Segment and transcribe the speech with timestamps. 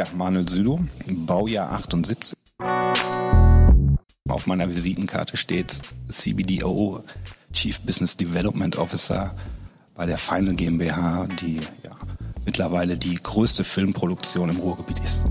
[0.00, 0.80] Ja, Manuel Südo,
[1.12, 2.34] Baujahr 78.
[4.30, 7.04] Auf meiner Visitenkarte steht CBDO,
[7.52, 9.36] Chief Business Development Officer
[9.94, 11.90] bei der Final GmbH, die ja,
[12.46, 15.26] mittlerweile die größte Filmproduktion im Ruhrgebiet ist.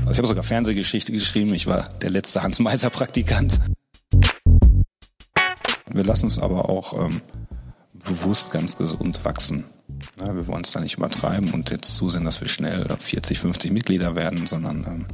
[0.00, 1.54] Also ich habe sogar Fernsehgeschichte geschrieben.
[1.54, 3.60] Ich war der letzte Hans Meiser Praktikant.
[5.86, 7.22] Wir lassen es aber auch ähm,
[7.92, 9.66] bewusst ganz gesund wachsen.
[10.26, 13.72] Ja, wir wollen es da nicht übertreiben und jetzt zusehen, dass wir schnell 40, 50
[13.72, 15.06] Mitglieder werden, sondern ähm,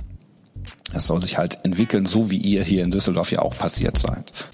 [0.93, 4.49] es soll sich halt entwickeln, so wie ihr hier in Düsseldorf ja auch passiert seid.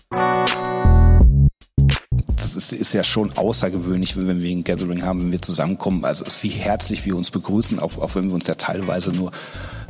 [2.36, 6.04] Das ist, ist ja schon außergewöhnlich, wenn wir ein Gathering haben, wenn wir zusammenkommen.
[6.04, 9.32] Also wie herzlich wir uns begrüßen, auch, auch wenn wir uns ja teilweise nur,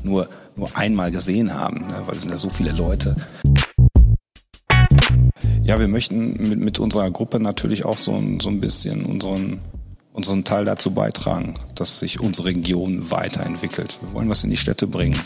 [0.04, 2.02] nur, nur einmal gesehen haben, ne?
[2.06, 3.16] weil wir sind ja so viele Leute.
[5.64, 9.60] Ja, wir möchten mit, mit unserer Gruppe natürlich auch so, so ein bisschen unseren,
[10.12, 13.98] unseren Teil dazu beitragen, dass sich unsere Region weiterentwickelt.
[14.02, 15.18] Wir wollen was in die Städte bringen.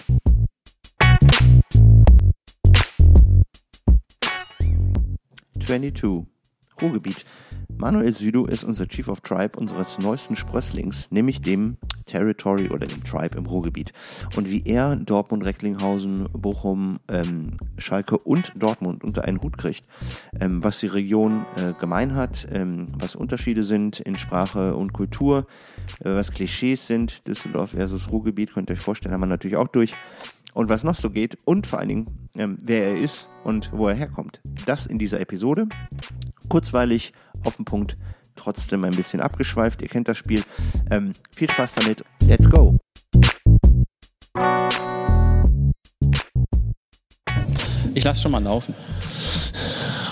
[5.59, 6.27] Twenty-two,
[6.81, 7.25] Ruhrgebiet.
[7.79, 13.05] Manuel Südo ist unser Chief of Tribe unseres neuesten Sprösslings, nämlich dem Territory oder dem
[13.05, 13.93] Tribe im Ruhrgebiet.
[14.35, 19.85] Und wie er Dortmund, Recklinghausen, Bochum, ähm, Schalke und Dortmund unter einen Hut kriegt,
[20.41, 25.47] ähm, was die Region äh, gemein hat, ähm, was Unterschiede sind in Sprache und Kultur,
[26.01, 29.69] äh, was Klischees sind, Düsseldorf versus Ruhrgebiet, könnt ihr euch vorstellen, haben wir natürlich auch
[29.69, 29.95] durch
[30.55, 33.89] und was noch so geht und vor allen Dingen, ähm, wer er ist und wo
[33.89, 34.41] er herkommt.
[34.65, 35.69] Das in dieser Episode.
[36.49, 37.13] Kurzweilig,
[37.45, 37.97] auf den Punkt,
[38.35, 39.83] trotzdem ein bisschen abgeschweift.
[39.83, 40.43] Ihr kennt das Spiel.
[40.91, 42.05] Ähm, viel Spaß damit.
[42.27, 42.79] Let's go!
[47.95, 48.75] Ich lasse schon mal laufen.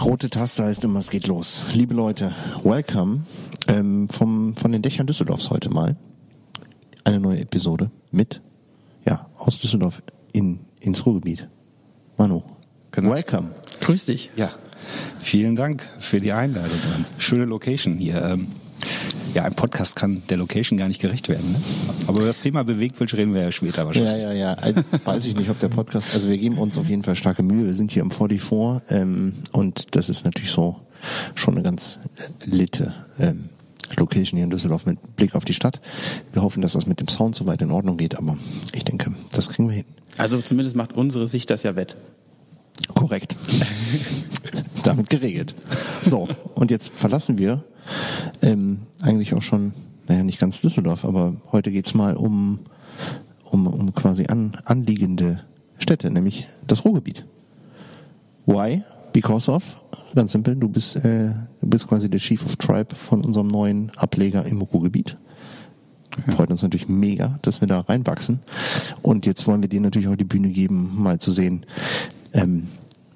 [0.02, 1.64] Rote Taste heißt immer, es geht los.
[1.74, 3.22] Liebe Leute, welcome
[3.68, 5.96] ähm, vom, von den Dächern Düsseldorfs heute mal.
[7.04, 8.40] Eine neue Episode mit,
[9.06, 10.02] ja, aus Düsseldorf
[10.32, 11.48] in, ins Ruhrgebiet.
[12.16, 12.42] Manu,
[12.90, 13.10] Genau.
[13.10, 13.50] welcome.
[13.80, 14.30] Grüß dich.
[14.36, 14.50] Ja,
[15.18, 16.78] vielen Dank für die Einladung.
[17.18, 18.22] Schöne Location hier.
[18.22, 18.48] Ähm,
[19.34, 21.52] Ja, ein Podcast kann der Location gar nicht gerecht werden.
[21.52, 21.58] Ne?
[22.06, 24.22] Aber über das Thema Bewegtbild reden wir ja später wahrscheinlich.
[24.22, 24.54] Ja, ja, ja.
[24.54, 27.42] Also, weiß ich nicht, ob der Podcast, also wir geben uns auf jeden Fall starke
[27.42, 27.66] Mühe.
[27.66, 30.76] Wir sind hier im 44 ähm, und das ist natürlich so
[31.34, 31.98] schon eine ganz
[32.44, 33.48] litte ähm,
[33.96, 35.80] Location hier in Düsseldorf mit Blick auf die Stadt.
[36.32, 38.36] Wir hoffen, dass das mit dem Sound soweit in Ordnung geht, aber
[38.72, 39.84] ich denke, das kriegen wir hin.
[40.16, 41.96] Also zumindest macht unsere Sicht das ja wett.
[42.94, 43.34] Korrekt.
[44.84, 45.56] Damit geregelt.
[46.02, 47.64] So, und jetzt verlassen wir
[48.42, 49.72] ähm, eigentlich auch schon,
[50.06, 52.60] naja, nicht ganz Düsseldorf, aber heute geht's mal um,
[53.44, 55.40] um, um quasi an, anliegende
[55.78, 57.24] Städte, nämlich das Ruhrgebiet.
[58.46, 58.84] Why?
[59.12, 59.82] Because of?
[60.14, 61.30] Ganz simpel, du bist, äh,
[61.60, 65.16] du bist quasi der Chief of Tribe von unserem neuen Ableger im Ruhrgebiet.
[66.28, 68.40] Freut uns natürlich mega, dass wir da reinwachsen.
[69.02, 71.66] Und jetzt wollen wir dir natürlich auch die Bühne geben, mal zu sehen,
[72.32, 72.68] ähm,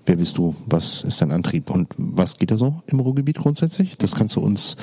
[0.09, 3.97] wer bist du, was ist dein Antrieb und was geht da so im Ruhrgebiet grundsätzlich?
[3.99, 4.77] Das kannst du uns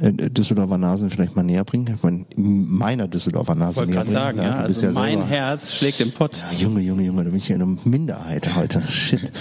[0.00, 1.94] äh, Düsseldorfer Nasen vielleicht mal näher bringen.
[1.96, 4.36] Ich meine, meiner Düsseldorfer Nase Wollte näher gerade bringen.
[4.36, 6.44] sagen, ja, also mein selber- Herz schlägt im Pott.
[6.52, 8.82] ja, Junge, Junge, Junge, da bin ich ja eine Minderheit heute.
[8.88, 9.32] Shit.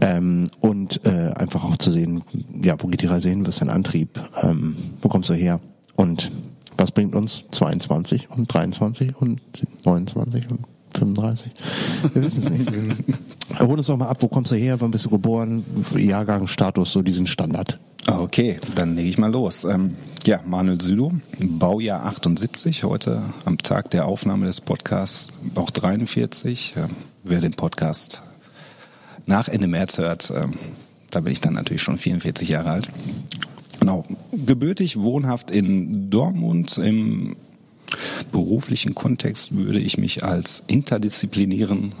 [0.00, 2.22] Ähm, und äh, einfach auch zu sehen,
[2.62, 5.60] ja, wo geht die Reise hin, was ist dein Antrieb, ähm, wo kommst du her
[5.96, 6.30] und
[6.76, 9.40] was bringt uns 22 und 23 und
[9.84, 10.60] 29 und
[10.96, 11.52] 35?
[12.12, 12.70] Wir wissen es nicht.
[13.60, 15.64] Hol uns doch mal ab, wo kommst du her, wann bist du geboren,
[15.96, 17.78] Jahrgang, Status, so diesen Standard.
[18.06, 19.64] Ah, Okay, dann lege ich mal los.
[19.64, 19.94] Ähm,
[20.26, 26.72] ja, Manuel Südo, Baujahr 78, heute am Tag der Aufnahme des Podcasts auch 43.
[26.76, 26.90] Ähm,
[27.22, 28.22] wer den Podcast
[29.26, 30.52] nach Ende März hört, ähm,
[31.10, 32.90] da bin ich dann natürlich schon 44 Jahre alt.
[33.80, 36.78] Genau, gebürtig, wohnhaft in Dortmund.
[36.78, 37.36] Im
[38.32, 41.94] beruflichen Kontext würde ich mich als interdisziplinären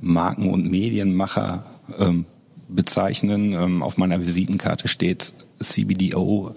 [0.00, 1.64] Marken- und Medienmacher
[1.98, 2.24] ähm,
[2.68, 3.52] bezeichnen.
[3.52, 6.54] Ähm, auf meiner Visitenkarte steht CBDO,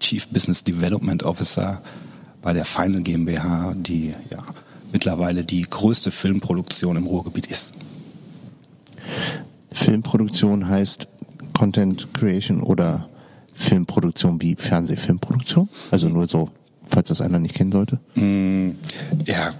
[0.00, 1.82] Chief Business Development Officer
[2.42, 4.38] bei der Final GmbH, die ja
[4.92, 7.74] mittlerweile die größte Filmproduktion im Ruhrgebiet ist.
[9.72, 11.08] Filmproduktion heißt
[11.52, 13.08] Content Creation oder
[13.54, 15.68] Filmproduktion wie Fernsehfilmproduktion?
[15.90, 16.50] Also nur so,
[16.86, 17.98] falls das einer nicht kennen sollte.
[19.24, 19.52] Ja,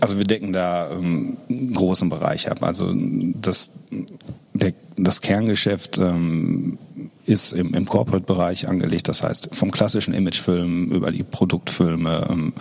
[0.00, 2.62] also wir decken da ähm, einen großen Bereich ab.
[2.62, 3.72] Also das,
[4.54, 6.78] der, das Kerngeschäft ähm,
[7.26, 9.08] ist im, im Corporate-Bereich angelegt.
[9.08, 12.52] Das heißt, vom klassischen Imagefilm über die Produktfilme ähm,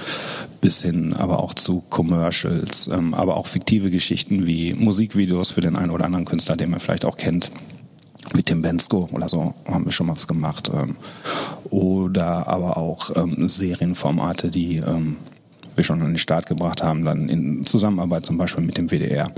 [0.62, 5.76] bis hin aber auch zu Commercials, ähm, aber auch fiktive Geschichten wie Musikvideos für den
[5.76, 7.52] einen oder anderen Künstler, den man vielleicht auch kennt.
[8.34, 10.70] Wie Tim Bensko oder so haben wir schon mal was gemacht.
[10.74, 10.96] Ähm,
[11.70, 15.18] oder aber auch ähm, Serienformate, die ähm,
[15.76, 19.32] wir schon an den Start gebracht haben, dann in Zusammenarbeit zum Beispiel mit dem WDR.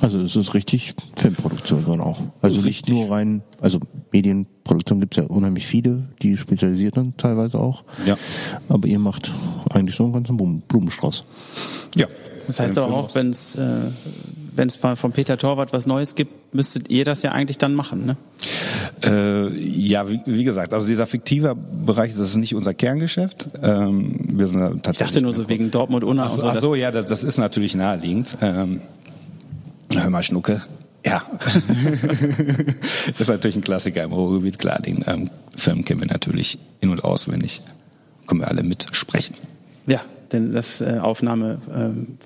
[0.00, 2.20] Also es ist richtig Filmproduktion dann auch.
[2.40, 3.80] Also nicht nur rein, also
[4.12, 7.84] Medienproduktion gibt's ja unheimlich viele, die spezialisiert sind teilweise auch.
[8.06, 8.16] Ja.
[8.70, 9.30] Aber ihr macht
[9.68, 11.24] eigentlich so einen ganzen Blumen- Blumenstrauß.
[11.96, 12.06] Ja.
[12.46, 13.82] Das heißt aber auch, wenn es äh,
[14.54, 18.06] wenn's von von Peter Torwart was Neues gibt, müsstet ihr das ja eigentlich dann machen,
[18.06, 18.16] ne?
[19.04, 23.48] Äh, ja, wie, wie gesagt, also dieser fiktive Bereich, das ist nicht unser Kerngeschäft.
[23.62, 24.92] Ähm, wir sind tatsächlich.
[24.92, 27.24] Ich dachte nur so wegen Dortmund Unna Ach und so, ach so ja, das, das
[27.24, 28.36] ist natürlich naheliegend.
[28.40, 28.82] Ähm,
[29.92, 30.62] hör mal, Schnucke.
[31.04, 31.22] Ja.
[31.38, 34.80] das ist natürlich ein Klassiker im Ruhrgebiet, klar.
[34.82, 37.62] Den ähm, Film kennen wir natürlich in- und auswendig.
[38.26, 39.36] Können wir alle mitsprechen.
[39.86, 40.02] Ja,
[40.32, 42.18] denn das äh, Aufnahme ähm,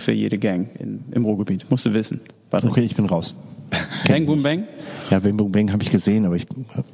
[0.00, 1.70] für jede Gang in, im Ruhrgebiet.
[1.70, 2.20] Musst du wissen.
[2.50, 2.70] Patrick.
[2.70, 3.34] Okay, ich bin raus.
[4.06, 4.64] Gang Boom Bang?
[5.10, 6.46] Ja, Bang Boom Bang habe ich gesehen, aber ich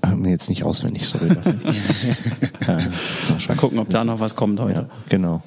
[0.04, 1.28] habe mir jetzt nicht auswendig, sorry.
[2.66, 2.78] ja,
[3.48, 4.80] Mal gucken, ob da noch was kommt heute.
[4.80, 5.42] ja, genau.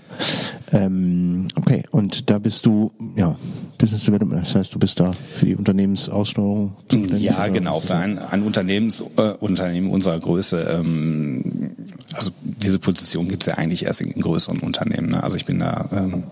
[0.72, 3.38] Ähm, okay, und da bist du, ja,
[3.78, 7.22] Business Development, das heißt, du bist da für die Unternehmensaussteuerung zuständig?
[7.24, 7.80] Ja, genau.
[7.80, 11.72] Für ein, ein Unternehmens, äh, Unternehmen unserer Größe, ähm,
[12.14, 15.12] also diese Position gibt's ja eigentlich erst in größeren Unternehmen.
[15.12, 15.24] Ne?
[15.24, 16.24] Also ich bin da, ähm,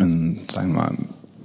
[0.00, 0.94] ähm, sagen wir mal,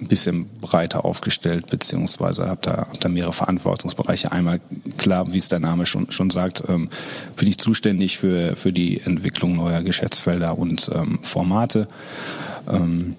[0.03, 4.31] ein bisschen breiter aufgestellt, beziehungsweise habe da, hab da mehrere Verantwortungsbereiche.
[4.31, 4.59] Einmal
[4.97, 6.89] klar, wie es der Name schon, schon sagt, ähm,
[7.35, 11.87] bin ich zuständig für, für die Entwicklung neuer Geschäftsfelder und ähm, Formate.
[12.69, 13.15] Ähm,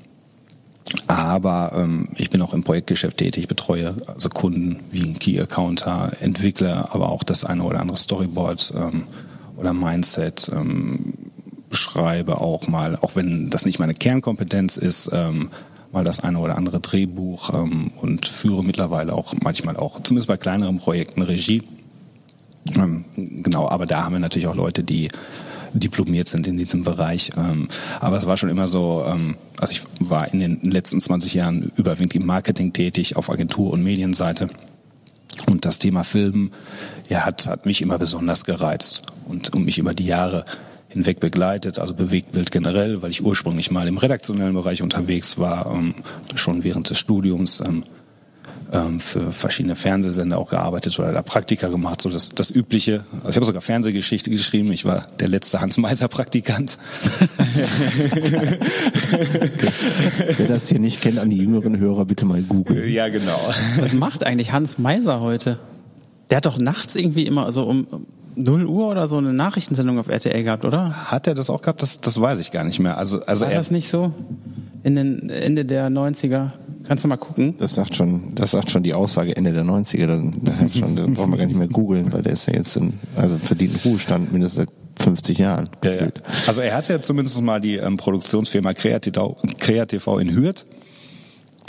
[1.07, 6.13] aber ähm, ich bin auch im Projektgeschäft tätig, betreue also Kunden wie ein Key Accounter,
[6.21, 9.05] Entwickler, aber auch das eine oder andere Storyboard ähm,
[9.57, 10.51] oder Mindset.
[10.55, 11.15] Ähm,
[11.73, 15.51] schreibe auch mal, auch wenn das nicht meine Kernkompetenz ist, ähm,
[15.95, 20.37] mal das eine oder andere Drehbuch ähm, und führe mittlerweile auch manchmal auch, zumindest bei
[20.37, 21.63] kleineren Projekten, Regie.
[22.77, 25.09] Ähm, genau, aber da haben wir natürlich auch Leute, die
[25.75, 27.33] diplomiert sind in diesem Bereich.
[27.37, 27.69] Ähm,
[28.01, 31.73] aber es war schon immer so, ähm, also ich war in den letzten 20 Jahren
[31.77, 34.49] überwiegend im Marketing tätig, auf Agentur- und Medienseite.
[35.47, 36.53] Und das Thema Film
[37.09, 40.45] ja, hat, hat mich immer besonders gereizt und, und mich über die Jahre
[40.95, 45.95] hinweg begleitet, also Bewegtbild generell, weil ich ursprünglich mal im redaktionellen Bereich unterwegs war, ähm,
[46.35, 47.85] schon während des Studiums ähm,
[48.73, 53.05] ähm, für verschiedene Fernsehsender auch gearbeitet oder da Praktika gemacht, so das, das Übliche.
[53.19, 56.79] Also ich habe sogar Fernsehgeschichte geschrieben, ich war der letzte Hans-Meiser-Praktikant.
[60.39, 62.89] Wer das hier nicht kennt, an die jüngeren Hörer bitte mal googeln.
[62.89, 63.41] ja, genau.
[63.79, 65.59] Was macht eigentlich Hans Meiser heute?
[66.31, 68.07] Der hat doch nachts irgendwie immer so um
[68.37, 71.11] 0 Uhr oder so eine Nachrichtensendung auf RTL gehabt, oder?
[71.11, 71.83] Hat er das auch gehabt?
[71.83, 72.99] Das, das weiß ich gar nicht mehr.
[72.99, 74.13] Also, also War er, das nicht so?
[74.83, 76.51] In den Ende der 90er?
[76.87, 77.55] Kannst du mal gucken?
[77.59, 80.33] Das sagt schon, das sagt schon die Aussage Ende der 90er.
[80.43, 82.77] Da, heißt schon, da brauchen wir gar nicht mehr googeln, weil der ist ja jetzt
[82.77, 84.69] in, also verdient Ruhestand mindestens seit
[85.03, 85.71] 50 Jahren.
[85.83, 85.97] Ja, ja.
[85.97, 86.23] gefühlt.
[86.47, 89.15] Also er hatte ja zumindest mal die ähm, Produktionsfirma Kreativ,
[89.59, 90.67] Kreativ in Hürth.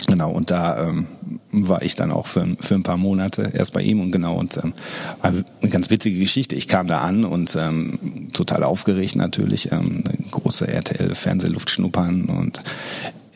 [0.08, 1.08] Genau, und da ähm,
[1.52, 4.58] war ich dann auch für, für ein paar Monate erst bei ihm und genau, und
[4.58, 4.74] ähm,
[5.22, 6.56] war eine ganz witzige Geschichte.
[6.56, 12.62] Ich kam da an und ähm, total aufgeregt natürlich, ähm, eine große RTL-Fernsehluft schnuppern und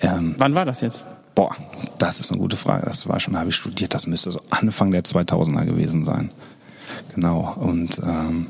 [0.01, 1.03] ähm, Wann war das jetzt?
[1.39, 1.55] boah,
[1.97, 2.85] das ist eine gute Frage.
[2.85, 6.31] Das war schon, habe ich studiert, das müsste so Anfang der 2000er gewesen sein.
[7.15, 8.47] Genau, und ähm,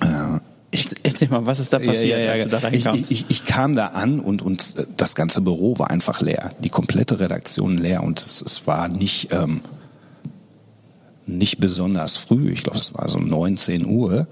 [0.00, 0.38] äh,
[0.72, 3.10] ich, Erzähl mal, was ist da passiert, als du da reinkamst?
[3.10, 6.52] ich, ich, ich kam da an und, und das ganze Büro war einfach leer.
[6.60, 9.60] Die komplette Redaktion leer und es, es war nicht, ähm,
[11.26, 12.50] nicht besonders früh.
[12.50, 14.26] Ich glaube, es war so 19 Uhr.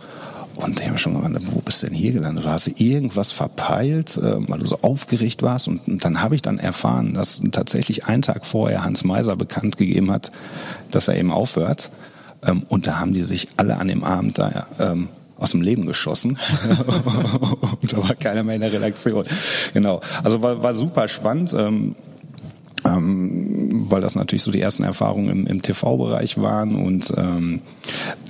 [0.56, 2.44] Und ich habe schon gedacht, wo bist du denn hier gelandet?
[2.44, 5.68] Du hast irgendwas verpeilt, äh, weil du so aufgeregt warst.
[5.68, 9.76] Und, und dann habe ich dann erfahren, dass tatsächlich einen Tag vorher Hans Meiser bekannt
[9.76, 10.32] gegeben hat,
[10.90, 11.90] dass er eben aufhört.
[12.42, 15.09] Ähm, und da haben die sich alle an dem Abend da ähm,
[15.40, 16.38] aus dem Leben geschossen.
[17.82, 19.25] und da war keiner mehr in der Redaktion.
[19.75, 20.00] Genau.
[20.23, 21.54] Also war, war super spannend.
[21.56, 21.97] Ähm,
[22.84, 27.62] ähm, weil das natürlich so die ersten Erfahrungen im, im TV-Bereich waren und ähm,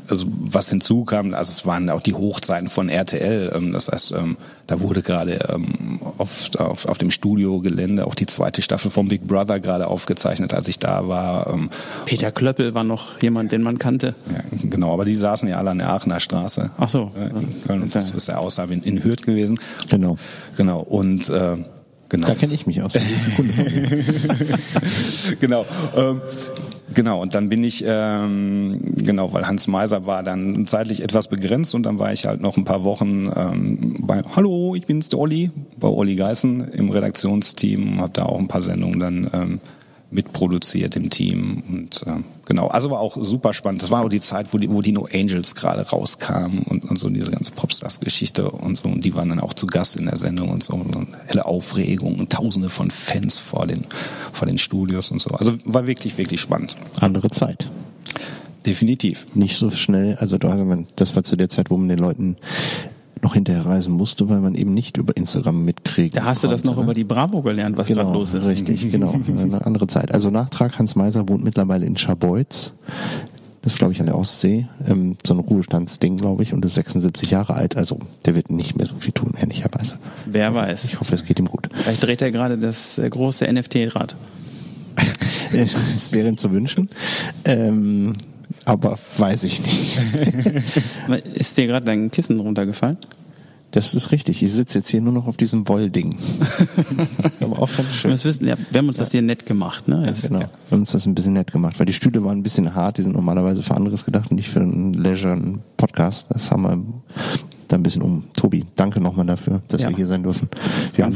[0.08, 4.36] also was hinzukam, also es waren auch die Hochzeiten von RTL, ähm, das heißt, ähm,
[4.66, 9.26] da wurde gerade ähm, auf, auf, auf dem Studiogelände auch die zweite Staffel von Big
[9.26, 11.48] Brother gerade aufgezeichnet, als ich da war.
[11.52, 11.70] Ähm,
[12.06, 14.14] Peter Klöppel war noch jemand, den man kannte.
[14.32, 16.70] ja, genau, aber die saßen ja alle an der Aachener Straße.
[16.78, 17.10] Ach so.
[17.16, 19.58] Äh, in Köln, Das ist das ja- ist ja außerhalb in, in Hürth gewesen.
[19.88, 20.16] Genau.
[20.56, 21.56] Genau, und äh,
[22.10, 22.26] genau.
[22.26, 22.92] Da kenne ich mich aus.
[25.40, 25.64] Genau.
[25.96, 26.20] Ähm,
[26.92, 31.74] genau, und dann bin ich, ähm, genau, weil Hans Meiser war dann zeitlich etwas begrenzt
[31.74, 35.18] und dann war ich halt noch ein paar Wochen ähm, bei Hallo, ich bin's, der
[35.18, 39.60] Olli, bei Olli Geißen im Redaktionsteam, habe da auch ein paar Sendungen dann ähm,
[40.10, 43.82] mitproduziert im Team und äh, genau, also war auch super spannend.
[43.82, 46.98] Das war auch die Zeit, wo die, wo die No Angels gerade rauskamen und, und
[46.98, 50.16] so diese ganze Popstars-Geschichte und so und die waren dann auch zu Gast in der
[50.16, 53.86] Sendung und so und helle Aufregung und Tausende von Fans vor den
[54.32, 55.30] vor den Studios und so.
[55.30, 56.76] Also war wirklich wirklich spannend.
[57.00, 57.70] Andere Zeit.
[58.66, 59.26] Definitiv.
[59.34, 60.36] Nicht so schnell, also
[60.96, 62.36] das war zu der Zeit, wo man den Leuten
[63.22, 66.16] noch hinterher reisen musste, weil man eben nicht über Instagram mitkriegt.
[66.16, 66.82] Da hast du das noch ne?
[66.84, 68.46] über die Bravo gelernt, was genau, gerade los ist.
[68.46, 69.14] Richtig, genau.
[69.28, 70.12] Eine andere Zeit.
[70.12, 72.74] Also Nachtrag, Hans Meiser wohnt mittlerweile in Scharbeutz.
[73.62, 74.68] Das ist, glaube ich, an der Ostsee.
[74.88, 77.76] Ähm, so ein Ruhestandsding, glaube ich, und ist 76 Jahre alt.
[77.76, 79.98] Also der wird nicht mehr so viel tun, ehrlicherweise.
[80.26, 80.84] Wer weiß.
[80.84, 81.68] Ich hoffe, es geht ihm gut.
[81.74, 84.16] Vielleicht dreht er gerade das äh, große NFT-Rad.
[85.52, 86.88] es wäre ihm zu wünschen.
[87.44, 88.14] Ähm,
[88.64, 89.98] aber weiß ich nicht.
[91.34, 92.98] ist dir gerade dein Kissen runtergefallen?
[93.72, 94.42] Das ist richtig.
[94.42, 96.16] Ich sitze jetzt hier nur noch auf diesem Wollding.
[97.40, 98.10] aber auch ganz schön.
[98.10, 100.02] Wir, wissen, ja, wir haben uns das hier nett gemacht, ne?
[100.06, 100.40] Ja, genau.
[100.40, 102.98] Wir haben uns das ein bisschen nett gemacht, weil die Stühle waren ein bisschen hart.
[102.98, 106.26] Die sind normalerweise für anderes gedacht und nicht für einen Leisure einen Podcast.
[106.30, 106.82] Das haben wir
[107.68, 108.24] da ein bisschen um.
[108.32, 109.88] Tobi, danke nochmal dafür, dass ja.
[109.88, 110.48] wir hier sein dürfen.
[110.96, 111.12] Wir haben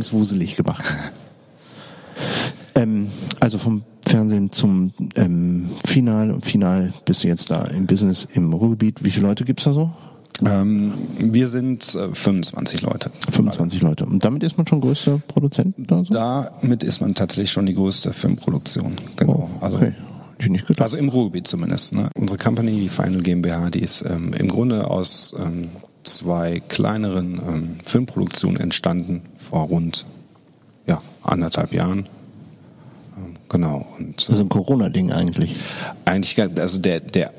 [0.00, 0.84] es wuselig gemacht.
[2.76, 3.08] ähm,
[3.40, 6.40] also vom Fernsehen zum ähm, Final.
[6.42, 9.04] Final bist du jetzt da im Business im Ruhrgebiet.
[9.04, 9.90] Wie viele Leute gibt's da so?
[10.44, 13.10] Ähm, wir sind äh, 25 Leute.
[13.30, 14.06] 25 Leute.
[14.06, 16.12] Und damit ist man schon größter Produzent da so?
[16.12, 18.96] Damit ist man tatsächlich schon die größte Filmproduktion.
[19.16, 19.48] Genau.
[19.48, 19.92] Oh, also, okay.
[20.40, 21.92] Also, also im Ruhrgebiet zumindest.
[21.92, 22.10] Ne?
[22.14, 25.68] Unsere Company, die Final GmbH, die ist ähm, im Grunde aus ähm,
[26.02, 30.06] zwei kleineren ähm, Filmproduktionen entstanden vor rund
[30.86, 32.08] ja, anderthalb Jahren.
[33.50, 33.86] Genau.
[33.98, 35.56] Und, das ist ein Corona-Ding eigentlich.
[36.06, 37.32] Eigentlich, also der, der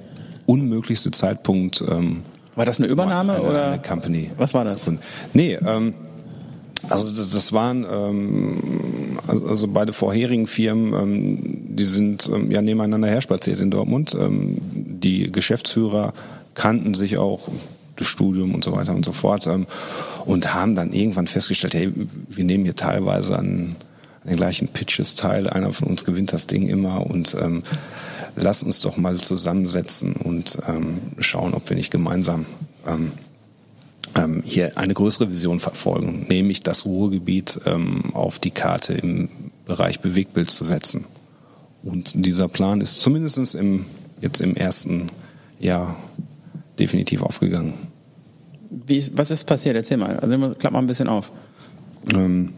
[0.46, 1.84] unmöglichste Zeitpunkt.
[1.90, 2.24] Ähm,
[2.56, 3.68] war das eine Übernahme eine, oder?
[3.68, 4.30] Eine Company.
[4.38, 4.92] Was war das?
[5.34, 5.96] Nee, ähm,
[6.90, 12.62] also das, das waren ähm, also, also beide vorherigen Firmen, ähm, die sind ähm, ja
[12.62, 14.16] nebeneinander herspaziert in Dortmund.
[14.20, 16.14] Ähm, die Geschäftsführer
[16.54, 17.48] kannten sich auch
[17.96, 19.68] das Studium und so weiter und so fort ähm,
[20.26, 21.94] und haben dann irgendwann festgestellt, hey,
[22.28, 23.78] wir nehmen hier teilweise an
[24.24, 25.50] den gleichen Pitches teil.
[25.50, 27.64] Einer von uns gewinnt das Ding immer und ähm,
[28.36, 32.46] lass uns doch mal zusammensetzen und ähm, schauen, ob wir nicht gemeinsam
[32.88, 33.12] ähm,
[34.16, 39.30] ähm, hier eine größere Vision verfolgen, nämlich das Ruhrgebiet ähm, auf die Karte im
[39.66, 41.06] Bereich Bewegtbild zu setzen.
[41.84, 43.86] Und dieser Plan ist zumindest im,
[44.20, 45.08] jetzt im ersten
[45.60, 45.96] Jahr
[46.78, 47.74] definitiv aufgegangen.
[48.70, 49.76] Wie ist, was ist passiert?
[49.76, 50.20] Erzähl mal.
[50.20, 51.32] Also klapp mal ein bisschen auf.
[52.14, 52.54] Ähm,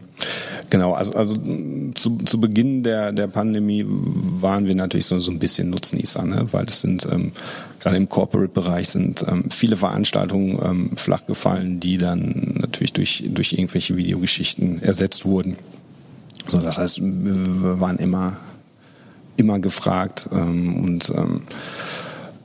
[0.74, 1.36] Genau, also, also
[1.94, 6.48] zu, zu Beginn der, der Pandemie waren wir natürlich so, so ein bisschen Nutznießer, ne?
[6.50, 7.30] weil es sind ähm,
[7.78, 13.52] gerade im Corporate-Bereich sind ähm, viele Veranstaltungen ähm, flach gefallen, die dann natürlich durch, durch
[13.52, 15.58] irgendwelche Videogeschichten ersetzt wurden.
[16.48, 18.38] So, das heißt, wir waren immer,
[19.36, 21.42] immer gefragt ähm, und ähm,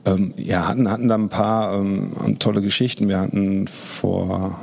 [0.04, 3.08] ähm, ja, hatten, hatten da ein paar ähm, tolle Geschichten.
[3.08, 4.56] Wir hatten vor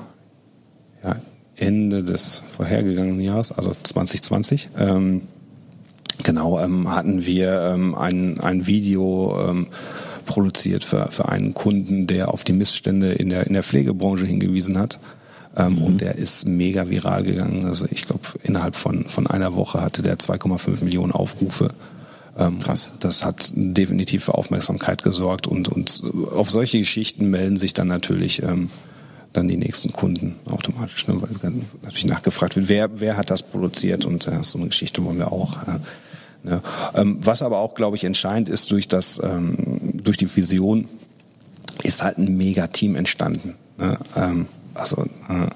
[1.57, 5.23] Ende des vorhergegangenen Jahres, also 2020, ähm,
[6.23, 9.67] genau, ähm, hatten wir ähm, ein, ein Video ähm,
[10.25, 14.77] produziert für, für einen Kunden, der auf die Missstände in der, in der Pflegebranche hingewiesen
[14.77, 14.99] hat.
[15.55, 15.83] Ähm, mhm.
[15.83, 17.65] Und der ist mega viral gegangen.
[17.65, 21.69] Also ich glaube, innerhalb von, von einer Woche hatte der 2,5 Millionen Aufrufe.
[22.37, 22.91] Ähm, Krass.
[22.99, 26.03] Das hat definitiv für Aufmerksamkeit gesorgt und, und
[26.35, 28.69] auf solche Geschichten melden sich dann natürlich ähm,
[29.34, 33.43] dann die nächsten Kunden automatisch, ne, weil dann natürlich nachgefragt wird, wer, wer hat das
[33.43, 35.57] produziert und äh, so eine Geschichte wollen wir auch.
[35.67, 35.79] Äh,
[36.43, 36.62] ne.
[36.96, 39.55] ähm, was aber auch, glaube ich, entscheidend ist durch das, ähm,
[39.93, 40.88] durch die Vision,
[41.84, 43.55] ist halt ein Mega-Team entstanden.
[43.77, 43.98] Ne?
[44.15, 45.48] Ähm, also, äh,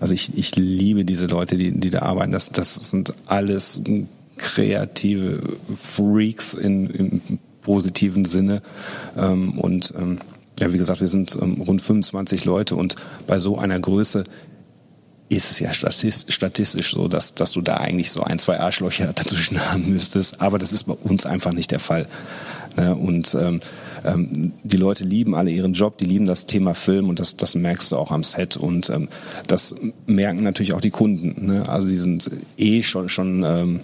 [0.00, 2.32] also ich, ich liebe diese Leute, die, die da arbeiten.
[2.32, 3.82] Das, das sind alles
[4.36, 5.40] kreative
[5.76, 7.20] Freaks in, im
[7.62, 8.62] positiven Sinne.
[9.16, 10.18] Ähm, und ähm,
[10.60, 12.94] ja, wie gesagt, wir sind ähm, rund 25 Leute und
[13.26, 14.24] bei so einer Größe
[15.28, 19.60] ist es ja statistisch so, dass, dass du da eigentlich so ein, zwei Arschlöcher dazwischen
[19.72, 20.40] haben müsstest.
[20.40, 22.06] Aber das ist bei uns einfach nicht der Fall.
[22.76, 22.94] Ne?
[22.94, 23.60] Und ähm,
[24.04, 27.54] ähm, die Leute lieben alle ihren Job, die lieben das Thema Film und das, das
[27.54, 28.56] merkst du auch am Set.
[28.56, 29.08] Und ähm,
[29.46, 29.74] das
[30.06, 31.46] merken natürlich auch die Kunden.
[31.46, 31.68] Ne?
[31.68, 33.80] Also die sind eh schon, schon ähm,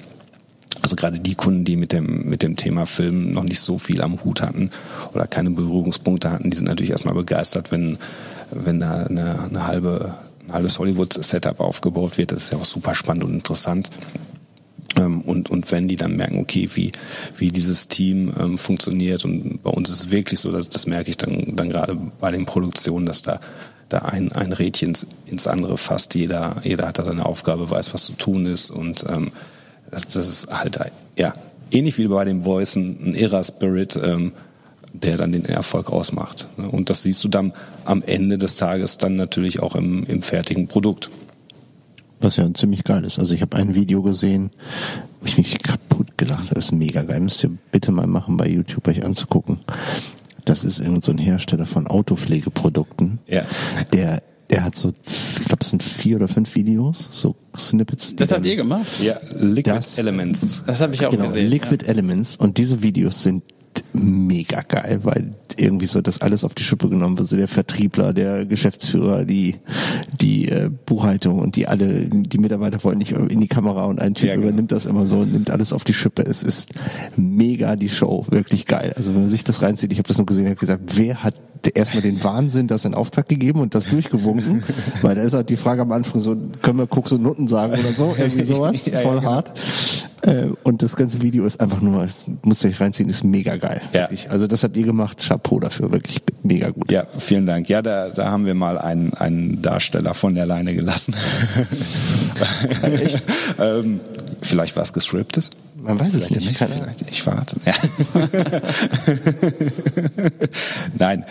[0.88, 4.00] also gerade die Kunden, die mit dem, mit dem Thema Film noch nicht so viel
[4.00, 4.70] am Hut hatten
[5.12, 7.98] oder keine Berührungspunkte hatten, die sind natürlich erstmal begeistert, wenn,
[8.50, 10.14] wenn da eine, eine halbe,
[10.46, 12.32] ein halbes Hollywood-Setup aufgebaut wird.
[12.32, 13.90] Das ist ja auch super spannend und interessant.
[14.96, 16.92] Ähm, und, und wenn die dann merken, okay, wie,
[17.36, 21.10] wie dieses Team ähm, funktioniert, und bei uns ist es wirklich so, dass, das merke
[21.10, 23.40] ich dann, dann gerade bei den Produktionen, dass da,
[23.90, 26.14] da ein, ein Rädchen ins, ins andere fasst.
[26.14, 29.32] Jeder, jeder hat da seine Aufgabe, weiß, was zu tun ist und ähm,
[29.90, 30.78] das, das ist halt
[31.16, 31.32] ja,
[31.70, 34.32] ähnlich wie bei den Boys ein, ein irrer Spirit, ähm,
[34.92, 36.48] der dann den Erfolg ausmacht.
[36.56, 37.52] Und das siehst du dann
[37.84, 41.10] am Ende des Tages dann natürlich auch im, im fertigen Produkt.
[42.20, 43.18] Was ja ziemlich geil ist.
[43.18, 44.50] Also ich habe ein Video gesehen,
[45.20, 46.54] wo ich mich kaputt gelacht habe.
[46.54, 47.20] Das ist mega geil.
[47.20, 49.60] Müsst ihr bitte mal machen, bei YouTube euch anzugucken.
[50.44, 53.18] Das ist irgend so ein Hersteller von Autopflegeprodukten.
[53.26, 53.44] Ja.
[53.92, 58.14] Der, der hat so, ich glaube, es sind vier oder fünf Videos, so Snippets.
[58.16, 58.86] Das habt ihr gemacht?
[59.02, 60.64] Ja, Liquid Das- Elements.
[60.66, 61.48] Das habe ich auch genau, gesehen.
[61.50, 63.42] Liquid Elements und diese Videos sind
[63.92, 67.28] mega geil, weil irgendwie so das alles auf die Schippe genommen wird.
[67.28, 69.56] So der Vertriebler, der Geschäftsführer, die
[70.20, 74.14] die äh, Buchhaltung und die alle, die Mitarbeiter wollen nicht in die Kamera und ein
[74.14, 74.48] Typ Ja, genau.
[74.48, 76.22] übernimmt das immer so und nimmt alles auf die Schippe.
[76.22, 76.70] Es ist
[77.16, 78.92] mega die Show, wirklich geil.
[78.96, 81.34] Also wenn man sich das reinzieht, ich habe das nur gesehen, habe gesagt, wer hat
[81.66, 84.62] erstmal den Wahnsinn, das in Auftrag gegeben und das durchgewunken,
[85.02, 87.72] weil da ist halt die Frage am Anfang so, können wir Koks und Nutten sagen
[87.72, 89.30] oder so, irgendwie sowas, Ja, ja, voll genau.
[89.30, 89.52] hart.
[90.22, 92.08] Äh, und das ganze Video ist einfach nur,
[92.42, 93.80] muss euch reinziehen, ist mega geil.
[93.92, 94.08] Ja.
[94.28, 96.90] Also das habt ihr gemacht, Chapeau dafür, wirklich mega gut.
[96.90, 97.68] Ja, vielen Dank.
[97.68, 101.14] Ja, da, da haben wir mal einen, einen Darsteller von der Leine gelassen.
[103.58, 104.00] ähm,
[104.42, 105.50] vielleicht war es gescriptet.
[105.80, 106.62] Man weiß es Vielleicht nicht.
[106.62, 106.76] Ahnung.
[106.78, 107.56] Vielleicht, ich warte.
[107.64, 107.72] Ja.
[110.98, 111.24] Nein,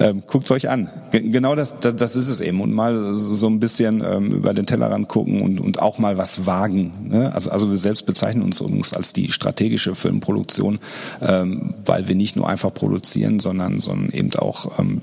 [0.00, 0.88] ähm, guckt's euch an.
[1.10, 2.60] Ge- Genau das, das, das ist es eben.
[2.60, 6.46] Und mal so ein bisschen ähm, über den Tellerrand gucken und, und auch mal was
[6.46, 7.08] wagen.
[7.10, 7.32] Ne?
[7.34, 10.78] Also, also wir selbst bezeichnen uns übrigens als die strategische Filmproduktion,
[11.20, 15.02] ähm, weil wir nicht nur einfach produzieren, sondern, sondern eben auch, ähm,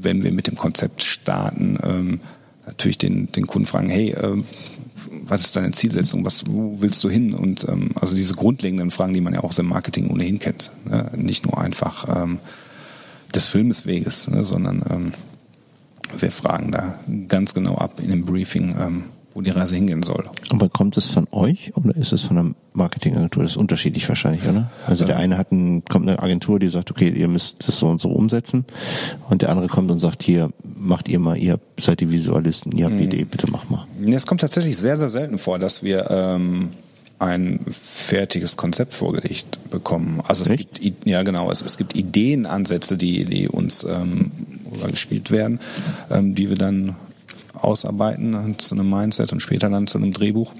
[0.00, 2.20] wenn wir mit dem Konzept starten, ähm,
[2.66, 4.44] natürlich den, den Kunden fragen, hey, ähm,
[5.32, 7.32] was ist deine Zielsetzung, was, wo willst du hin?
[7.32, 10.70] Und ähm, also diese grundlegenden Fragen, die man ja auch im Marketing ohnehin kennt.
[10.84, 11.10] Ne?
[11.16, 12.38] Nicht nur einfach ähm,
[13.34, 14.44] des Filmesweges, ne?
[14.44, 15.12] sondern ähm,
[16.18, 16.98] wir fragen da
[17.28, 20.24] ganz genau ab in dem Briefing, ähm, wo die Reise hingehen soll.
[20.50, 23.42] Aber kommt es von euch oder ist es von einer Marketingagentur?
[23.42, 24.70] Das ist unterschiedlich wahrscheinlich, oder?
[24.86, 27.88] Also der eine hat ein, kommt eine Agentur, die sagt, okay, ihr müsst das so
[27.88, 28.64] und so umsetzen.
[29.28, 32.86] Und der andere kommt und sagt, hier, macht ihr mal, ihr seid die Visualisten, ihr
[32.86, 33.86] habt die Idee, bitte mach mal.
[34.06, 36.70] Es kommt tatsächlich sehr, sehr selten vor, dass wir ähm,
[37.22, 40.20] ein fertiges Konzept vorgelegt bekommen.
[40.26, 40.80] Also es Echt?
[40.80, 44.32] gibt, ja genau, es, es gibt Ideenansätze, die, die uns ähm,
[44.90, 45.60] gespielt werden,
[46.10, 46.96] ähm, die wir dann
[47.62, 50.52] ausarbeiten zu einem Mindset und später dann zu einem Drehbuch.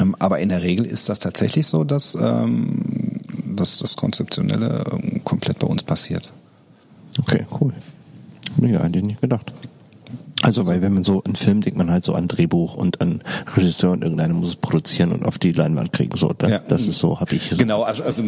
[0.00, 3.18] Ähm, aber in der Regel ist das tatsächlich so, dass, ähm,
[3.54, 6.32] dass das Konzeptionelle ähm, komplett bei uns passiert.
[7.18, 7.72] Okay, cool.
[8.60, 9.52] Hätte ich nicht gedacht.
[10.42, 13.22] Also, weil wenn man so einen Film denkt man halt so an Drehbuch und an
[13.56, 16.16] Regisseur und irgendeiner muss es produzieren und auf die Leinwand kriegen.
[16.16, 16.58] So, da, Ja.
[16.58, 17.50] das ist so, habe ich.
[17.50, 17.56] So.
[17.56, 18.24] Genau, also, also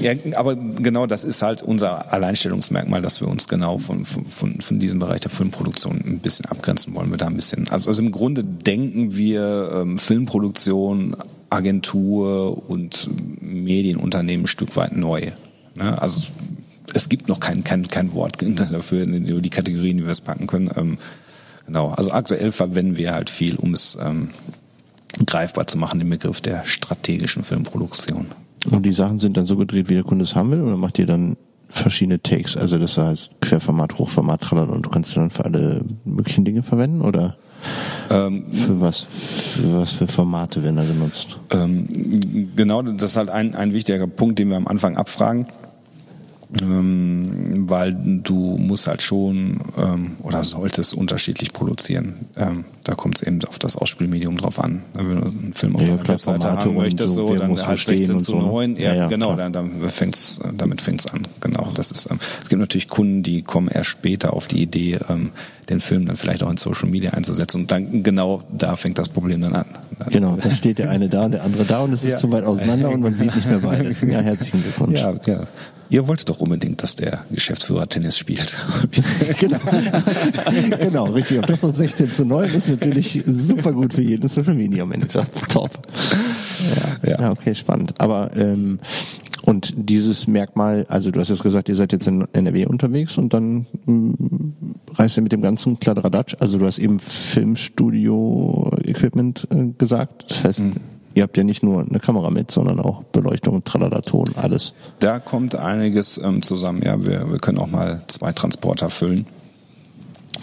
[0.00, 4.78] ja, aber genau das ist halt unser Alleinstellungsmerkmal, dass wir uns genau von, von, von,
[4.78, 7.10] diesem Bereich der Filmproduktion ein bisschen abgrenzen wollen.
[7.10, 11.16] Wir da ein bisschen, also, also im Grunde denken wir ähm, Filmproduktion,
[11.50, 13.08] Agentur und
[13.40, 15.30] Medienunternehmen ein Stück weit neu.
[15.74, 16.00] Ne?
[16.00, 16.22] Also
[16.94, 18.38] es gibt noch kein, kein, kein Wort
[18.72, 20.70] dafür, die die Kategorien, wie wir es packen können.
[20.76, 20.98] Ähm,
[21.66, 24.30] genau, also aktuell verwenden wir halt viel, um es ähm,
[25.24, 28.26] greifbar zu machen, den Begriff der strategischen Filmproduktion.
[28.70, 30.98] Und die Sachen sind dann so gedreht, wie der Kunde es haben will, oder macht
[30.98, 31.36] ihr dann
[31.68, 32.56] verschiedene Takes?
[32.56, 37.02] Also das heißt Querformat, Hochformat, trallern und du kannst dann für alle möglichen Dinge verwenden
[37.02, 37.36] oder
[38.10, 39.06] Ähm, für was,
[39.54, 41.38] für was für Formate werden da genutzt?
[41.50, 45.46] ähm, genau, das ist halt ein, ein wichtiger Punkt, den wir am Anfang abfragen.
[46.62, 52.14] Ähm, weil du musst halt schon ähm, oder solltest unterschiedlich produzieren.
[52.36, 54.82] Ähm, da kommt es eben auf das Ausspielmedium drauf an.
[54.94, 57.80] Wenn du einen Film auf Ja, klar, Webseite haben und möchtest, so, so, dann halt
[57.80, 58.44] stehen 16 und zu so, ne?
[58.46, 58.76] 9.
[58.76, 59.50] Ja, Ja, genau, klar.
[59.50, 61.26] dann, dann fängt's, damit fängt's an.
[61.40, 62.08] Genau, das ist.
[62.10, 65.30] Ähm, es gibt natürlich Kunden, die kommen erst später auf die Idee, ähm,
[65.68, 67.62] den Film dann vielleicht auch in Social Media einzusetzen.
[67.62, 69.64] Und dann genau da fängt das Problem dann an.
[69.98, 72.18] Dann, Genau, da steht der eine da, der andere da und es ist Ja.
[72.18, 73.90] zu weit auseinander und man sieht nicht mehr beide.
[74.06, 74.96] Ja, herzlichen Glückwunsch.
[75.00, 75.40] Ja, ja.
[75.88, 78.56] Ihr wolltet doch unbedingt, dass der Geschäftsführer Tennis spielt.
[79.40, 79.58] genau.
[80.80, 81.38] genau, richtig.
[81.38, 85.26] Und das um 16 zu 9 ist natürlich super gut für jeden Social Media Manager.
[85.48, 85.70] Top.
[87.02, 87.20] Ja, Ja.
[87.20, 87.30] ja.
[87.30, 87.94] okay, spannend.
[87.98, 88.78] Aber ähm,
[89.44, 93.32] und dieses Merkmal, also du hast jetzt gesagt, ihr seid jetzt in NRW unterwegs und
[93.32, 94.14] dann mh,
[94.94, 96.34] reist ihr mit dem ganzen Kladderadatsch.
[96.40, 100.24] Also du hast eben Filmstudio-Equipment äh, gesagt.
[100.28, 100.64] Das heißt,
[101.16, 104.74] ihr habt ja nicht nur eine Kamera mit, sondern auch Beleuchtung, Tralala-Ton, alles.
[104.98, 106.82] Da kommt einiges ähm, zusammen.
[106.84, 109.26] Ja, wir, wir können auch mal zwei Transporter füllen.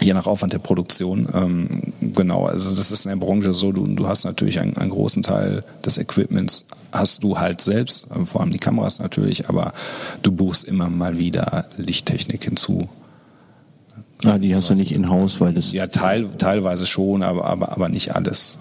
[0.00, 1.28] Je nach Aufwand der Produktion.
[1.32, 4.90] Ähm, genau, also das ist in der Branche so, du, du hast natürlich einen, einen
[4.90, 9.72] großen Teil des Equipments, hast du halt selbst, äh, vor allem die Kameras natürlich, aber
[10.22, 12.88] du buchst immer mal wieder Lichttechnik hinzu.
[14.24, 17.88] Ah, die hast du nicht in-house, weil das Ja, teil, teilweise schon, aber, aber, aber
[17.88, 18.58] nicht alles.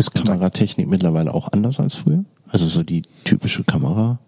[0.00, 2.24] Ist Kameratechnik mittlerweile auch anders als früher?
[2.48, 4.18] Also so die typische Kamera.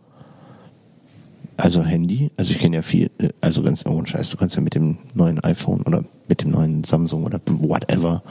[1.56, 4.60] Also Handy, also ich kenne ja viel, äh, also ganz ohne Scheiß, du kannst ja
[4.60, 8.22] mit dem neuen iPhone oder mit dem neuen Samsung oder whatever,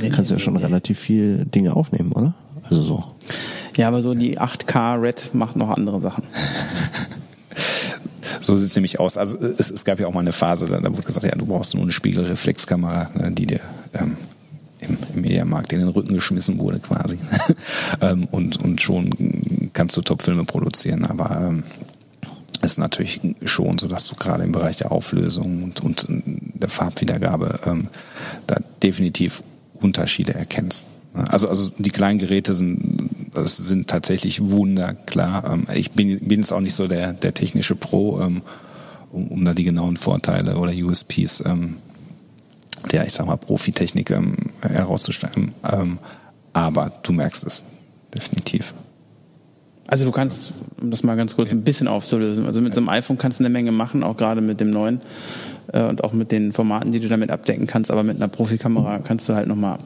[0.00, 0.08] ja.
[0.08, 2.32] kannst ja schon relativ viel Dinge aufnehmen, oder?
[2.62, 3.04] Also so.
[3.76, 6.24] Ja, aber so die 8K Red macht noch andere Sachen.
[8.40, 9.18] So sieht es nämlich aus.
[9.18, 11.44] Also es, es, gab ja auch mal eine Phase, da, da wurde gesagt, ja, du
[11.44, 13.60] brauchst nur eine Spiegelreflexkamera, ne, die dir
[13.94, 14.16] ähm,
[14.80, 17.18] im, im Mediamarkt in den Rücken geschmissen wurde quasi.
[18.00, 21.64] ähm, und, und schon kannst du Topfilme produzieren, aber ähm,
[22.60, 26.68] es ist natürlich schon so, dass du gerade im Bereich der Auflösung und, und der
[26.68, 27.88] Farbwiedergabe ähm,
[28.46, 29.42] da definitiv
[29.74, 30.88] Unterschiede erkennst.
[31.14, 35.52] Also, also die kleinen Geräte sind, das sind tatsächlich wunderklar.
[35.52, 38.42] Ähm, ich bin, bin jetzt auch nicht so der, der technische Pro, ähm,
[39.10, 41.76] um, um da die genauen Vorteile oder USPs ähm,
[42.92, 44.12] der, ich sag mal, Profitechnik
[44.62, 45.52] herauszustellen.
[46.52, 47.64] Aber du merkst es
[48.14, 48.74] definitiv.
[49.88, 52.90] Also du kannst, um das mal ganz kurz ein bisschen aufzulösen, also mit so einem
[52.90, 55.00] iPhone kannst du eine Menge machen, auch gerade mit dem neuen
[55.72, 58.98] äh, und auch mit den Formaten, die du damit abdecken kannst, aber mit einer Profikamera
[58.98, 59.78] kannst du halt nochmal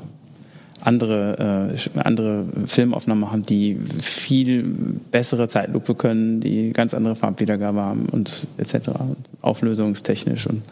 [0.81, 4.65] andere, äh, andere Filmaufnahmen haben, die viel
[5.13, 8.91] bessere Zeitlupe können, die ganz andere Farbwiedergabe haben und etc.
[9.41, 10.63] Auflösungstechnisch und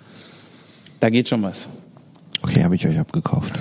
[0.98, 1.68] da geht schon was.
[2.42, 3.52] Okay, habe ich euch abgekauft.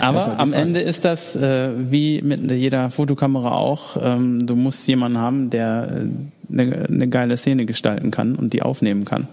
[0.00, 3.96] Aber am Ende ist das äh, wie mit jeder Fotokamera auch.
[4.00, 6.06] Ähm, du musst jemanden haben, der
[6.50, 9.28] eine, äh, eine geile Szene gestalten kann und die aufnehmen kann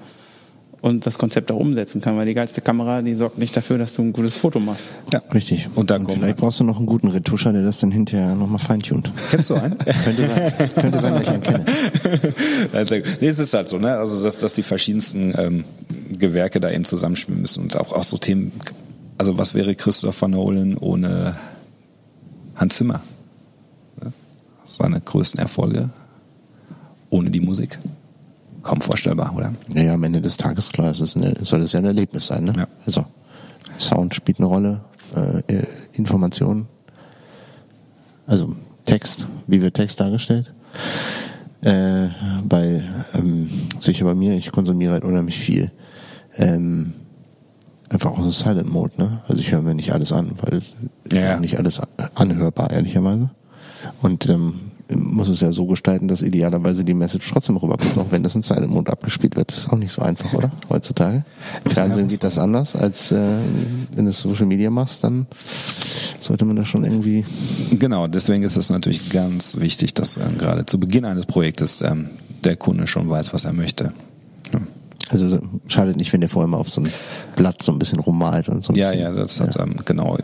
[0.82, 3.94] und das Konzept auch umsetzen kann, weil die geilste Kamera, die sorgt nicht dafür, dass
[3.94, 4.92] du ein gutes Foto machst.
[5.12, 5.68] Ja, richtig.
[5.76, 8.60] Und dann und vielleicht brauchst du noch einen guten Retuscher, der das dann hinterher nochmal
[8.60, 9.12] feintunt.
[9.30, 9.78] Kennst du einen?
[10.04, 11.65] könnte sein, könnte sein, dass ich einen kenne.
[13.22, 13.98] nee, es ist halt so, ne?
[13.98, 15.63] Also dass, dass die verschiedensten ähm,
[16.18, 18.52] Gewerke da eben zusammenspielen müssen und auch, auch so Themen.
[19.18, 21.36] Also was wäre Christopher Nolan ohne
[22.56, 23.02] Hans Zimmer?
[24.65, 25.89] Seine größten Erfolge
[27.10, 27.80] ohne die Musik
[28.63, 29.54] kaum vorstellbar, oder?
[29.74, 32.45] Ja, am Ende des Tages, klar, es ist eine, soll es ja ein Erlebnis sein.
[32.45, 32.54] Ne?
[32.58, 32.67] Ja.
[32.86, 33.06] Also
[33.80, 34.82] Sound spielt eine Rolle,
[35.15, 36.67] äh, Information,
[38.28, 40.54] also Text, wie wird Text dargestellt?
[41.62, 42.08] Äh,
[42.43, 45.72] bei ähm, sicher bei mir, ich konsumiere halt unheimlich viel.
[46.38, 46.93] Ähm,
[47.89, 49.22] einfach auch so Silent Mode, ne?
[49.28, 50.62] Also ich höre mir nicht alles an, weil
[51.12, 51.39] ja.
[51.39, 51.82] nicht alles
[52.15, 53.32] anhörbar, ehrlicherweise.
[54.02, 58.23] Und ähm, muss es ja so gestalten, dass idealerweise die Message trotzdem rüberkommt, auch wenn
[58.23, 59.52] das in Silent Mode abgespielt wird.
[59.52, 60.52] Das ist auch nicht so einfach, oder?
[60.69, 61.23] Heutzutage.
[61.63, 63.38] Im Fernsehen geht das anders, als äh,
[63.95, 65.28] wenn du Social Media machst, dann
[66.19, 67.23] sollte man das schon irgendwie.
[67.71, 72.10] Genau, deswegen ist es natürlich ganz wichtig, dass äh, gerade zu Beginn eines Projektes ähm,
[72.43, 73.93] der Kunde schon weiß, was er möchte.
[74.52, 74.60] Ja.
[75.10, 76.89] Also schadet nicht, wenn der vorher mal auf so ein
[77.36, 78.73] Blatt so ein bisschen rummalt und so.
[78.73, 79.63] Ja, ja, das hat ja.
[79.63, 80.17] ähm, genau.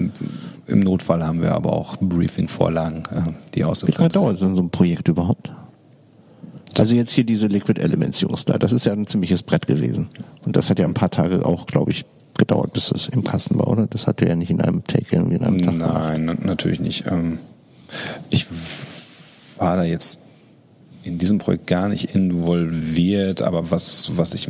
[0.68, 4.70] Im, Notfall haben wir aber auch Briefing-Vorlagen, äh, die ausgefüllt Wie lange dauert so ein
[4.70, 5.52] Projekt überhaupt?
[6.78, 10.10] Also jetzt hier diese Liquid Elements Jungs da, das ist ja ein ziemliches Brett gewesen.
[10.46, 12.06] Und das hat ja ein paar Tage auch, glaube ich,
[12.38, 13.88] gedauert, bis es im Kasten war, oder?
[13.88, 16.46] Das hat ja nicht in einem Take irgendwie in einem Tag Nein, gemacht.
[16.46, 17.06] natürlich nicht.
[17.08, 17.40] Ähm,
[18.30, 18.48] ich
[19.58, 20.20] war da jetzt
[21.04, 24.50] in diesem Projekt gar nicht involviert, aber was, was ich,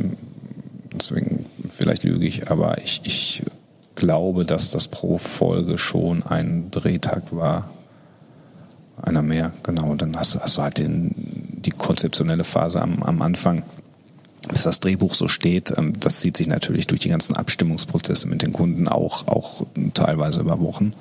[0.92, 3.42] deswegen, vielleicht lüge ich, aber ich, ich
[3.96, 7.70] glaube, dass das pro Folge schon ein Drehtag war.
[9.02, 9.94] Einer mehr, genau.
[9.94, 13.62] Dann hast, hast du halt den, die konzeptionelle Phase am, am Anfang,
[14.48, 15.74] bis das Drehbuch so steht.
[15.76, 20.40] Ähm, das zieht sich natürlich durch die ganzen Abstimmungsprozesse mit den Kunden auch, auch teilweise
[20.40, 20.92] über Wochen.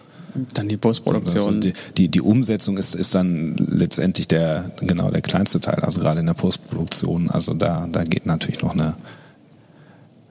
[0.54, 1.46] Dann die Postproduktion.
[1.46, 6.02] Also die, die, die, Umsetzung ist, ist dann letztendlich der, genau der kleinste Teil, also
[6.02, 7.30] gerade in der Postproduktion.
[7.30, 8.96] Also da, da geht natürlich noch eine,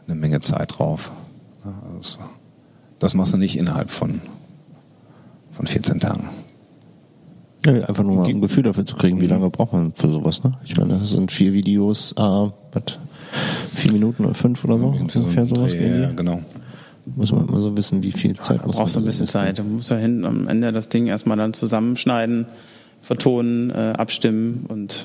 [0.06, 1.10] eine Menge Zeit drauf.
[1.96, 2.18] Also
[3.04, 4.22] das machst du nicht innerhalb von,
[5.52, 6.30] von 14 Tagen.
[7.66, 10.42] Ja, einfach nur mal ein Gefühl dafür zu kriegen, wie lange braucht man für sowas.
[10.42, 10.54] Ne?
[10.64, 12.98] Ich meine, das sind vier Videos, äh, was,
[13.74, 15.74] vier Minuten oder fünf oder so, ungefähr sowas.
[15.74, 16.40] Ja, genau.
[17.04, 19.58] Muss man immer so wissen, wie viel Zeit ja, muss brauchst du ein bisschen Zeit.
[19.58, 22.46] Du musst ja hin am Ende das Ding erstmal dann zusammenschneiden,
[23.02, 25.04] vertonen, äh, abstimmen und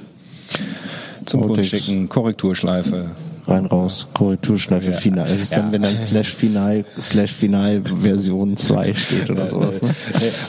[1.26, 3.10] zum Kunden schicken, Korrekturschleife.
[3.50, 4.98] Rein raus, Korrekturschleife, ja.
[4.98, 5.26] final.
[5.26, 5.60] Es ist ja.
[5.60, 9.82] dann, wenn dann slash final, slash final Version 2 steht oder sowas.
[9.82, 9.94] Ne?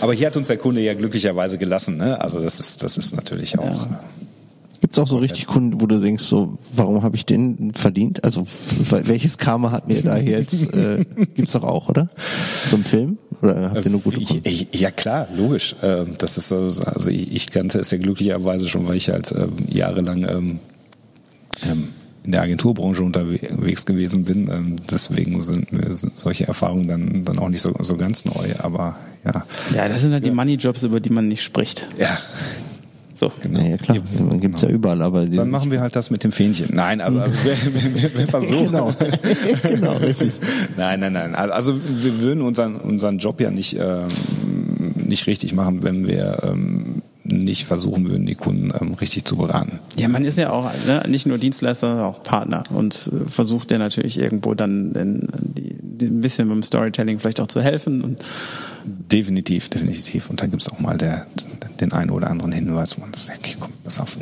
[0.00, 1.96] Aber hier hat uns der Kunde ja glücklicherweise gelassen.
[1.96, 2.20] Ne?
[2.20, 3.64] Also das ist, das ist natürlich auch.
[3.64, 4.00] Ja.
[4.80, 8.24] Gibt es auch so richtig Kunden, wo du denkst, so, warum habe ich den verdient?
[8.24, 8.46] Also
[8.88, 10.74] welches Karma hat mir da jetzt?
[10.74, 12.08] Äh, gibt's doch auch, oder?
[12.16, 13.18] So ein Film?
[13.42, 14.42] Oder habt ihr nur gute Kunden?
[14.44, 15.76] Ich, ja klar, logisch.
[15.82, 19.32] Ähm, das ist so, also ich, ich kannte es ja glücklicherweise schon, weil ich halt
[19.32, 20.58] ähm, jahrelang ähm,
[21.70, 21.88] ähm,
[22.22, 24.48] in der Agenturbranche unterwegs gewesen bin.
[24.48, 28.54] Ähm, deswegen sind mir solche Erfahrungen dann, dann auch nicht so, so ganz neu.
[28.59, 29.44] Aber ja.
[29.74, 31.87] Ja, das sind halt die Money-Jobs, über die man nicht spricht.
[31.98, 32.18] Ja.
[33.14, 33.30] So.
[33.42, 33.61] Genau.
[33.61, 34.70] Ja, klar, man gibt's genau.
[34.70, 36.70] ja überall, aber dann machen wir halt das mit dem Fähnchen.
[36.72, 37.54] Nein, also, also wir,
[38.02, 38.66] wir, wir versuchen.
[38.66, 38.94] genau.
[39.62, 40.33] genau, richtig.
[40.78, 41.35] Nein, nein, nein.
[41.35, 44.09] Also wir würden unseren unseren Job ja nicht ähm,
[44.94, 49.80] nicht richtig machen, wenn wir ähm, nicht versuchen würden, die Kunden ähm, richtig zu beraten.
[50.00, 53.70] Ja, man ist ja auch ne, nicht nur Dienstleister, sondern auch Partner und äh, versucht
[53.70, 58.02] ja natürlich irgendwo dann in, die, die ein bisschen beim Storytelling vielleicht auch zu helfen.
[58.02, 58.24] Und
[58.84, 60.30] definitiv, definitiv.
[60.30, 61.26] Und dann gibt es auch mal der,
[61.80, 64.16] den einen oder anderen Hinweis, wo man sagt, okay, komm, pass auf,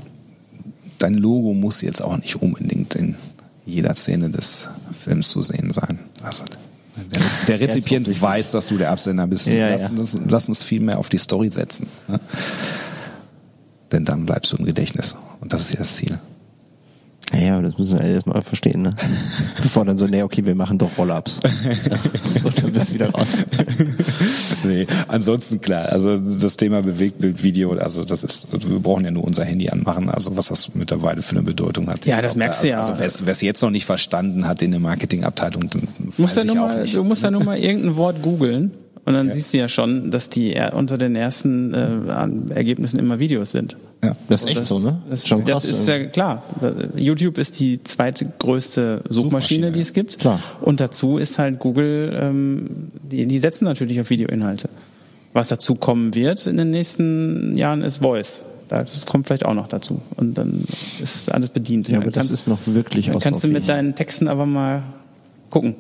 [0.99, 3.17] dein Logo muss jetzt auch nicht unbedingt in
[3.65, 5.99] jeder Szene des Films zu sehen sein.
[6.23, 6.45] Also
[6.97, 7.21] der,
[7.59, 9.47] der Rezipient weiß, dass du der Absender bist.
[9.47, 9.91] Ja, lass, ja.
[9.95, 11.87] Lass, lass, uns viel mehr auf die Story setzen.
[12.09, 12.19] Ne?
[13.99, 15.17] Denn dann bleibst du im Gedächtnis.
[15.41, 16.21] Und das ist ja das Ziel.
[17.37, 18.95] Ja, aber das müssen wir erstmal verstehen, ne?
[19.61, 21.41] Bevor dann so, nee, okay, wir machen doch Roll-Ups.
[22.41, 23.45] so, dann bist du wieder raus.
[24.65, 29.45] nee, ansonsten klar, also das Thema Bewegtbildvideo, also das ist, wir brauchen ja nur unser
[29.45, 32.07] Handy anmachen, also was das mittlerweile für eine Bedeutung hat.
[32.07, 32.81] Ja, das merkst du ja.
[32.81, 36.55] Also wer es jetzt noch nicht verstanden hat in der Marketingabteilung, dann musst ja nur
[36.55, 38.71] mal, du musst ja nur mal irgendein Wort googeln
[39.09, 39.35] und dann ja.
[39.35, 43.79] siehst du ja schon, dass die unter den ersten äh, Ergebnissen immer Videos sind.
[44.05, 45.01] Ja, das ist echt das, so, ne?
[45.09, 46.43] Das, das, das ist ja klar.
[46.95, 50.19] YouTube ist die zweitgrößte Suchmaschine, Suchmaschine, die es gibt.
[50.19, 50.41] Klar.
[50.61, 54.69] Und dazu ist halt Google, ähm, die, die setzen natürlich auf Videoinhalte.
[55.33, 58.41] Was dazu kommen wird in den nächsten Jahren ist Voice.
[58.69, 60.03] Das kommt vielleicht auch noch dazu.
[60.17, 60.67] Und dann
[61.03, 61.89] ist alles bedient.
[61.89, 64.83] Ja, aber das ist noch wirklich Dann kannst du mit deinen Texten aber mal
[65.49, 65.77] gucken.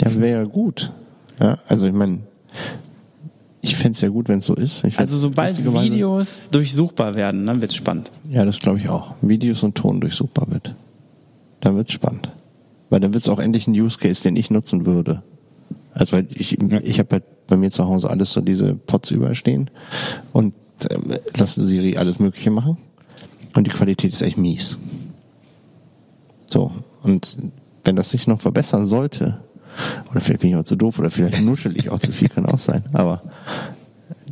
[0.00, 0.92] Ja, wäre gut.
[1.40, 2.20] Ja, also ich meine,
[3.60, 4.84] ich fände es ja gut, wenn es so ist.
[4.96, 8.10] also sobald Videos durchsuchbar werden, dann wird's spannend.
[8.28, 9.14] Ja, das glaube ich auch.
[9.22, 10.74] Videos und Ton durchsuchbar wird.
[11.60, 12.30] Dann wird's spannend.
[12.90, 15.22] Weil dann wird's auch endlich ein Use Case, den ich nutzen würde.
[15.94, 19.70] Also weil ich, ich habe halt bei mir zu Hause alles so diese Pots überstehen
[20.32, 20.54] und
[20.88, 20.98] äh,
[21.36, 22.78] lasse Siri alles Mögliche machen.
[23.54, 24.78] Und die Qualität ist echt mies.
[26.46, 26.72] So.
[27.02, 27.38] Und
[27.84, 29.38] wenn das sich noch verbessern sollte,
[30.10, 32.46] oder vielleicht bin ich auch zu doof oder vielleicht nuschel ich auch zu viel, kann
[32.46, 32.82] auch sein.
[32.92, 33.22] Aber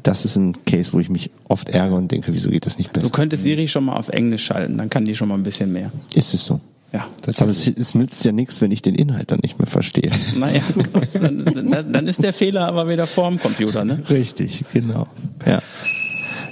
[0.03, 2.93] das ist ein Case, wo ich mich oft ärgere und denke, wieso geht das nicht
[2.93, 3.07] besser?
[3.07, 5.73] Du könntest Siri schon mal auf Englisch schalten, dann kann die schon mal ein bisschen
[5.73, 5.91] mehr.
[6.15, 6.61] Ist es so?
[6.93, 7.07] Ja.
[7.39, 10.11] Aber es, es, nützt ja nichts, wenn ich den Inhalt dann nicht mehr verstehe.
[10.37, 10.61] Naja,
[11.15, 14.03] dann, dann ist der Fehler aber wieder vorm Computer, ne?
[14.11, 15.07] Richtig, genau.
[15.47, 15.61] Ja.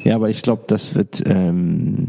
[0.05, 2.09] Ja, aber ich glaube, das wird ähm,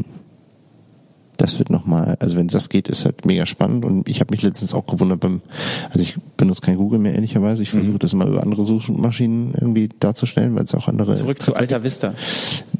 [1.40, 3.84] das wird nochmal, also wenn das geht, ist halt mega spannend.
[3.84, 5.40] Und ich habe mich letztens auch gewundert beim,
[5.88, 7.62] also ich benutze kein Google mehr ehrlicherweise.
[7.62, 7.98] Ich versuche mhm.
[7.98, 11.14] das immer über andere Suchmaschinen irgendwie darzustellen, weil es auch andere.
[11.14, 12.12] Zurück zu Alta Vista.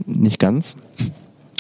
[0.05, 0.77] Nicht ganz.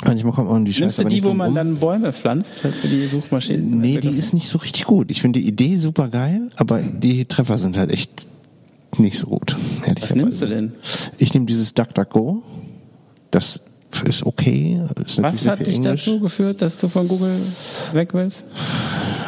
[0.04, 1.02] Manchmal kommt man die Scheiße.
[1.02, 1.54] Nimmst du die, wo man um.
[1.54, 3.80] dann Bäume pflanzt für die Suchmaschinen?
[3.80, 5.10] Nee, die ist nicht so richtig gut.
[5.10, 8.28] Ich finde die Idee super geil, aber die Treffer sind halt echt
[8.98, 9.56] nicht so gut.
[10.00, 10.72] Was nimmst du denn?
[11.18, 12.42] Ich nehme dieses DuckDuckGo.
[13.30, 13.62] Das
[14.04, 14.80] ist okay.
[15.04, 16.04] Ist Was hat dich Englisch.
[16.04, 17.36] dazu geführt, dass du von Google
[17.92, 18.44] weg willst?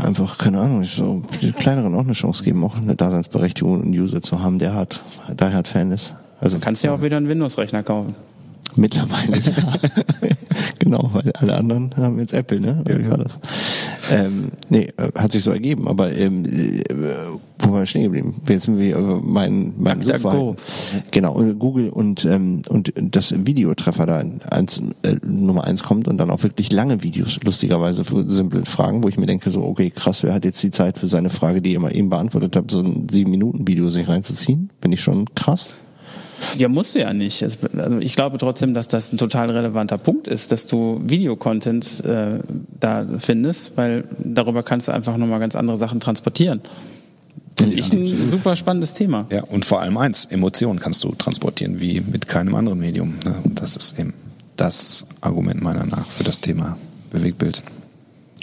[0.02, 3.92] Einfach, keine Ahnung, ich so die kleineren auch eine Chance geben, auch eine Daseinsberechtigung, einen
[3.92, 6.14] User zu haben, der hat, der hat Fan ist.
[6.40, 8.14] Also, du kannst ja auch wieder einen Windows-Rechner kaufen.
[8.76, 9.52] Mittlerweile, ja.
[10.78, 12.82] genau, weil alle anderen haben jetzt Apple, ne?
[12.84, 13.40] Oder wie war das?
[14.10, 16.82] Ähm, nee, äh, hat sich so ergeben, aber ähm, äh,
[17.58, 18.40] wo war ich stehen geblieben?
[18.48, 20.56] Jetzt sind wir über mein, mein Suchverhalten.
[21.10, 26.18] Genau, und Google und, ähm, und das Videotreffer da eins, äh, Nummer eins kommt und
[26.18, 29.90] dann auch wirklich lange Videos, lustigerweise für simple Fragen, wo ich mir denke, so, okay,
[29.90, 32.70] krass, wer hat jetzt die Zeit für seine Frage, die ihr mal eben beantwortet habt,
[32.70, 34.70] so ein sieben Minuten Video sich reinzuziehen?
[34.80, 35.74] Bin ich schon krass.
[36.58, 37.42] Ja, musst du ja nicht.
[37.42, 37.58] Also
[38.00, 42.40] ich glaube trotzdem, dass das ein total relevanter Punkt ist, dass du Videocontent äh,
[42.80, 46.60] da findest, weil darüber kannst du einfach nochmal ganz andere Sachen transportieren.
[47.56, 49.26] Finde ich ein super spannendes Thema.
[49.30, 53.14] Ja, und vor allem eins, Emotionen kannst du transportieren wie mit keinem anderen Medium.
[53.24, 53.34] Ne?
[53.44, 54.14] Und das ist eben
[54.56, 56.76] das Argument meiner nach für das Thema
[57.10, 57.62] Bewegtbild.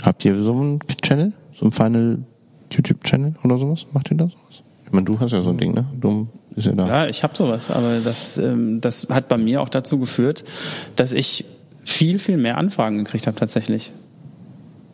[0.03, 1.33] Habt ihr so einen Channel?
[1.53, 2.19] So einen Final
[2.71, 3.87] YouTube-Channel oder sowas?
[3.91, 4.31] Macht ihr das?
[4.85, 5.85] Ich meine, du hast ja so ein Ding, ne?
[5.99, 6.87] Du ist ja da.
[6.87, 10.43] Ja, ich habe sowas, aber das, ähm, das hat bei mir auch dazu geführt,
[10.95, 11.45] dass ich
[11.83, 13.91] viel, viel mehr Anfragen gekriegt habe tatsächlich.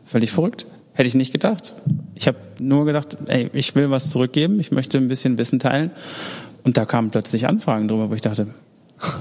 [0.05, 0.65] Völlig verrückt.
[0.93, 1.73] Hätte ich nicht gedacht.
[2.13, 5.91] Ich habe nur gedacht, ey, ich will was zurückgeben, ich möchte ein bisschen Wissen teilen.
[6.63, 8.47] Und da kamen plötzlich Anfragen drüber, wo ich dachte,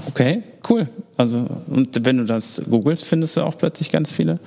[0.07, 0.87] okay, cool.
[1.17, 4.39] Also, und wenn du das googelst, findest du auch plötzlich ganz viele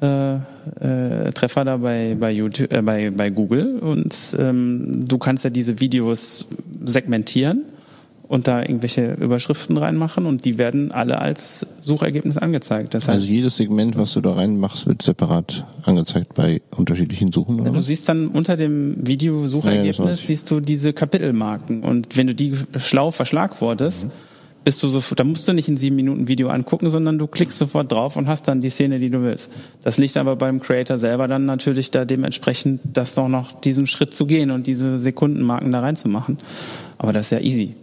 [0.00, 5.44] äh, äh, Treffer da bei, bei, YouTube, äh, bei, bei Google und ähm, du kannst
[5.44, 6.46] ja diese Videos
[6.84, 7.62] segmentieren
[8.28, 12.92] und da irgendwelche Überschriften reinmachen und die werden alle als Suchergebnis angezeigt.
[12.92, 17.58] Das heißt, Also jedes Segment, was du da reinmachst, wird separat angezeigt bei unterschiedlichen Suchen,
[17.60, 17.70] oder?
[17.70, 20.26] du siehst dann unter dem Ja, ja, Videosuchergebnis das weiß ich.
[20.26, 24.10] siehst du diese Kapitelmarken und wenn du die schlau verschlagwortest, Mhm.
[24.68, 27.56] Bist du so, da musst du nicht ein sieben Minuten Video angucken, sondern du klickst
[27.56, 29.50] sofort drauf und hast dann die Szene, die du willst.
[29.82, 34.12] Das liegt aber beim Creator selber dann natürlich da dementsprechend, das doch noch diesen Schritt
[34.12, 36.36] zu gehen und diese Sekundenmarken da reinzumachen.
[36.98, 37.76] Aber das ist ja easy.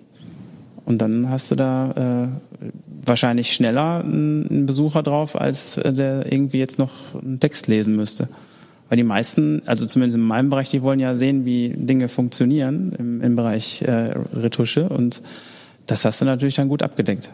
[0.86, 2.68] Und dann hast du da äh,
[3.04, 7.96] wahrscheinlich schneller einen einen Besucher drauf, als äh, der irgendwie jetzt noch einen Text lesen
[7.96, 8.30] müsste.
[8.90, 12.94] Weil die meisten, also zumindest in meinem Bereich, die wollen ja sehen, wie Dinge funktionieren
[13.00, 15.24] im, im Bereich äh, Retusche und
[15.88, 17.30] das hast du natürlich dann gut abgedeckt.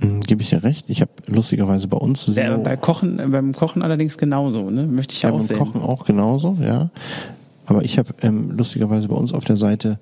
[0.00, 0.84] Mhm, Gebe ich dir recht.
[0.88, 4.84] Ich habe lustigerweise bei uns Der, SEO bei Kochen, äh, beim Kochen allerdings genauso, ne?
[4.84, 5.58] Möchte ich Ja, auch beim sehen.
[5.58, 6.90] Kochen auch genauso, ja.
[7.68, 9.98] Aber ich habe ähm, lustigerweise bei uns auf der Seite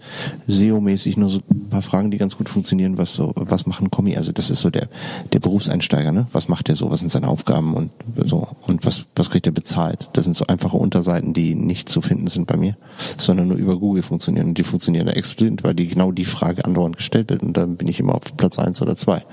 [0.46, 2.96] SEO-mäßig nur so ein paar Fragen, die ganz gut funktionieren.
[2.96, 4.16] Was so, was machen Kommi?
[4.16, 4.88] Also das ist so der
[5.32, 6.28] der Berufseinsteiger, ne?
[6.30, 6.90] Was macht der so?
[6.92, 7.90] Was sind seine Aufgaben und
[8.22, 8.46] so?
[8.68, 10.08] Und was was kriegt er bezahlt?
[10.12, 12.76] Das sind so einfache Unterseiten, die nicht zu finden sind bei mir,
[13.16, 14.48] sondern nur über Google funktionieren.
[14.48, 17.42] Und die funktionieren da exzellent, weil die genau die Frage andauernd gestellt wird.
[17.42, 19.24] Und dann bin ich immer auf Platz eins oder zwei.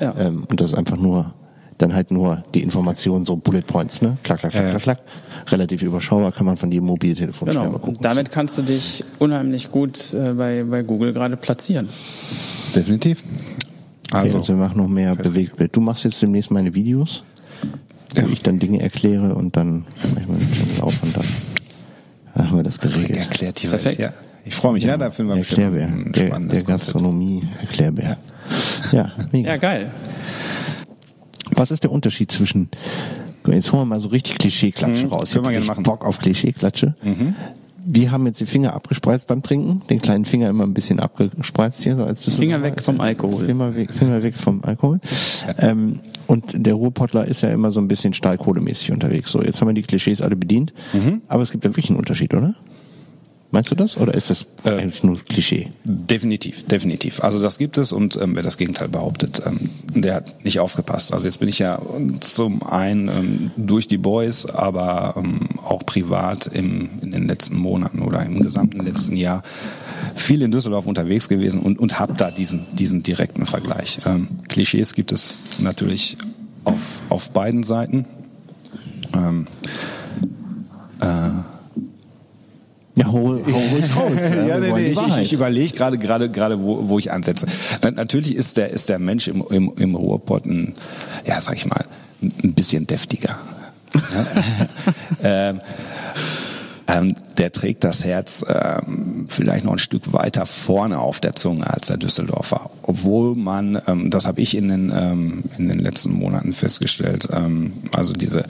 [0.00, 0.14] Ja.
[0.18, 1.34] Ähm, und das ist einfach nur
[1.82, 4.16] dann halt nur die Information, so Bullet Points, ne?
[4.22, 4.78] Klack, klack, klack, Ja, ja.
[4.78, 5.50] klack, klack.
[5.52, 7.60] Relativ überschaubar, kann man von jedem Mobiltelefon Genau.
[7.62, 7.96] schnell mal gucken.
[7.96, 11.88] Und damit kannst du dich unheimlich gut äh, bei, bei Google gerade platzieren.
[12.74, 13.24] Definitiv.
[14.12, 15.74] also, Also, also wir machen noch mehr Bewegtbild.
[15.76, 17.24] Du machst jetzt demnächst meine Videos,
[18.14, 19.80] wo ich dann Dinge erkläre und dann
[20.14, 21.24] mache ich mal den Channel auf und dann,
[22.34, 23.16] dann haben wir das geregelt.
[23.16, 23.98] erklärt die Perfekt.
[23.98, 24.10] Welt.
[24.10, 24.14] Ja.
[24.44, 24.84] Ich freue mich.
[24.84, 26.62] Ja, da finden wir Der bestimmt Erklärbär, der, der.
[26.64, 28.16] Gastronomie Erklärbär.
[28.92, 29.50] Ja, mega.
[29.50, 29.90] Ja, geil.
[31.56, 32.68] Was ist der Unterschied zwischen,
[33.46, 35.28] jetzt holen wir mal so richtig Klischee-Klatsche Mhm, raus.
[35.28, 35.82] Ich können wir gerne machen.
[35.82, 36.94] Bock auf Klischee-Klatsche.
[37.84, 41.82] Wir haben jetzt die Finger abgespreizt beim Trinken, den kleinen Finger immer ein bisschen abgespreizt
[41.82, 41.96] hier.
[41.96, 43.44] So als Finger weg vom Alkohol.
[43.44, 45.00] Finger weg, Finger weg vom Alkohol.
[45.58, 49.32] ähm, und der Ruhrpottler ist ja immer so ein bisschen stahlkohlemäßig unterwegs.
[49.32, 50.72] So, jetzt haben wir die Klischees alle bedient.
[50.92, 51.22] Mhm.
[51.26, 52.54] Aber es gibt ja wirklich einen Unterschied, oder?
[53.52, 53.98] Meinst du das?
[53.98, 55.68] Oder ist das Äh, eigentlich nur Klischee?
[55.84, 57.22] Definitiv, definitiv.
[57.22, 61.12] Also das gibt es und ähm, wer das Gegenteil behauptet, ähm, der hat nicht aufgepasst.
[61.12, 61.78] Also jetzt bin ich ja
[62.20, 68.00] zum einen ähm, durch die Boys, aber ähm, auch privat im, in den letzten Monaten
[68.00, 69.42] oder im gesamten letzten Jahr
[70.14, 73.98] viel in Düsseldorf unterwegs gewesen und, und habe da diesen, diesen direkten Vergleich.
[74.06, 76.16] Ähm, Klischees gibt es natürlich
[76.64, 78.06] auf, auf beiden Seiten.
[79.14, 79.46] Ähm,
[82.94, 84.12] Ja, hol, hol ruhig raus.
[84.46, 87.46] ja, wir nee, nee, ich, ich, überlege gerade gerade gerade wo, wo ich ansetze.
[87.82, 90.74] Na, natürlich ist der ist der Mensch im, im, im Ruhrpott ein,
[91.26, 91.84] ja sag ich mal
[92.22, 93.38] ein bisschen deftiger.
[93.94, 94.26] Ja?
[95.22, 95.60] ähm,
[96.92, 101.68] ähm, der trägt das Herz ähm, vielleicht noch ein Stück weiter vorne auf der Zunge
[101.68, 102.70] als der Düsseldorfer.
[102.82, 107.72] Obwohl man, ähm, das habe ich in den, ähm, in den letzten Monaten festgestellt, ähm,
[107.92, 108.44] also diese,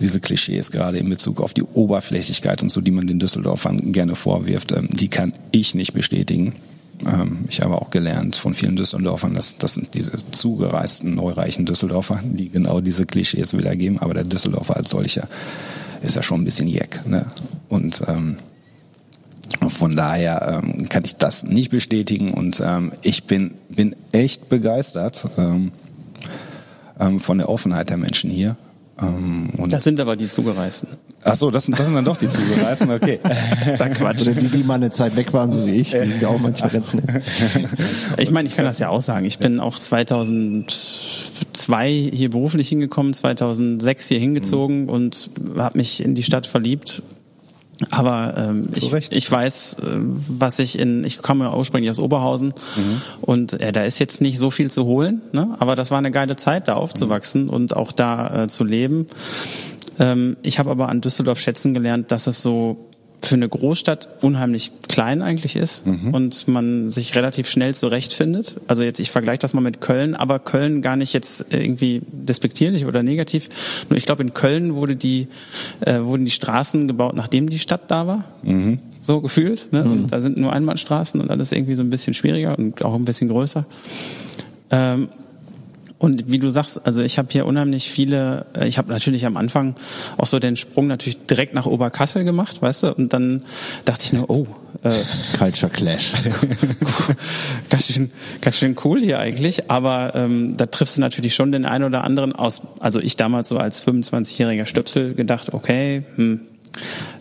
[0.00, 4.14] diese Klischees gerade in Bezug auf die Oberflächlichkeit und so, die man den Düsseldorfern gerne
[4.14, 6.54] vorwirft, ähm, die kann ich nicht bestätigen.
[7.06, 12.20] Ähm, ich habe auch gelernt von vielen Düsseldorfern, dass das sind diese zugereisten, neureichen Düsseldorfer,
[12.24, 15.28] die genau diese Klischees wiedergeben, aber der Düsseldorfer als solcher
[16.02, 17.00] ist ja schon ein bisschen jeck.
[17.06, 17.26] Ne?
[17.68, 18.36] Und ähm,
[19.68, 25.26] von daher ähm, kann ich das nicht bestätigen und ähm, ich bin, bin echt begeistert
[25.36, 25.72] ähm,
[27.00, 28.56] ähm, von der Offenheit der Menschen hier.
[29.00, 30.88] Ähm, Das sind aber die Zugereisten.
[31.24, 33.18] Ach so, das, sind- das sind dann doch die Zugereisten, okay.
[33.78, 34.22] Da Quatsch.
[34.22, 36.38] Oder die, die mal eine Zeit weg waren, so wie ich, die sind ja auch
[36.38, 37.04] manchmal ganz nett.
[38.18, 39.26] Ich meine, ich kann das ja auch sagen.
[39.26, 46.22] Ich bin auch 2002 hier beruflich hingekommen, 2006 hier hingezogen und habe mich in die
[46.22, 47.02] Stadt verliebt.
[47.90, 49.14] Aber ähm, ich, Recht.
[49.14, 49.84] ich weiß, äh,
[50.26, 52.52] was ich in, ich komme ja ursprünglich aus Oberhausen
[53.20, 55.54] und äh, da ist jetzt nicht so viel zu holen, ne?
[55.60, 59.06] aber das war eine geile Zeit, da aufzuwachsen und auch da äh, zu leben.
[59.98, 62.88] Ähm, ich habe aber an Düsseldorf schätzen gelernt, dass es so
[63.20, 68.60] für eine Großstadt unheimlich klein eigentlich ist und man sich relativ schnell zurechtfindet.
[68.68, 72.86] Also jetzt, ich vergleiche das mal mit Köln, aber Köln gar nicht jetzt irgendwie despektierlich
[72.86, 73.48] oder negativ.
[73.88, 75.26] Nur ich glaube, in Köln wurde die,
[75.80, 78.24] äh, wurden die Straßen gebaut, nachdem die Stadt da war.
[79.00, 79.72] So gefühlt.
[79.72, 79.82] Ne?
[79.82, 83.04] Und da sind nur Einbahnstraßen und alles irgendwie so ein bisschen schwieriger und auch ein
[83.04, 83.64] bisschen größer.
[84.70, 85.08] Ähm,
[85.98, 89.36] und wie du sagst, also ich habe hier unheimlich viele, äh, ich habe natürlich am
[89.36, 89.74] Anfang
[90.16, 93.42] auch so den Sprung natürlich direkt nach Oberkassel gemacht, weißt du, und dann
[93.84, 94.46] dachte ich nur, oh,
[94.84, 95.02] äh,
[95.36, 96.12] Culture Clash.
[97.70, 101.64] ganz schön, ganz schön cool hier eigentlich, aber ähm, da triffst du natürlich schon den
[101.64, 106.40] einen oder anderen aus, also ich damals so als 25-jähriger Stöpsel gedacht, okay, hm,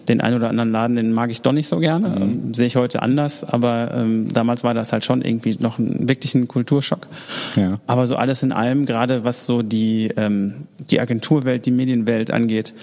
[0.08, 2.10] den einen oder anderen Laden, den mag ich doch nicht so gerne.
[2.10, 2.22] Mhm.
[2.22, 6.08] Ähm, sehe ich heute anders, aber ähm, damals war das halt schon irgendwie noch ein,
[6.08, 7.08] wirklich ein Kulturschock.
[7.55, 7.80] Ja.
[7.88, 10.53] Aber so alles in allem, gerade was so die, ähm,
[10.91, 12.74] die Agenturwelt, die Medienwelt angeht,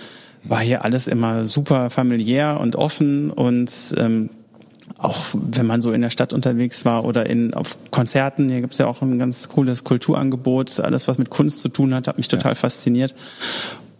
[0.43, 4.29] war hier alles immer super familiär und offen und ähm,
[4.99, 8.79] auch wenn man so in der Stadt unterwegs war oder in auf Konzerten, hier gibt's
[8.79, 12.29] ja auch ein ganz cooles Kulturangebot, alles was mit Kunst zu tun hat, hat mich
[12.29, 13.15] total fasziniert.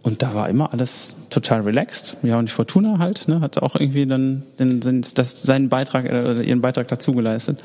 [0.05, 2.17] Und da war immer alles total relaxed.
[2.21, 6.05] Ja, und die Fortuna halt, ne, hat auch irgendwie dann den, sind das seinen Beitrag
[6.05, 7.59] äh, ihren Beitrag dazu geleistet.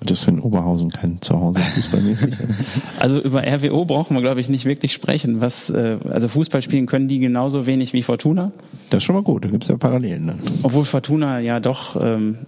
[0.00, 2.34] Das ist in Oberhausen kein Zuhause fußballmäßig.
[2.98, 5.42] Also über RWO brauchen wir, glaube ich, nicht wirklich sprechen.
[5.42, 8.52] Was, äh, also Fußball spielen können die genauso wenig wie Fortuna.
[8.88, 10.38] Das ist schon mal gut, da gibt's ja Parallelen dann.
[10.62, 12.38] Obwohl Fortuna ja doch, ähm,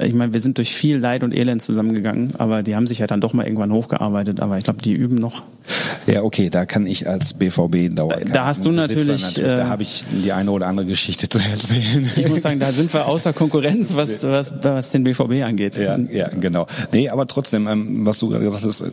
[0.00, 3.06] ich meine, wir sind durch viel Leid und Elend zusammengegangen, aber die haben sich ja
[3.06, 4.40] dann doch mal irgendwann hochgearbeitet.
[4.40, 5.42] Aber ich glaube, die üben noch.
[6.06, 8.16] Ja, okay, da kann ich als BVB dauer.
[8.32, 12.10] Da hast du natürlich, äh, da habe ich die eine oder andere Geschichte zu erzählen.
[12.16, 15.76] Ich muss sagen, da sind wir außer Konkurrenz, was, was, was den BVB angeht.
[15.76, 16.66] Ja, ja, genau.
[16.92, 18.90] Nee, aber trotzdem, ähm, was du gerade gesagt hast, äh,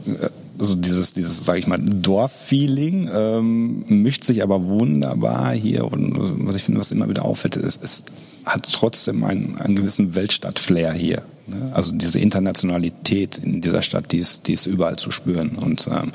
[0.57, 6.47] also dieses, dieses, sage ich mal, Dorffeeling ähm, mischt sich aber wunderbar hier und äh,
[6.47, 8.03] was ich finde, was immer wieder auffällt, ist, es
[8.45, 11.21] hat trotzdem einen, einen gewissen Weltstadt-Flair hier.
[11.47, 11.71] Ne?
[11.73, 16.11] Also diese Internationalität in dieser Stadt, die ist, die ist überall zu spüren und ähm,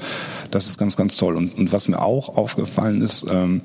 [0.51, 1.37] das ist ganz, ganz toll.
[1.37, 3.62] Und, und was mir auch aufgefallen ist, ähm,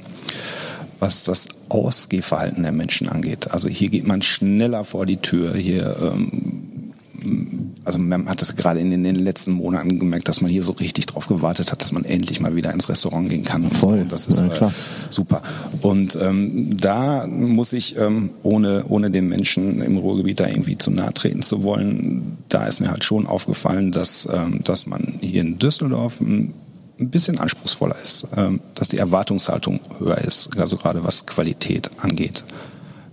[0.99, 3.51] was das Ausgehverhalten der Menschen angeht.
[3.51, 5.55] Also hier geht man schneller vor die Tür.
[5.55, 10.41] Hier, ähm, also man hat das gerade in den, in den letzten Monaten gemerkt, dass
[10.41, 13.43] man hier so richtig drauf gewartet hat, dass man endlich mal wieder ins Restaurant gehen
[13.43, 13.63] kann.
[13.63, 13.99] Und Voll.
[13.99, 14.05] So.
[14.05, 14.73] Das ist Ja, äh, klar.
[15.09, 15.41] super.
[15.81, 20.91] Und ähm, da muss ich, ähm, ohne, ohne den Menschen im Ruhrgebiet da irgendwie zu
[20.91, 25.41] nahe treten zu wollen, da ist mir halt schon aufgefallen, dass, ähm, dass man hier
[25.41, 26.53] in Düsseldorf ein
[26.99, 32.43] bisschen anspruchsvoller ist, ähm, dass die Erwartungshaltung höher ist, also gerade was Qualität angeht.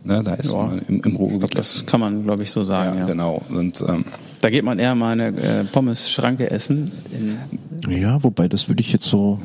[0.04, 0.70] Ne, da ist Ja.
[0.88, 2.94] im, im Ruhrgebiet Das kann man, glaube ich, so sagen.
[2.94, 3.42] ja, Ja, genau.
[3.48, 4.04] Und ähm,
[4.40, 6.92] Da geht man eher mal eine äh, Pommes-Schranke essen.
[7.88, 9.40] Ja, wobei das würde ich jetzt so,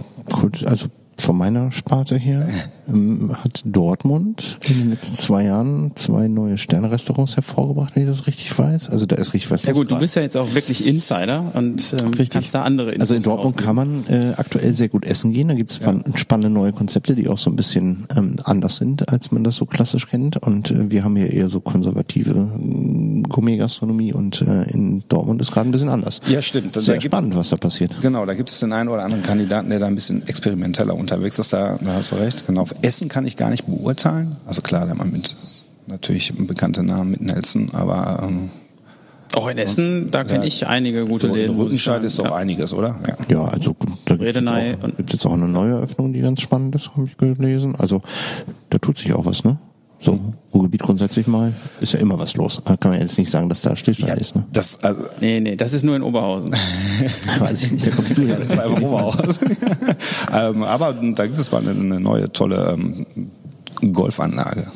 [0.65, 0.87] also
[1.23, 2.47] von meiner Sparte her,
[2.87, 8.27] ähm, hat Dortmund in den letzten zwei Jahren zwei neue Sterne-Restaurants hervorgebracht, wenn ich das
[8.27, 8.89] richtig weiß.
[8.89, 11.95] Also da ist richtig was ja gut, du bist ja jetzt auch wirklich Insider und
[12.01, 13.65] ähm, kannst da andere Infos Also in Dortmund rausgeben.
[13.65, 15.47] kann man äh, aktuell sehr gut essen gehen.
[15.47, 15.79] Da gibt es
[16.15, 19.65] spannende neue Konzepte, die auch so ein bisschen ähm, anders sind, als man das so
[19.65, 20.37] klassisch kennt.
[20.37, 25.51] Und äh, wir haben hier eher so konservative äh, Gourmet-Gastronomie und äh, in Dortmund ist
[25.51, 26.21] gerade ein bisschen anders.
[26.27, 26.73] Ja, stimmt.
[26.75, 27.91] Sehr Da gibt- spannend, was da passiert.
[28.01, 31.39] Genau, da gibt es den einen oder anderen Kandidaten, der da ein bisschen experimenteller unterwegs
[31.39, 31.53] ist.
[31.53, 32.45] Da, da hast du recht.
[32.47, 32.61] Genau.
[32.61, 34.35] Auf Essen kann ich gar nicht beurteilen.
[34.45, 35.37] Also klar, da man mit
[35.87, 38.49] natürlich bekannte Namen mit Nelson, aber ähm,
[39.35, 40.47] Auch in Essen, da kenne Ja.
[40.47, 41.55] ich einige gute so in Läden.
[41.55, 42.35] ich Rüttenscheid ist doch ja.
[42.35, 42.95] einiges, oder?
[43.07, 43.15] Ja.
[43.35, 44.35] Ja, also gut, da gibt es
[45.11, 47.75] jetzt, auch- auch eine neue Eröffnung, die ganz spannend ist, habe ich gelesen.
[47.75, 48.01] Also
[48.69, 49.57] da tut sich auch was, ne?
[50.03, 50.19] So,
[50.53, 52.61] Ruhrgebiet grundsätzlich mal, ist ja immer was los.
[52.65, 54.45] Da kann man jetzt nicht sagen, dass da Stillstand ist, ne?
[54.51, 56.51] Das, also, Nee, nee, das ist nur in Oberhausen.
[57.39, 58.37] Weiß ich nicht, da kommst du her.
[58.39, 59.39] das ist einfach Oberhaus.
[60.33, 63.05] ähm, aber da gibt es mal eine, eine neue, tolle ähm,
[63.93, 64.67] Golfanlage.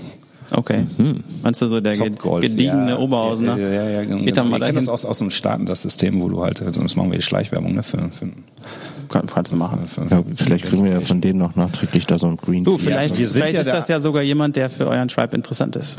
[0.51, 0.85] Okay.
[1.43, 2.09] Meinst du so der ge-
[2.41, 2.97] gediegene ja.
[2.97, 3.57] Oberhausener?
[3.57, 4.23] Ja, ja, ja, genau.
[4.23, 6.61] Geht da mal ich kenne das aus, aus dem Staaten, das System, wo du halt,
[6.61, 8.29] also das machen wir die Schleichwerbung ne, für, für,
[9.09, 9.79] Kann, kannst du machen.
[10.09, 13.15] Ja, vielleicht kriegen wir ja von denen noch nachträglich da so ein Green Du, vielleicht,
[13.17, 15.97] vielleicht ja ist da- das ja sogar jemand, der für euren Tribe interessant ist.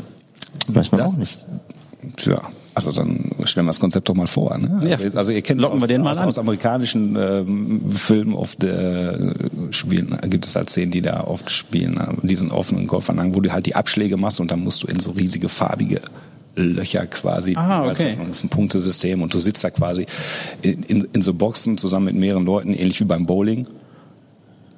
[0.67, 1.47] Weiß man Das auch nicht.
[2.17, 2.39] tja,
[2.75, 4.57] also dann stellen wir das Konzept doch mal vor.
[4.57, 4.81] Ne?
[4.89, 4.97] Ja.
[4.97, 6.27] Also, also ihr kennt Locken aus, wir den mal aus, an.
[6.27, 9.17] aus amerikanischen ähm, Filmen oft äh,
[9.71, 12.09] spielen, gibt es halt Szenen, die da oft spielen, ne?
[12.23, 15.11] diesen offenen Golfanlagen, wo du halt die Abschläge machst und dann musst du in so
[15.11, 16.01] riesige farbige
[16.63, 17.55] Löcher quasi.
[17.55, 18.15] Ah, okay.
[18.19, 20.05] Und Das ist ein Punktesystem und du sitzt da quasi
[20.61, 23.67] in, in, in so Boxen zusammen mit mehreren Leuten, ähnlich wie beim Bowling.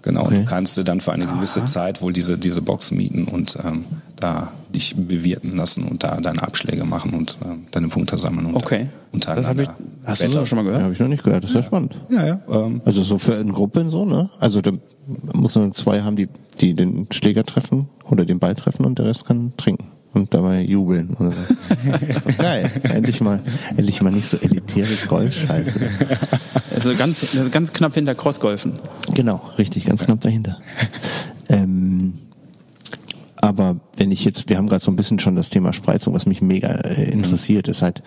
[0.03, 0.39] Genau, und Okay.
[0.39, 3.85] du kannst dir dann für eine gewisse Zeit wohl diese, diese Box mieten und ähm,
[4.15, 8.47] da dich bewirten lassen und da deine Abschläge machen und ähm, deine Punkte sammeln.
[8.47, 8.87] Und Okay.
[9.11, 10.39] untereinander Das hab ich, hast du wettern.
[10.39, 10.83] das schon mal Ja, gehört?
[10.85, 11.43] habe ich noch nicht gehört.
[11.43, 11.95] Das ist ja, spannend.
[12.09, 12.41] Ja, ja.
[12.49, 14.31] Ähm, Also so für eine Gruppe so, ne?
[14.39, 14.71] Also da
[15.35, 16.29] muss man zwei haben, die,
[16.59, 20.61] die den Schläger treffen oder den Ball treffen und der Rest kann trinken und dabei
[20.61, 21.15] jubeln.
[21.19, 21.53] Oder so.
[22.37, 22.69] Geil.
[22.83, 23.39] Endlich mal,
[23.69, 25.79] endlich mal nicht so elitäre Golfscheiße.
[26.73, 28.73] Also ganz, ganz knapp hinter Crossgolfen.
[29.13, 30.59] Genau, richtig, ganz knapp dahinter.
[31.49, 32.13] Ähm,
[33.41, 36.25] aber wenn ich jetzt, wir haben gerade so ein bisschen schon das Thema Spreizung, was
[36.25, 38.03] mich mega äh, interessiert, ist halt,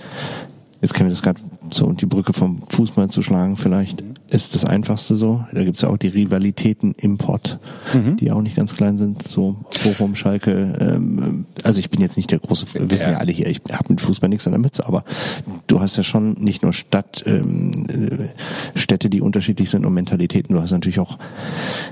[0.80, 1.40] jetzt können wir das gerade
[1.70, 5.44] so die Brücke vom Fußball zu schlagen, vielleicht ist das einfachste so.
[5.52, 7.58] Da gibt's ja auch die Rivalitäten im Pott,
[8.18, 10.72] die auch nicht ganz klein sind, so Bochum, Schalke.
[10.80, 14.00] Ähm, also ich bin jetzt nicht der große, wissen ja alle hier, ich habe mit
[14.00, 15.04] Fußball nichts an der Mütze, aber
[15.66, 20.54] du hast ja schon nicht nur Stadt, ähm, äh, Städte, die unterschiedlich sind und Mentalitäten.
[20.56, 21.18] Du hast natürlich auch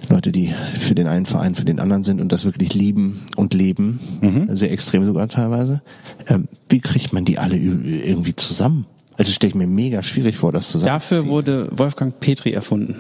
[0.08, 3.54] Leute, die für den einen Verein, für den anderen sind und das wirklich lieben und
[3.54, 4.46] leben, Mhm.
[4.56, 5.82] sehr extrem sogar teilweise.
[6.28, 8.86] Ähm, wie kriegt man die alle irgendwie zusammen?
[9.18, 10.88] Also stelle ich mir mega schwierig vor, das zusammen.
[10.92, 12.96] Dafür wurde Wolfgang Petri erfunden.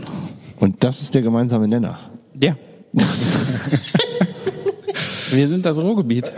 [0.58, 1.98] Und das ist der gemeinsame Nenner.
[2.38, 2.56] Ja.
[5.32, 6.30] Wir sind das Ruhrgebiet,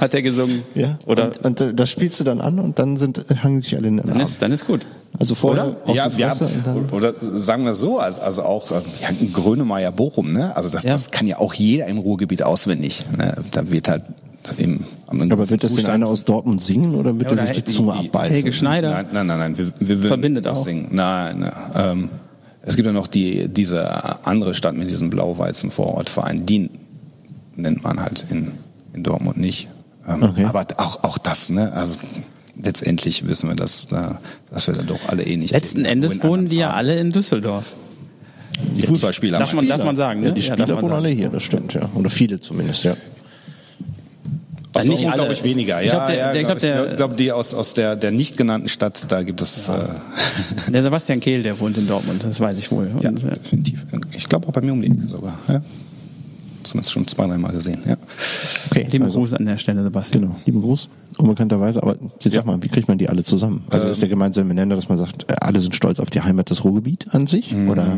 [0.00, 0.62] hat er gesungen.
[0.76, 0.98] Ja.
[1.06, 3.88] Oder und, und äh, das spielst du dann an und dann sind hangen sich alle
[3.88, 4.22] in den dann Arm.
[4.22, 4.86] ist, dann ist gut.
[5.18, 5.76] Also vorher Oder?
[5.84, 8.70] auf ja, die wir Fresse haben, und dann oder sagen wir so, also, also auch
[8.70, 10.54] äh, ja, Grönemeyer Bochum, ne?
[10.54, 10.92] Also das, Ja.
[10.92, 13.04] das kann ja auch jeder im Ruhrgebiet auswendig.
[13.16, 13.34] Ne?
[13.50, 14.04] Da wird halt
[14.58, 17.56] im am aber wird das denn einer aus Dortmund singen oder wird Ja, er sich
[17.56, 18.34] die Zunge abbeißen?
[18.34, 18.90] Helge Schneider.
[18.90, 19.58] Nein, nein, nein, nein.
[19.58, 20.64] Wir, wir würden Verbindet das auch.
[20.64, 20.88] Singen.
[20.92, 21.52] Nein, nein.
[21.74, 22.08] Ähm,
[22.62, 26.44] es gibt ja noch die diese andere Stadt mit diesem blau-weißen Vorortverein.
[26.46, 26.70] Die
[27.54, 28.52] nennt man halt in,
[28.92, 29.68] in Dortmund nicht.
[30.08, 30.44] Ähm, Okay.
[30.44, 31.72] Aber auch auch das, ne?
[31.72, 31.96] Also
[32.60, 33.96] letztendlich wissen wir, dass, äh,
[34.50, 35.52] dass wir da doch alle eh nicht.
[35.52, 37.76] Letzten Endes wohnen die ja alle in Düsseldorf.
[38.74, 39.38] Die Fußballspieler.
[39.38, 40.28] Darf man, darf man sagen, ne?
[40.28, 41.90] Ja, die Ja, Spieler man wohnen alle hier, das stimmt, ja.
[41.94, 42.96] Oder viele zumindest, ja.
[44.76, 45.22] Aus Nicht Dortmund alle.
[45.22, 45.80] glaube ich weniger.
[45.82, 48.36] Ich Ja, glaub, der- ja, ich glaub glaub, glaube, die aus, aus der, der nicht
[48.36, 49.66] genannten Stadt, da gibt es.
[49.66, 49.88] Ja,
[50.68, 52.90] Der Sebastian Kehl, der wohnt in Dortmund, das weiß ich wohl.
[53.00, 53.86] ja Und, äh, definitiv.
[54.12, 55.38] Ich glaube auch bei mir um die Ecke sogar.
[55.48, 55.60] Ja.
[56.62, 57.78] Zumindest schon zwei, dreimal gesehen.
[57.86, 57.96] Ja.
[58.70, 60.22] Okay, Lieben also, Gruß an der Stelle, Sebastian.
[60.22, 61.80] Genau, lieben Gruß, unbekannterweise.
[61.80, 62.40] Aber jetzt Ja.
[62.40, 63.62] sag mal, wie kriegt man die alle zusammen?
[63.70, 66.50] Also ist der gemeinsame Nenner, dass man sagt, äh, alle sind stolz auf die Heimat
[66.50, 67.54] des Ruhrgebiet an sich?
[67.54, 67.96] Oder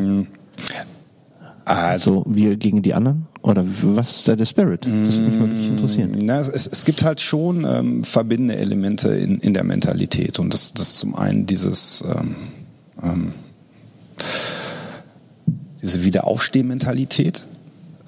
[1.69, 3.27] Also, so wir gegen die anderen?
[3.43, 4.85] Oder was ist da der Spirit?
[4.85, 6.17] Das würde mich mal wirklich interessieren.
[6.23, 10.39] na, es, es gibt halt schon ähm, verbindende Elemente in, in der Mentalität.
[10.39, 12.35] Und das, das zum einen dieses ähm,
[13.03, 13.33] ähm,
[15.83, 17.45] diese Wiederaufstehmentalität.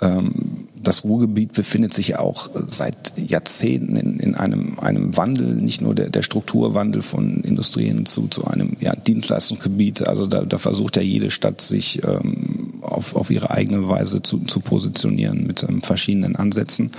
[0.01, 5.83] Ähm, das Ruhrgebiet befindet sich ja auch seit Jahrzehnten in, in einem, einem Wandel, nicht
[5.83, 10.09] nur der, der Strukturwandel von Industrien zu, zu einem ja, Dienstleistungsgebiet.
[10.09, 14.39] Also da, da versucht ja jede Stadt sich ähm, auf, auf ihre eigene Weise zu,
[14.39, 16.91] zu positionieren mit ähm, verschiedenen Ansätzen.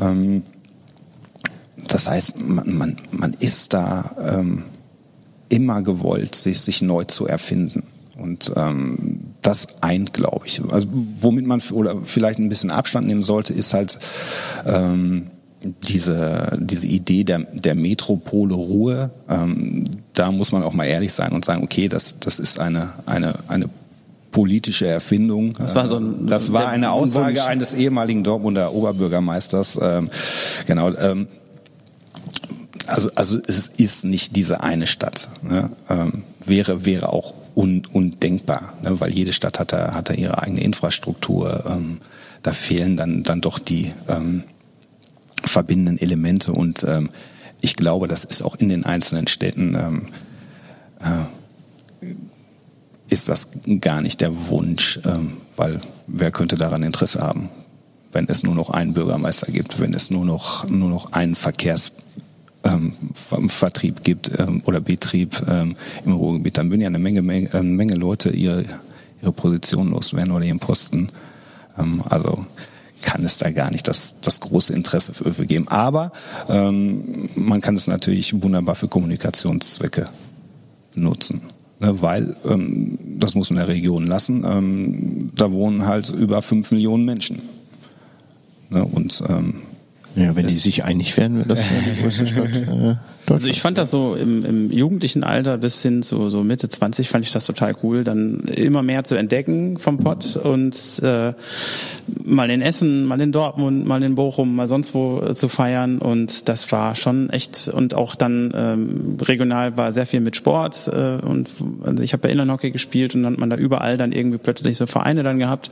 [0.00, 0.42] Ähm,
[1.86, 4.64] das heißt, man, man, man ist da ähm,
[5.48, 7.84] immer gewollt, sich, sich neu zu erfinden.
[8.18, 10.60] Und ähm, das eint, glaube ich.
[10.70, 10.86] Also
[11.20, 13.98] womit man oder vielleicht ein bisschen Abstand nehmen sollte, ist halt
[14.66, 15.26] ähm,
[15.88, 19.10] diese diese Idee der der Metropole Ruhe.
[19.28, 19.84] Ähm,
[20.14, 23.34] da muss man auch mal ehrlich sein und sagen, okay, das das ist eine eine
[23.48, 23.68] eine
[24.32, 25.54] politische Erfindung.
[25.54, 27.46] Das war so ein- das war eine ein Aussage Wunsch.
[27.46, 29.78] eines ehemaligen Dortmunder Oberbürgermeisters.
[29.82, 30.08] Ähm,
[30.66, 30.94] genau.
[30.94, 31.26] Ähm,
[32.86, 35.30] also, also es ist nicht diese eine Stadt.
[35.42, 35.70] Ne?
[35.88, 38.98] Ähm, wäre, wäre auch un, undenkbar, ne?
[39.00, 41.64] weil jede Stadt hat da, hat da ihre eigene Infrastruktur.
[41.68, 41.98] Ähm,
[42.42, 44.44] da fehlen dann, dann doch die ähm,
[45.44, 47.10] verbindenden Elemente und ähm,
[47.60, 50.06] ich glaube, das ist auch in den einzelnen Städten ähm,
[51.00, 52.06] äh,
[53.10, 53.48] ist das
[53.80, 57.50] gar nicht der Wunsch, ähm, weil wer könnte daran Interesse haben,
[58.12, 61.92] wenn es nur noch einen Bürgermeister gibt, wenn es nur noch nur noch einen Verkehrs
[62.64, 67.22] ähm, Ver- Vertrieb gibt ähm, oder Betrieb ähm, im Ruhrgebiet, dann würden ja eine Menge,
[67.22, 68.64] Menge, eine Menge Leute ihre,
[69.22, 71.08] ihre Position loswerden oder ihren Posten.
[71.78, 72.44] Ähm, also
[73.02, 75.68] kann es da gar nicht das, das große Interesse für, für geben.
[75.68, 76.12] Aber
[76.48, 80.08] ähm, man kann es natürlich wunderbar für Kommunikationszwecke
[80.94, 81.40] nutzen.
[81.82, 86.72] Ne, weil, ähm, das muss man der Region lassen, ähm, da wohnen halt über fünf
[86.72, 87.40] Millionen Menschen.
[88.68, 89.62] Ne, und ähm,
[90.16, 92.96] Ja, wenn die sich einig werden, wäre das die größte Stadt äh.
[93.32, 97.08] Also ich fand das so im, im jugendlichen Alter bis hin zu so Mitte 20
[97.08, 101.32] fand ich das total cool, dann immer mehr zu entdecken vom Pott und äh,
[102.24, 105.98] mal in Essen, mal in Dortmund, mal in Bochum, mal sonst wo äh, zu feiern
[105.98, 110.88] und das war schon echt und auch dann ähm, regional war sehr viel mit Sport
[110.88, 111.50] äh, und
[111.84, 114.76] also ich habe ja Inlandhockey gespielt und dann hat man da überall dann irgendwie plötzlich
[114.76, 115.70] so Vereine dann gehabt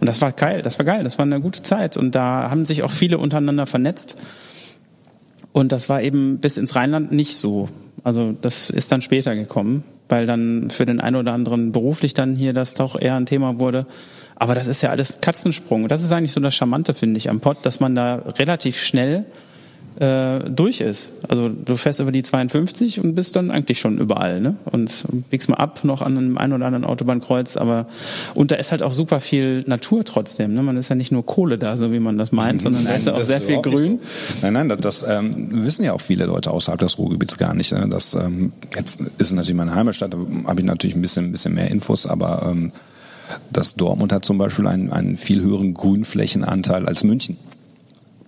[0.00, 2.64] und das war geil, das war geil, das war eine gute Zeit und da haben
[2.64, 4.16] sich auch viele untereinander vernetzt.
[5.52, 7.68] Und das war eben bis ins Rheinland nicht so.
[8.04, 12.36] Also das ist dann später gekommen, weil dann für den einen oder anderen beruflich dann
[12.36, 13.86] hier das doch eher ein Thema wurde.
[14.36, 15.88] Aber das ist ja alles Katzensprung.
[15.88, 19.24] Das ist eigentlich so das Charmante, finde ich, am Pott, dass man da relativ schnell
[19.98, 21.12] äh, durch ist.
[21.28, 24.56] Also du fährst über die 52 und bist dann eigentlich schon überall, ne?
[24.64, 27.86] Und biegst mal ab noch an einem ein oder anderen Autobahnkreuz, aber
[28.34, 30.62] und da ist halt auch super viel Natur trotzdem, ne?
[30.62, 33.06] Man ist ja nicht nur Kohle da, so wie man das meint, sondern da ist
[33.06, 34.00] ja auch sehr viel Grün.
[34.02, 34.38] So.
[34.42, 37.72] Nein, nein, das, das ähm, wissen ja auch viele Leute außerhalb des Ruhrgebiets gar nicht.
[37.72, 37.86] Ne?
[37.88, 41.54] Das ähm, jetzt ist natürlich meine Heimatstadt, da habe ich natürlich ein bisschen, ein bisschen
[41.54, 42.72] mehr Infos, aber ähm,
[43.50, 47.36] das Dortmund hat zum Beispiel einen, einen viel höheren Grünflächenanteil als München.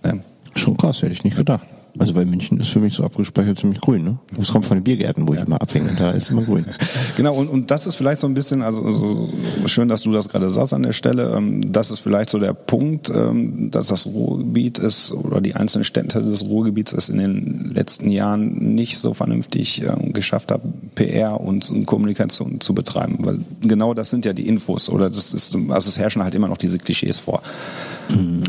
[0.03, 0.21] Ne?
[0.55, 1.65] Schon krass, hätte ich nicht gedacht.
[1.97, 4.17] Also weil München ist für mich so abgespeichert ziemlich grün, ne?
[4.37, 5.91] Das kommt von den Biergärten, wo ich immer abhänge.
[5.97, 6.65] Da ist immer grün.
[7.15, 9.29] Genau, und, und das ist vielleicht so ein bisschen, also so,
[9.67, 12.53] schön, dass du das gerade sagst an der Stelle, ähm, das ist vielleicht so der
[12.53, 17.69] Punkt, ähm, dass das Ruhrgebiet ist oder die einzelnen Städte des Ruhrgebiets es in den
[17.73, 23.19] letzten Jahren nicht so vernünftig ähm, geschafft haben, PR und, und Kommunikation zu betreiben.
[23.19, 26.49] Weil genau das sind ja die Infos oder das ist, also es herrschen halt immer
[26.49, 27.41] noch diese Klischees vor.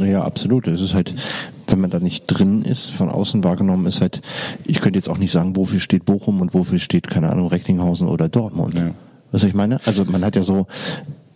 [0.05, 0.67] Ja, absolut.
[0.67, 1.15] Es ist halt,
[1.67, 4.23] wenn man da nicht drin ist, von außen wahrgenommen ist halt,
[4.65, 8.07] ich könnte jetzt auch nicht sagen, wofür steht Bochum und wofür steht, keine Ahnung, Recklinghausen
[8.09, 8.75] oder Dortmund.
[8.75, 8.91] Ja.
[9.33, 9.81] Was ich meine?
[9.85, 10.67] Also man hat ja so,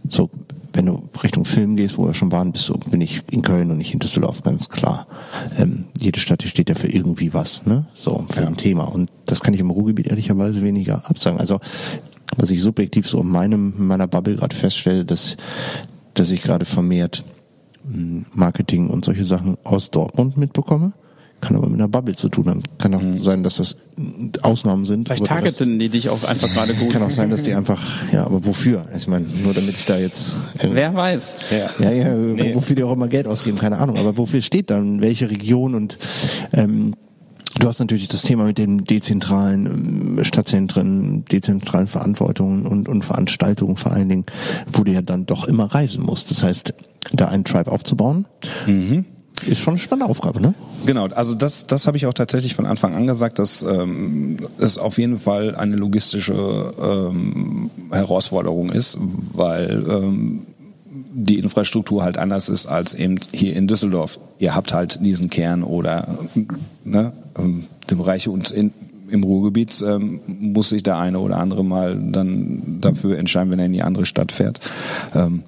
[0.09, 0.31] so,
[0.73, 3.71] wenn du Richtung Film gehst, wo wir schon waren, bist du, bin ich in Köln
[3.71, 5.07] und nicht in Düsseldorf, ganz klar.
[5.59, 7.87] Ähm, jede Stadt steht ja für irgendwie was, ne?
[7.95, 8.47] So, für Ja.
[8.47, 8.85] ein Thema.
[8.85, 11.41] Und das kann ich im Ruhrgebiet ehrlicherweise weniger absagen.
[11.41, 11.59] Also,
[12.37, 15.37] was ich subjektiv so in meinem, in meiner Bubble gerade feststelle, dass,
[16.15, 17.25] dass ich gerade vermehrt
[18.35, 20.93] Marketing und solche Sachen aus Dortmund mitbekomme.
[21.41, 22.63] Kann aber mit einer Bubble zu tun haben.
[22.77, 23.77] Kann auch sein, dass das
[24.43, 25.09] Ausnahmen sind.
[25.09, 26.93] Vielleicht targeten die dich auch einfach gerade gut.
[26.93, 27.81] Kann auch sein, dass die einfach,
[28.13, 28.85] ja, aber wofür?
[28.95, 31.37] Ich meine, nur damit ich da jetzt, äh, Wer weiß.
[31.81, 33.97] ja, ja, wofür die auch immer Geld ausgeben, keine Ahnung.
[33.97, 35.99] Aber wofür steht dann welche Region und
[36.53, 36.95] ähm,
[37.61, 43.77] du hast natürlich das Thema mit den dezentralen ähm, Stadtzentren, dezentralen Verantwortungen und, und Veranstaltungen
[43.77, 44.27] vor allen Dingen,
[44.73, 46.31] wo du ja dann doch immer reisen musst.
[46.31, 46.75] Das heißt,
[47.13, 48.27] da einen Tribe aufzubauen,
[49.47, 50.55] ist schon eine spannende Aufgabe, ne?
[50.87, 54.79] Genau, also das, das habe ich auch tatsächlich von Anfang an gesagt, dass ähm, es
[54.79, 58.99] auf jeden Fall eine logistische ähm, Herausforderung ist,
[59.33, 60.47] weil ähm,
[61.13, 64.19] die Infrastruktur halt anders ist als eben hier in Düsseldorf.
[64.39, 66.19] Ihr habt halt diesen Kern oder
[66.85, 68.73] ne, ähm, die Bereiche und in,
[69.11, 73.67] im Ruhrgebiet ähm, muss sich der eine oder andere mal dann dafür entscheiden, wenn er
[73.67, 74.61] in die andere Stadt fährt,
[75.15, 75.43] ähm,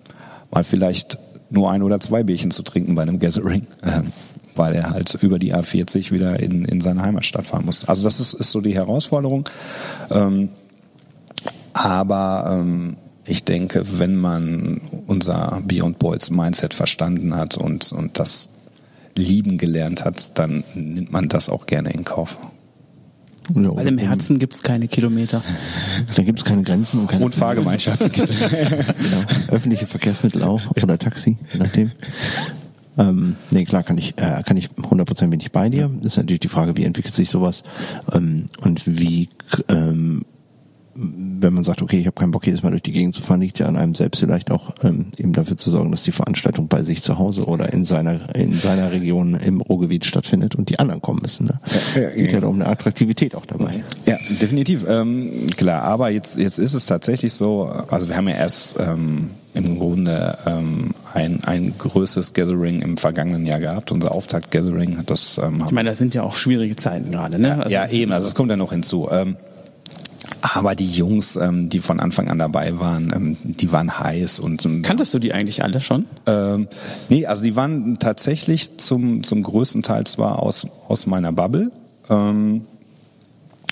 [0.51, 1.19] mal vielleicht
[1.51, 4.13] nur ein oder zwei Bierchen zu trinken bei einem Gathering, ähm,
[4.55, 7.85] weil er halt über die A40 wieder in, in seine Heimatstadt fahren muss.
[7.85, 9.45] Also das ist, ist so die Herausforderung.
[10.11, 10.51] Ähm,
[11.75, 18.51] aber ähm, ich denke, wenn man unser Beyond Boys Mindset verstanden hat und, und das
[19.17, 22.39] lieben gelernt hat, dann nimmt man das auch gerne in Kauf.
[23.55, 25.43] Ja, Weil im Herzen gibt's keine Kilometer.
[26.17, 28.11] Da gibt es keine Grenzen und keine Und Fahrgemeinschaften.
[28.13, 28.29] genau.
[29.49, 31.91] Öffentliche Verkehrsmittel auch oder Taxi, je nachdem.
[32.99, 35.91] Ähm, nee, klar kann ich, äh, kann ich 100% bin ich bei dir.
[36.03, 37.63] Ist natürlich die Frage, wie entwickelt sich sowas
[38.13, 39.29] ähm, und wie,
[39.69, 40.23] ähm,
[40.95, 43.41] wenn man sagt, okay, ich habe keinen Bock jedes Mal durch die Gegend zu fahren,
[43.41, 46.69] liegt ja an einem selbst vielleicht auch ähm, eben dafür zu sorgen, dass die Veranstaltung
[46.69, 50.79] bei sich zu Hause oder in seiner in seiner Region im Ruhrgebiet stattfindet und die
[50.79, 51.47] anderen kommen müssen.
[51.47, 51.61] Ne?
[51.95, 52.47] Ja, ja, Geht ja ja.
[52.47, 53.83] um eine Attraktivität auch dabei.
[54.07, 54.85] Ja, definitiv.
[54.87, 59.31] Ähm, klar, aber jetzt, jetzt ist es tatsächlich so, also wir haben ja erst ähm,
[59.55, 63.93] im Grunde ähm, ein, ein größeres Gathering im vergangenen Jahr gehabt.
[63.93, 67.59] Unser Auftakt-Gathering hat das ähm, Ich meine, das sind ja auch schwierige Zeiten gerade, ne?
[67.59, 69.09] Also- ja, eben, also es kommt ja noch hinzu.
[69.11, 69.37] Ähm,
[70.41, 74.65] aber die Jungs, ähm, die von Anfang an dabei waren, ähm, die waren heiß und
[74.65, 76.07] ähm, Kanntest du die eigentlich alle schon?
[76.27, 76.69] ähm,
[77.09, 81.71] nee, also die waren tatsächlich zum, zum größten Teil zwar aus, aus meiner Bubble,
[82.11, 82.63] ähm,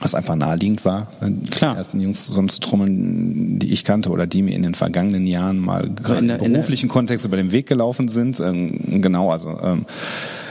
[0.02, 1.08] was einfach naheliegend war,
[1.50, 1.74] Klar.
[1.74, 5.90] die ersten Jungs zusammenzutrommeln, die ich kannte oder die mir in den vergangenen Jahren mal
[5.90, 8.40] gerade der- im beruflichen Kontext über den Weg gelaufen sind.
[8.40, 9.84] Ähm, genau, also ähm,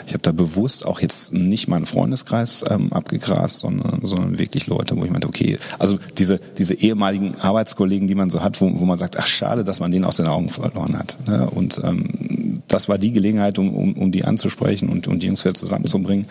[0.10, 4.98] ich habe da bewusst auch jetzt nicht meinen Freundeskreis ähm, abgegrast, sondern, sondern wirklich Leute,
[4.98, 8.86] wo ich meinte, okay, also diese, diese ehemaligen Arbeitskollegen, die man so hat, wo, wo
[8.86, 11.20] man sagt, ach schade, dass man den aus den Augen verloren hat.
[11.28, 11.48] Ne?
[11.48, 15.46] Und ähm, das war die Gelegenheit, um, um, um die anzusprechen und, und die Jungs
[15.46, 16.26] wieder zusammenzubringen.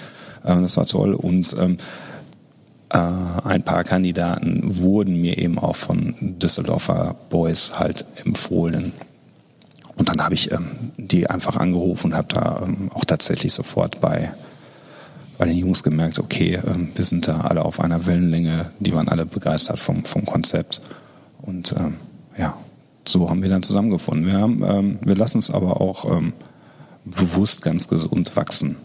[0.45, 1.15] Ähm, das war toll.
[1.15, 1.77] Und ähm,
[2.91, 8.93] äh, ein paar Kandidaten wurden mir eben auch von Düsseldorfer Boys halt empfohlen.
[9.99, 14.01] Und dann habe ich ähm, die einfach angerufen und habe da ähm, auch tatsächlich sofort
[14.01, 14.33] bei,
[15.37, 19.09] bei den Jungs gemerkt, okay, ähm, wir sind da alle auf einer Wellenlänge, die waren
[19.09, 20.81] alle begeistert vom, vom Konzept.
[21.43, 21.97] Und ähm,
[22.39, 22.57] ja,
[23.07, 24.27] so haben wir dann zusammengefunden.
[24.27, 26.33] Wir, haben, ähm, wir lassen es aber auch ähm,
[27.05, 28.77] bewusst ganz gesund wachsen.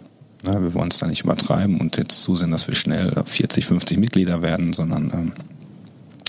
[0.45, 3.97] Ja, wir wollen es da nicht übertreiben und jetzt zusehen, dass wir schnell 40, 50
[3.97, 5.31] Mitglieder werden, sondern ähm,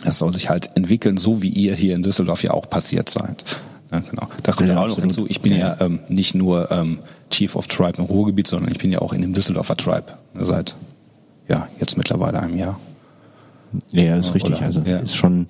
[0.04, 3.58] es soll sich halt entwickeln, so wie ihr hier in Düsseldorf ja auch passiert seid.
[3.94, 4.26] Ja, genau.
[4.42, 5.26] Das kommt Ja, ja, auch noch hinzu.
[5.28, 5.80] Ich bin ja, Ja.
[5.80, 6.98] ähm, nicht nur ähm,
[7.30, 10.06] Chief of Tribe im Ruhrgebiet, sondern ich bin ja auch in dem Düsseldorfer Tribe
[10.40, 10.74] seit
[11.48, 12.78] ja jetzt mittlerweile einem Jahr.
[13.90, 14.54] Ja, ist richtig.
[14.56, 14.98] Oder- Also ja.
[14.98, 15.46] ist schon,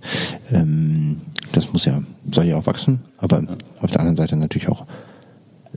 [0.51, 1.21] ähm,
[1.53, 3.43] das muss ja, soll ja auch wachsen, aber
[3.81, 4.87] auf der anderen Seite natürlich auch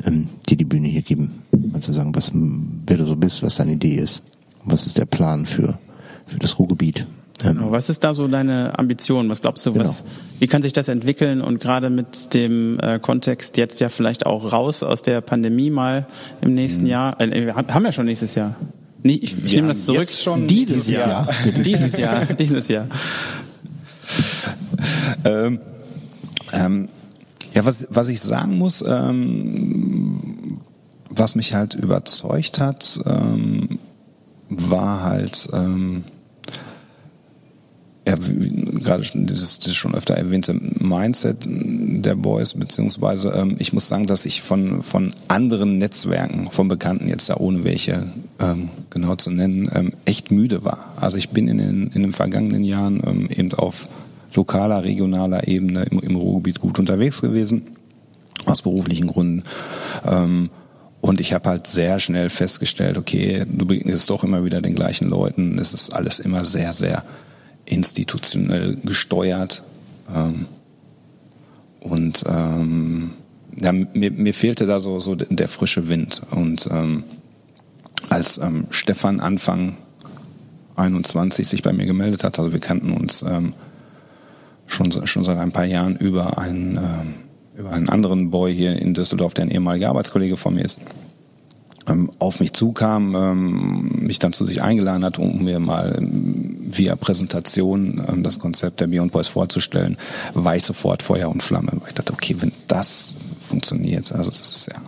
[0.05, 1.41] ähm, dir die Bühne hier geben,
[1.72, 4.24] mal zu sagen, was wer du so bist, was deine Idee ist,
[4.63, 5.78] was ist der Plan für
[6.26, 7.05] für das Ruhrgebiet.
[7.40, 7.72] Genau.
[7.72, 9.30] Was ist da so deine Ambition?
[9.30, 10.16] Was glaubst du, was, Genau.
[10.40, 14.52] wie kann sich das entwickeln und gerade mit dem äh, Kontext jetzt ja vielleicht auch
[14.52, 16.08] raus aus der Pandemie mal
[16.42, 16.90] im nächsten Mhm.
[16.90, 17.22] Jahr?
[17.22, 18.56] Äh, wir haben haben ja schon nächstes Jahr.
[19.04, 20.10] Nee, ich, ich nehme das zurück.
[20.10, 21.08] Schon dieses Jahr.
[21.08, 21.30] Jahr.
[21.64, 22.26] dieses Jahr.
[22.38, 22.88] Dieses Jahr.
[25.26, 25.60] ähm,
[26.54, 26.90] ähm,
[27.54, 30.60] ja, was, was ich sagen muss, ähm,
[31.10, 33.80] was mich halt überzeugt hat, ähm,
[34.50, 36.04] war halt, ähm,
[38.08, 44.05] ja, gerade dieses, dieses schon öfter erwähnte Mindset der Boys, beziehungsweise ähm, ich muss sagen,
[44.08, 48.05] dass ich von, von anderen Netzwerken, von Bekannten jetzt da ohne welche
[48.39, 50.93] ähm, genau zu nennen, ähm, echt müde war.
[51.01, 53.89] Also ich bin in den, in den vergangenen Jahren ähm, eben auf
[54.34, 57.64] lokaler, regionaler Ebene im, im Ruhrgebiet gut unterwegs gewesen,
[58.45, 59.43] aus beruflichen Gründen.
[60.05, 60.49] Ähm,
[61.01, 65.10] und ich habe halt sehr schnell festgestellt, okay, du begegnest doch immer wieder den gleichen
[65.10, 65.60] Leuten.
[65.60, 67.03] Es ist alles immer sehr, sehr
[67.68, 69.63] institutionell gesteuert.
[70.13, 70.45] Ähm,
[71.80, 73.11] und ähm,
[73.55, 76.22] ja, mir, mir fehlte da so, so der frische Wind.
[76.32, 77.03] Und ähm,
[78.09, 79.78] als ähm, Stefan Anfang
[80.76, 83.53] 21 sich bei mir gemeldet hat, also wir kannten uns ähm,
[84.68, 87.13] schon, schon seit ein paar Jahren über einen, ähm,
[87.57, 90.80] über einen anderen Boy hier in Düsseldorf, der ein ehemaliger Arbeitskollege von mir ist,
[92.20, 96.96] auf mich zukam, ähm, mich dann zu sich eingeladen hat, um mir mal ähm, via
[96.96, 99.98] Präsentation ähm, das Konzept der Beyond Boys vorzustellen,
[100.34, 101.72] war ich sofort Feuer und Flamme.
[101.74, 103.16] Weil ich dachte, okay, wenn das
[103.48, 104.82] funktioniert, also das ist ja,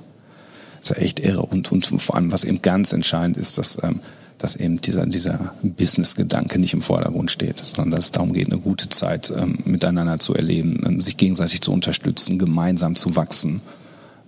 [0.79, 1.43] das ist ja echt irre.
[1.43, 4.01] Und, und vor allem, was eben ganz entscheidend ist, dass ähm,
[4.39, 8.59] dass eben dieser, dieser Business-Gedanke nicht im Vordergrund steht, sondern dass es darum geht, eine
[8.59, 13.61] gute Zeit ähm, miteinander zu erleben, ähm, sich gegenseitig zu unterstützen, gemeinsam zu wachsen.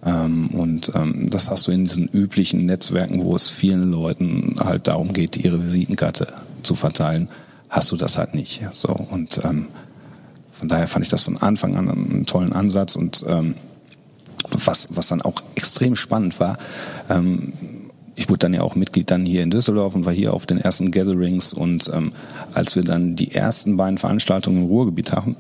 [0.06, 4.88] Ähm, und ähm, das hast du in diesen üblichen Netzwerken, wo es vielen Leuten halt
[4.88, 6.28] darum geht, ihre Visitenkarte
[6.64, 7.28] zu verteilen,
[7.70, 8.62] hast du das halt nicht.
[8.72, 9.68] So und ähm,
[10.52, 13.56] von daher fand ich das von Anfang an einen tollen Ansatz und ähm,
[14.50, 16.58] was, was dann auch extrem spannend war,
[17.10, 17.54] ähm,
[18.16, 20.58] ich wurde dann ja auch Mitglied dann hier in Düsseldorf und war hier auf den
[20.58, 22.12] ersten Gatherings und ähm,
[22.54, 25.36] als wir dann die ersten beiden Veranstaltungen im Ruhrgebiet hatten,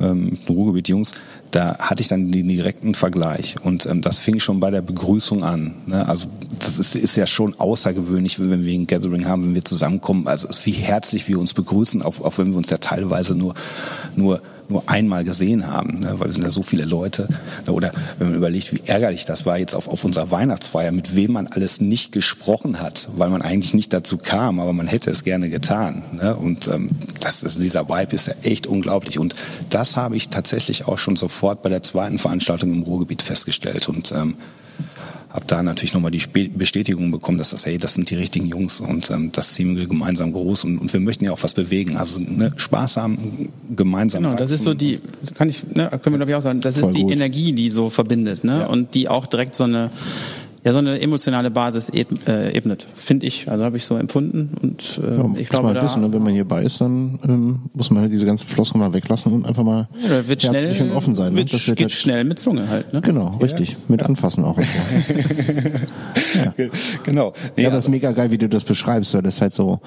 [0.00, 1.14] ähm, Ruhrgebiet-Jungs,
[1.50, 5.42] da hatte ich dann den direkten Vergleich und ähm, das fing schon bei der Begrüßung
[5.42, 5.74] an.
[5.86, 6.08] Ne?
[6.08, 10.26] Also das ist, ist ja schon außergewöhnlich, wenn wir ein Gathering haben, wenn wir zusammenkommen,
[10.26, 13.54] also wie herzlich wir uns begrüßen, auch, auch wenn wir uns ja teilweise nur,
[14.14, 14.40] nur
[14.70, 16.18] nur einmal gesehen haben, ne?
[16.18, 17.28] weil es sind ja so viele Leute.
[17.66, 17.72] Ne?
[17.72, 21.32] Oder wenn man überlegt, wie ärgerlich das war jetzt auf, auf unserer Weihnachtsfeier, mit wem
[21.32, 25.24] man alles nicht gesprochen hat, weil man eigentlich nicht dazu kam, aber man hätte es
[25.24, 26.02] gerne getan.
[26.12, 26.34] Ne?
[26.36, 26.90] Und ähm,
[27.20, 29.18] das, das, dieser Vibe ist ja echt unglaublich.
[29.18, 29.34] Und
[29.70, 33.88] das habe ich tatsächlich auch schon sofort bei der zweiten Veranstaltung im Ruhrgebiet festgestellt.
[33.88, 34.36] Und ähm,
[35.30, 38.80] habe da natürlich nochmal die Bestätigung bekommen, dass das, hey, das sind die richtigen Jungs
[38.80, 41.96] und ähm, das ziehen wir gemeinsam groß und, und wir möchten ja auch was bewegen.
[41.96, 44.22] Also ne, Spaß haben, gemeinsam.
[44.22, 45.00] Genau, das ist so die,
[45.34, 47.12] kann ich, ne, können wir glaube ich auch sagen, das Voll ist die gut.
[47.12, 48.60] Energie, die so verbindet, ne?
[48.60, 48.66] Ja.
[48.66, 49.90] Und die auch direkt so eine
[50.66, 52.04] ja so eine emotionale Basis äh,
[52.52, 53.48] ebnet, finde ich.
[53.48, 56.12] Also habe ich so empfunden und äh, ja, ich glaube, man wissen, ne?
[56.12, 59.46] wenn man hierbei ist, dann ähm, muss man halt diese ganzen Flossen mal weglassen und
[59.46, 61.34] einfach mal ja, wird herzlich schnell, und offen sein.
[61.34, 61.38] Ne?
[61.38, 62.92] Wird, das wird geht halt, schnell mit Zunge halt.
[62.92, 63.00] Ne?
[63.00, 63.76] Genau, richtig, ja.
[63.86, 64.56] mit anfassen auch.
[64.56, 66.42] Und so.
[66.64, 66.68] ja.
[67.04, 67.32] Genau.
[67.56, 69.78] Nee, ja, das ist mega geil, wie du das beschreibst, weil das halt so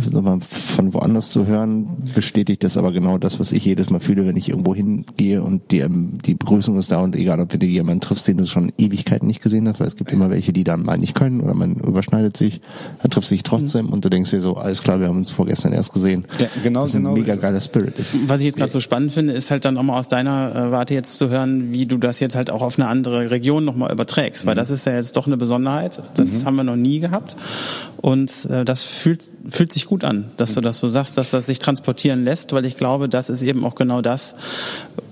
[0.00, 4.36] von woanders zu hören bestätigt das aber genau das, was ich jedes Mal fühle, wenn
[4.36, 7.68] ich irgendwo hingehe und die, ähm, die Begrüßung ist da und egal, ob du dir
[7.68, 10.64] jemanden triffst, den du schon Ewigkeiten nicht gesehen hast, weil es gibt immer welche, die
[10.64, 12.60] dann mal nicht können oder man überschneidet sich,
[13.02, 13.92] dann trifft sich trotzdem mhm.
[13.92, 16.24] und du denkst dir so, alles klar, wir haben uns vorgestern erst gesehen.
[16.38, 17.10] Ja, genau, das genau.
[17.10, 18.16] Ein mega geiler Spirit ist.
[18.26, 20.70] Was ich jetzt gerade so spannend finde, ist halt dann auch mal aus deiner äh,
[20.70, 23.92] Warte jetzt zu hören, wie du das jetzt halt auch auf eine andere Region nochmal
[23.92, 24.48] überträgst, mhm.
[24.48, 26.02] weil das ist ja jetzt doch eine Besonderheit.
[26.14, 26.44] Das mhm.
[26.44, 27.36] haben wir noch nie gehabt.
[28.02, 31.46] Und äh, das fühlt, fühlt sich gut an, dass du das so sagst, dass das
[31.46, 34.34] sich transportieren lässt, weil ich glaube, das ist eben auch genau das,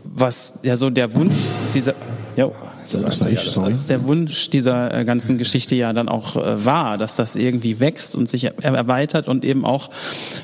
[0.04, 1.36] was ja so der Wunsch
[1.72, 1.94] dieser,
[2.36, 2.52] jo,
[2.82, 7.36] das ist der Wunsch dieser äh, ganzen Geschichte ja dann auch äh, war, dass das
[7.36, 9.90] irgendwie wächst und sich erweitert und eben auch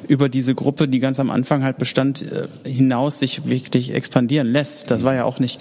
[0.07, 4.91] über diese Gruppe, die ganz am Anfang halt bestand, äh, hinaus sich wirklich expandieren lässt.
[4.91, 5.61] Das war ja auch nicht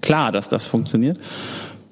[0.00, 1.18] klar, dass das funktioniert.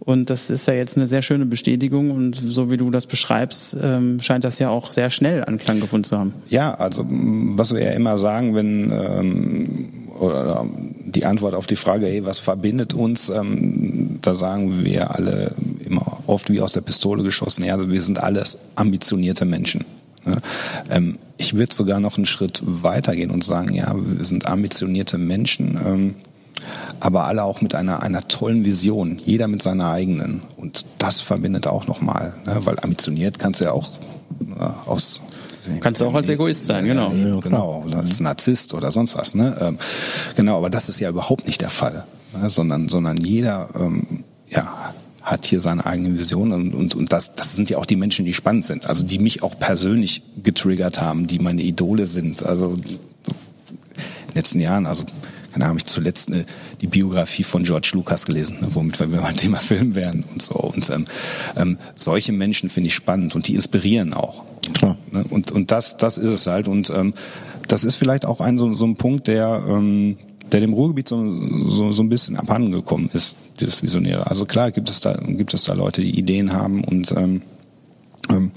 [0.05, 3.77] Und das ist ja jetzt eine sehr schöne Bestätigung und so wie du das beschreibst,
[3.81, 6.35] ähm, scheint das ja auch sehr schnell Anklang gefunden zu haben.
[6.49, 9.89] Ja, also was wir ja immer sagen, wenn ähm,
[10.19, 10.67] oder
[11.05, 15.53] die Antwort auf die Frage, hey, was verbindet uns, ähm, da sagen wir alle
[15.85, 19.85] immer oft wie aus der Pistole geschossen, ja, wir sind alles ambitionierte Menschen.
[20.25, 20.37] Ne?
[20.91, 26.15] Ähm, ich würde sogar noch einen Schritt weitergehen und sagen, ja, wir sind ambitionierte Menschen.
[27.01, 30.43] Aber alle auch mit einer, einer tollen Vision, jeder mit seiner eigenen.
[30.57, 32.65] Und das verbindet auch nochmal, ne?
[32.65, 33.89] weil ambitioniert kannst du ja auch
[34.59, 35.21] äh, aus
[35.81, 37.13] Kannst du auch als Egoist sein, genau.
[37.13, 39.37] Ja, genau, oder als Narzisst oder sonst was.
[39.37, 39.57] Ne?
[39.61, 39.79] Ähm,
[40.35, 42.05] genau, aber das ist ja überhaupt nicht der Fall,
[42.37, 42.51] ne?
[42.51, 44.93] sondern, sondern jeder ähm, ja,
[45.23, 48.25] hat hier seine eigene Vision und, und, und das, das sind ja auch die Menschen,
[48.25, 52.45] die spannend sind, also die mich auch persönlich getriggert haben, die meine Idole sind.
[52.45, 52.99] Also in den
[54.35, 55.05] letzten Jahren, also
[55.57, 56.45] Ahnung, habe ich zuletzt eine,
[56.81, 60.55] die Biografie von George Lucas gelesen, ne, womit wir beim Thema Film werden und so.
[60.55, 61.07] Und ähm,
[61.57, 64.45] ähm, solche Menschen finde ich spannend und die inspirieren auch.
[64.75, 64.97] Klar.
[65.11, 65.25] Ne?
[65.31, 66.69] Und, und das, das ist es halt.
[66.69, 67.15] Und ähm,
[67.69, 70.17] das ist vielleicht auch ein so, so ein Punkt, der ähm,
[70.53, 71.17] der dem Ruhrgebiet so,
[71.69, 74.27] so, so ein bisschen abhanden gekommen ist, dieses Visionäre.
[74.27, 77.43] Also klar gibt es da, gibt es da Leute, die Ideen haben und ähm,
[78.31, 78.51] ähm,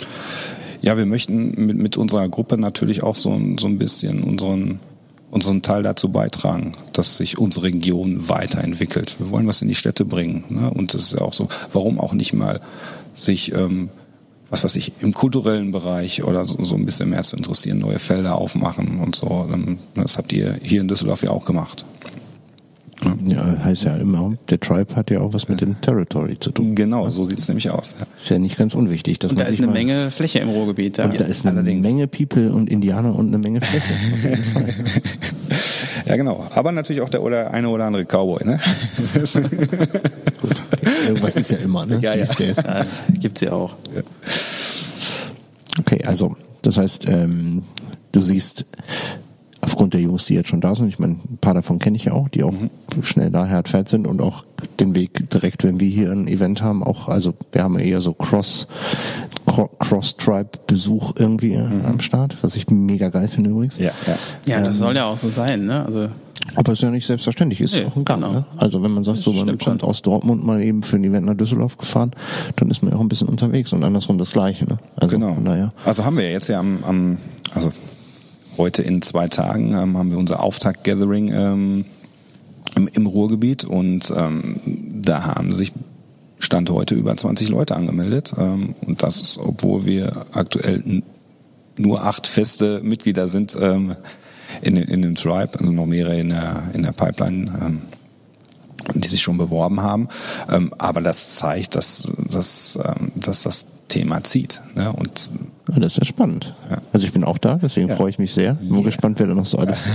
[0.81, 4.79] ja, wir möchten mit, mit unserer Gruppe natürlich auch so, so ein bisschen unseren
[5.35, 9.17] unseren Teil dazu beitragen, dass sich unsere Region weiterentwickelt.
[9.19, 10.45] Wir wollen was in die Städte bringen.
[10.47, 10.71] Ne?
[10.71, 12.61] Und es ist ja auch so, warum auch nicht mal
[13.13, 13.89] sich, ähm,
[14.49, 17.99] was weiß ich, im kulturellen Bereich oder so, so ein bisschen mehr zu interessieren, neue
[17.99, 19.49] Felder aufmachen und so.
[19.51, 21.83] Ähm, das habt ihr hier in Düsseldorf ja auch gemacht.
[23.27, 26.75] Ja, heißt ja immer, der Tribe hat ja auch was mit dem Territory zu tun.
[26.75, 27.95] Genau, so sieht's nämlich aus.
[27.99, 28.05] Ja.
[28.17, 29.19] Ist ja nicht ganz unwichtig.
[29.19, 30.99] Dass und man da ist eine Menge Fläche im Ruhrgebiet.
[30.99, 31.05] Da.
[31.05, 31.85] Und da ist eine Allerdings.
[31.85, 34.37] Menge People und Indianer und eine Menge Fläche.
[36.05, 36.45] ja, genau.
[36.53, 38.59] Aber natürlich auch der oder eine oder andere Cowboy, ne?
[40.41, 40.55] Gut.
[41.07, 41.99] Irgendwas ist ja immer, ne?
[42.01, 42.25] Ja, ja.
[42.25, 42.85] ja
[43.19, 43.75] gibt's ja auch.
[43.95, 44.01] Ja.
[45.79, 47.63] Okay, also, das heißt, ähm,
[48.11, 48.65] du siehst
[49.65, 52.05] aufgrund der Jungs, die jetzt schon da sind, ich meine, ein paar davon kenne ich
[52.05, 52.69] ja auch, die auch mhm.
[53.01, 54.45] schnell daher fährt sind und auch
[54.79, 58.13] den Weg direkt, wenn wir hier ein Event haben, auch, also wir haben eher so
[58.13, 58.67] Cross,
[59.45, 61.85] Cross-Tribe-Besuch irgendwie mhm.
[61.85, 63.77] am Start, was ich mega geil finde übrigens.
[63.77, 64.17] Ja, ja.
[64.47, 65.85] ja das ähm, soll ja auch so sein, ne?
[65.85, 66.09] Also
[66.53, 68.21] aber es ist ja nicht selbstverständlich, ist ja auch ein Gang.
[68.21, 68.33] Genau.
[68.33, 68.45] Ne?
[68.57, 69.81] Also wenn man sagt, so man kommt schon.
[69.81, 72.11] aus Dortmund mal eben für ein Event nach Düsseldorf gefahren,
[72.55, 74.65] dann ist man ja auch ein bisschen unterwegs und andersrum das Gleiche.
[74.65, 74.77] Ne?
[74.95, 75.35] Also, genau.
[75.41, 75.73] Naja.
[75.83, 77.17] Also haben wir jetzt ja am, am
[77.53, 77.71] also
[78.57, 81.85] heute in zwei Tagen ähm, haben wir unser Auftakt-Gathering ähm,
[82.75, 85.71] im, im, Ruhrgebiet und ähm, da haben sich
[86.39, 91.03] Stand heute über 20 Leute angemeldet ähm, und das ist, obwohl wir aktuell
[91.77, 93.95] nur acht feste Mitglieder sind ähm,
[94.61, 97.81] in, in dem Tribe, also noch mehrere in der, in der Pipeline ähm,
[98.93, 100.09] die sich schon beworben haben.
[100.77, 102.77] Aber das zeigt, dass, dass,
[103.15, 104.61] dass das Thema zieht.
[104.75, 104.93] Ne?
[104.93, 105.33] Und
[105.71, 106.53] ja, das ist ja spannend.
[106.69, 106.81] Ja.
[106.93, 107.95] Also ich bin auch da, deswegen ja.
[107.95, 108.55] freue ich mich sehr.
[108.55, 108.83] Bin yeah.
[108.83, 109.89] gespannt, wer da noch so alles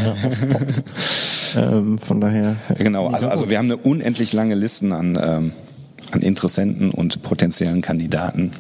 [1.57, 2.57] ähm, von daher.
[2.77, 5.53] Genau, also, also wir haben eine unendlich lange Listen an, ähm,
[6.11, 8.53] an Interessenten und potenziellen Kandidaten.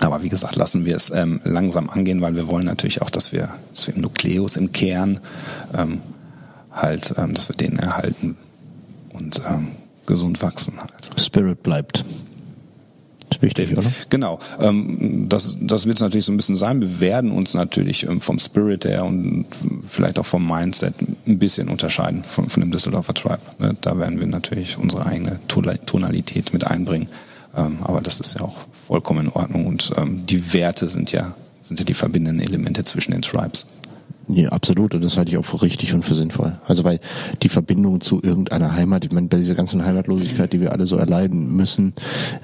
[0.00, 3.32] Aber wie gesagt, lassen wir es ähm, langsam angehen, weil wir wollen natürlich auch, dass
[3.32, 5.20] wir, dass wir im Nukleus, im Kern
[5.76, 6.00] ähm,
[6.70, 8.36] halt, ähm, dass wir den erhalten
[9.12, 9.68] und ähm,
[10.06, 11.20] gesund wachsen halt.
[11.20, 12.04] Spirit bleibt
[13.40, 13.90] wichtig, oder?
[14.08, 14.38] Genau.
[14.60, 16.80] Ähm, das das wird es natürlich so ein bisschen sein.
[16.80, 19.46] Wir werden uns natürlich ähm, vom Spirit her und
[19.86, 20.94] vielleicht auch vom Mindset
[21.26, 23.40] ein bisschen unterscheiden von, von dem Düsseldorfer Tribe.
[23.58, 23.76] Ne?
[23.80, 27.08] Da werden wir natürlich unsere eigene Tonalität mit einbringen.
[27.56, 31.34] Ähm, aber das ist ja auch vollkommen in Ordnung und ähm, die Werte sind ja,
[31.62, 33.66] sind ja die verbindenden Elemente zwischen den Tribes.
[34.28, 34.94] Ja, absolut.
[34.94, 36.58] Und das halte ich auch für richtig und für sinnvoll.
[36.66, 37.00] Also weil
[37.42, 40.96] die Verbindung zu irgendeiner Heimat, ich meine, bei dieser ganzen Heimatlosigkeit, die wir alle so
[40.96, 41.94] erleiden müssen,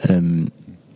[0.09, 0.49] ähm,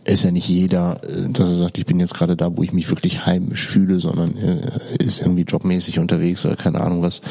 [0.03, 2.73] ist ja nicht jeder, äh, dass er sagt, ich bin jetzt gerade da, wo ich
[2.73, 7.21] mich wirklich heimisch fühle, sondern äh, ist irgendwie jobmäßig unterwegs oder keine Ahnung was.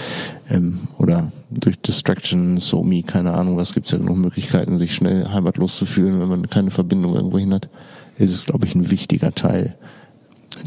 [0.49, 5.29] Ähm, oder durch Distraction, SoMe, keine Ahnung was, gibt es ja genug Möglichkeiten, sich schnell
[5.29, 7.69] heimatlos zu fühlen, wenn man keine Verbindung irgendwo hin hat.
[8.19, 9.77] Ist es, glaube ich, ein wichtiger Teil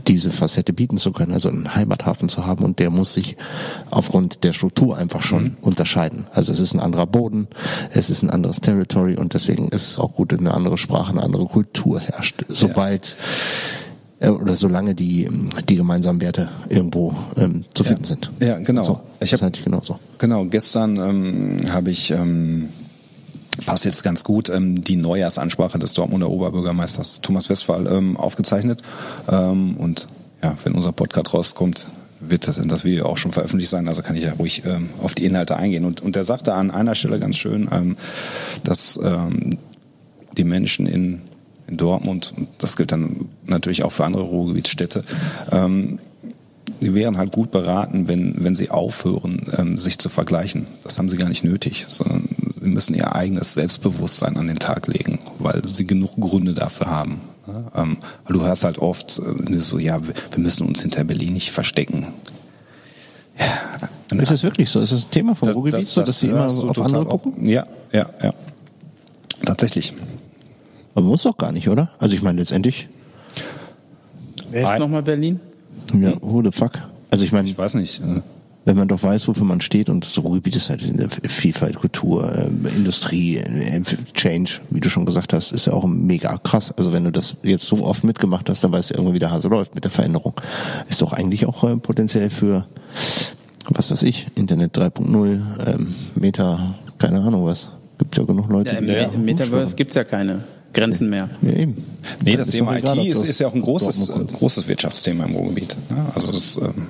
[0.08, 3.38] diese Facette bieten zu können, also einen Heimathafen zu haben und der muss sich
[3.90, 5.58] aufgrund der Struktur einfach schon mhm.
[5.62, 6.26] unterscheiden.
[6.32, 7.48] Also es ist ein anderer Boden,
[7.92, 11.12] es ist ein anderes Territory und deswegen ist es auch gut, wenn eine andere Sprache,
[11.12, 12.46] eine andere Kultur herrscht.
[12.48, 13.16] Sobald
[14.20, 14.28] ja.
[14.28, 15.30] äh, oder solange die
[15.70, 18.08] die gemeinsamen Werte irgendwo ähm, zu finden ja.
[18.08, 18.32] sind.
[18.40, 18.84] Ja, genau.
[18.84, 20.00] So, ich habe halt genauso.
[20.18, 20.46] Genau.
[20.46, 22.70] Gestern ähm, habe ich ähm,
[23.66, 28.82] passt jetzt ganz gut, ähm, die Neujahrsansprache des Dortmunder Oberbürgermeisters Thomas Westphal ähm, aufgezeichnet.
[29.30, 30.08] Ähm, und
[30.42, 31.88] ja, wenn unser Podcast rauskommt,
[32.20, 35.14] wird das, das Video auch schon veröffentlicht sein, also kann ich ja ruhig ähm, auf
[35.14, 35.86] die Inhalte eingehen.
[35.86, 37.98] Und, und er sagte an einer Stelle ganz schön, ähm,
[38.64, 39.58] dass ähm,
[40.38, 41.22] die Menschen in,
[41.68, 45.04] in Dortmund, und das gilt dann natürlich auch für andere Ruhrgebietsstädte,
[45.52, 46.00] ähm,
[46.82, 50.66] die wären halt gut beraten, wenn, wenn sie aufhören, ähm, sich zu vergleichen.
[50.84, 52.28] Das haben sie gar nicht nötig, sondern
[52.64, 57.22] sie müssen ihr eigenes Selbstbewusstsein an den Tag legen, weil sie genug Gründe dafür haben.
[57.76, 61.52] Ähm, weil du hörst halt oft äh, so, ja, wir müssen uns hinter Berlin nicht
[61.52, 62.08] verstecken.
[63.38, 64.80] Ja, ist es wirklich so?
[64.80, 67.34] Ist es ein Thema vom das, Ruhrgebiet das, so, dass sie immer auf andere gucken?
[67.38, 67.48] Oft.
[67.48, 68.34] Ja, ja, ja.
[69.46, 69.94] Tatsächlich.
[70.96, 71.90] Aber muss doch gar nicht, oder?
[72.00, 72.88] Also ich meine letztendlich.
[74.52, 75.40] Wer ist nochmal Berlin?
[76.00, 76.74] Ja, who the fuck?
[77.12, 77.50] Also ich meine.
[77.50, 78.02] Ich weiß nicht.
[78.66, 80.82] Wenn man doch weiß, wofür man steht und so Ruhrgebiet ist halt
[81.28, 83.82] Vielfalt, Kultur, äh, Industrie, äh,
[84.14, 86.74] Change, wie du schon gesagt hast, ist ja auch mega krass.
[86.78, 89.32] Also wenn du das jetzt so oft mitgemacht hast, dann weißt du irgendwann, wie der
[89.32, 90.34] Hase läuft mit der Veränderung.
[90.88, 92.66] Ist doch eigentlich auch äh, potenziell für,
[93.70, 97.70] was weiß ich, Internet 3.0, ähm, Meta, keine Ahnung was.
[97.98, 100.44] Gibt ja genug Leute, Ja, im, die da im Metaverse gibt's ja keine
[100.74, 101.30] Grenzen mehr.
[101.42, 101.76] Ja, eben.
[102.24, 105.26] Nee, das ist Thema IT ist, das ist ja auch ein großes, äh, großes Wirtschaftsthema
[105.26, 105.76] im Ruhrgebiet.
[105.90, 106.88] Ja, also das, ähm,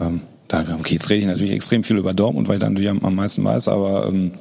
[0.00, 3.02] ähm, da, okay, jetzt rede ich natürlich extrem viel über Dortmund, weil ich dann natürlich
[3.02, 4.32] am, meisten weiß, aber ähm,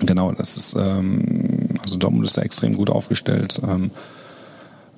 [0.00, 3.60] genau, das ist, ähm, also Dortmund ist da extrem gut aufgestellt.
[3.66, 3.90] Ähm,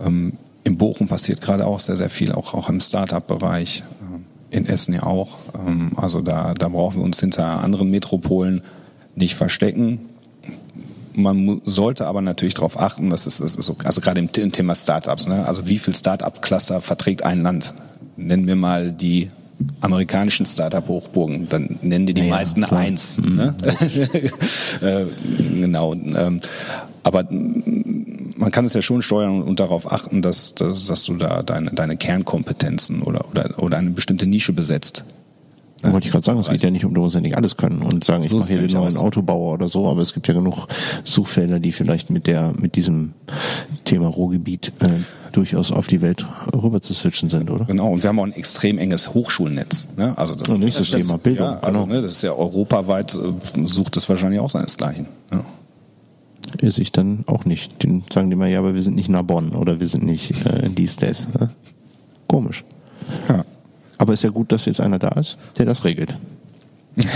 [0.00, 0.32] ähm,
[0.64, 3.84] in Bochum passiert gerade auch sehr, sehr viel, auch, auch im Start-up-Bereich.
[4.02, 5.36] Ähm, In Essen ja auch.
[5.54, 8.62] Ähm, also da, da brauchen wir uns hinter anderen Metropolen
[9.14, 10.00] nicht verstecken.
[11.14, 14.52] Man sollte aber natürlich darauf achten, dass es, es ist so, also gerade im, im
[14.52, 15.46] Thema Startups, ne?
[15.46, 17.74] also wie viel Startup-Cluster verträgt ein Land?
[18.16, 19.30] Nennen wir mal die
[19.80, 22.80] amerikanischen Startup-Hochburgen, dann nennen die die Ja, meisten klar.
[22.80, 23.18] eins.
[23.18, 23.54] Ne?
[24.82, 25.04] äh,
[25.60, 25.94] genau.
[25.94, 26.40] Ähm,
[27.02, 31.42] aber man kann es ja schon steuern und darauf achten, dass, dass, dass du da
[31.42, 35.04] deine, deine Kernkompetenzen oder, oder, oder eine bestimmte Nische besetzt.
[35.82, 37.82] Wollte ich gerade sagen, es geht ja nicht um, du musst ja nicht alles können
[37.82, 38.96] und sagen, ich So mache hier den neuen aus.
[38.96, 40.66] Autobauer oder so, aber es gibt ja genug
[41.04, 43.12] Suchfelder, die vielleicht mit der, mit diesem
[43.84, 44.88] Thema Ruhrgebiet äh,
[45.32, 47.66] durchaus auf die Welt rüber zu switchen sind, oder?
[47.66, 49.88] Genau, und wir haben auch ein extrem enges Hochschulnetz.
[49.96, 50.16] Ne?
[50.18, 51.94] Also das, Und nächstes das, Thema, Bildung, Ja, also, genau.
[51.94, 55.06] ne, das ist ja europaweit, äh, sucht es wahrscheinlich auch seinesgleichen.
[55.32, 55.44] Ja.
[56.60, 57.82] Ist ich dann auch nicht.
[57.82, 60.68] Den sagen die mal, ja, aber wir sind nicht Narbonne oder wir sind nicht äh,
[60.70, 61.28] dies, das.
[61.38, 61.50] Ne?
[62.26, 62.64] Komisch.
[63.28, 63.44] Ja.
[63.98, 66.16] Aber ist ja gut, dass jetzt einer da ist, der das regelt.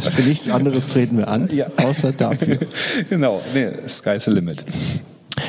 [0.00, 1.66] Für nichts anderes treten wir an, Ja.
[1.82, 2.58] außer dafür.
[3.10, 4.64] genau, nee, sky's the limit.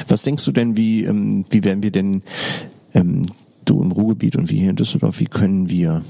[0.08, 2.24] Was denkst du denn, wie, ähm, wie werden wir denn,
[2.94, 3.24] ähm,
[3.66, 6.04] du im Ruhrgebiet und wir hier in Düsseldorf, wie können wir,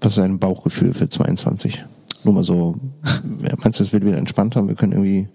[0.00, 1.84] was ist dein Bauchgefühl für 22?
[2.24, 2.76] Nur mal so,
[3.62, 4.66] meinst du, es wird wieder entspannter?
[4.66, 5.28] Wir können irgendwie,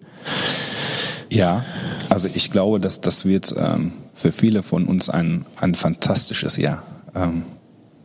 [1.30, 1.66] Ja,
[2.10, 6.84] also ich glaube, dass das wird ähm, für viele von uns ein, ein fantastisches Jahr.
[7.16, 7.44] Ähm,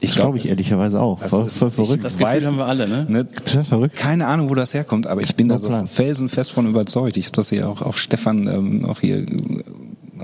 [0.00, 1.20] ich glaube ich es- ehrlicherweise auch.
[1.20, 2.04] das Voll, ist- voll verrückt.
[2.04, 3.06] Das Gefühl haben wir alle, ne?
[3.08, 3.96] Ne, Total verrückt.
[3.96, 5.86] Keine Ahnung, wo das herkommt, aber ich bin No da so plan.
[5.86, 7.16] felsenfest von überzeugt.
[7.18, 9.26] Ich habe das hier auch auf Stefan ähm, auch hier äh,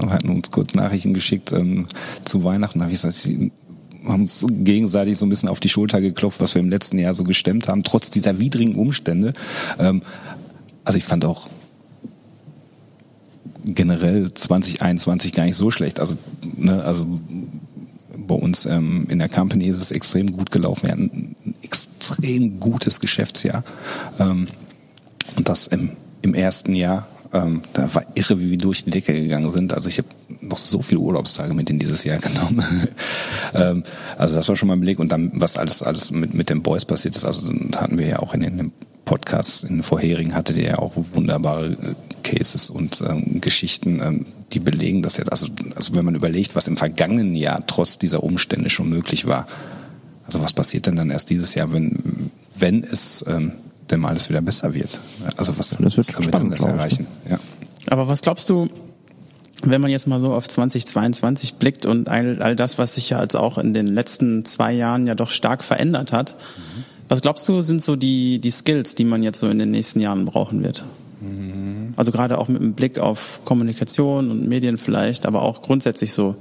[0.08, 1.86] hatten uns kurz Nachrichten geschickt ähm,
[2.24, 2.78] zu Weihnachten.
[2.78, 3.52] Da habe ich gesagt, sie
[4.06, 7.12] haben uns gegenseitig so ein bisschen auf die Schulter geklopft, was wir im letzten Jahr
[7.12, 9.32] so gestemmt haben, trotz dieser widrigen Umstände.
[9.78, 10.02] Ähm,
[10.84, 11.48] also ich fand auch
[13.66, 16.00] generell 2021 gar nicht so schlecht.
[16.00, 16.16] Also,
[16.56, 17.06] ne, also
[18.16, 20.84] bei uns ähm, in der Company ist es extrem gut gelaufen.
[20.84, 23.64] Wir hatten ein extrem gutes Geschäftsjahr.
[24.18, 24.48] Ähm,
[25.36, 25.90] und das im,
[26.22, 29.74] im ersten Jahr, ähm, da war irre, wie wir durch die Decke gegangen sind.
[29.74, 30.08] Also ich habe
[30.40, 32.64] noch so viele Urlaubstage mit in dieses Jahr genommen.
[33.54, 33.82] ähm,
[34.16, 34.98] also das war schon mal ein Blick.
[34.98, 38.06] Und dann, was alles, alles mit, mit den Boys passiert ist, also da hatten wir
[38.06, 38.72] ja auch in den
[39.06, 44.26] Podcasts, in den vorherigen, hattet ihr ja auch wunderbare äh, Cases und ähm, Geschichten, ähm,
[44.52, 48.22] die belegen, dass ja, also, also wenn man überlegt, was im vergangenen Jahr trotz dieser
[48.22, 49.46] Umstände schon möglich war,
[50.26, 53.52] also was passiert denn dann erst dieses Jahr, wenn, wenn es ähm,
[53.90, 55.00] denn mal alles wieder besser wird?
[55.36, 56.76] Also was, Das wird was können wir spannend, dann glaub ich.
[56.76, 57.06] erreichen?
[57.30, 57.38] Ja.
[57.86, 58.68] Aber was glaubst du,
[59.62, 63.22] wenn man jetzt mal so auf 2022 blickt und all, all das, was sich ja
[63.22, 66.36] jetzt auch in den letzten zwei Jahren ja doch stark verändert hat,
[67.08, 70.00] was glaubst du, sind so die, die Skills, die man jetzt so in den nächsten
[70.00, 70.84] Jahren brauchen wird?
[71.96, 76.36] Also gerade auch mit einem Blick auf Kommunikation und Medien vielleicht, aber auch grundsätzlich so.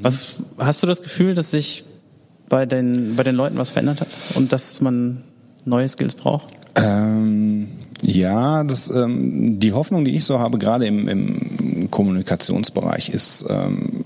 [0.00, 1.84] Was hast du das Gefühl, dass sich
[2.48, 5.22] bei den bei den Leuten was verändert hat und dass man
[5.64, 6.48] neue Skills braucht?
[6.76, 7.68] Ähm,
[8.02, 13.99] ja, das, ähm, die Hoffnung, die ich so habe, gerade im, im Kommunikationsbereich, ist, ähm,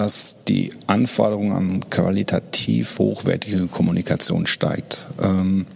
[0.00, 5.08] dass die Anforderung an qualitativ hochwertige Kommunikation steigt.
[5.20, 5.66] Ähm,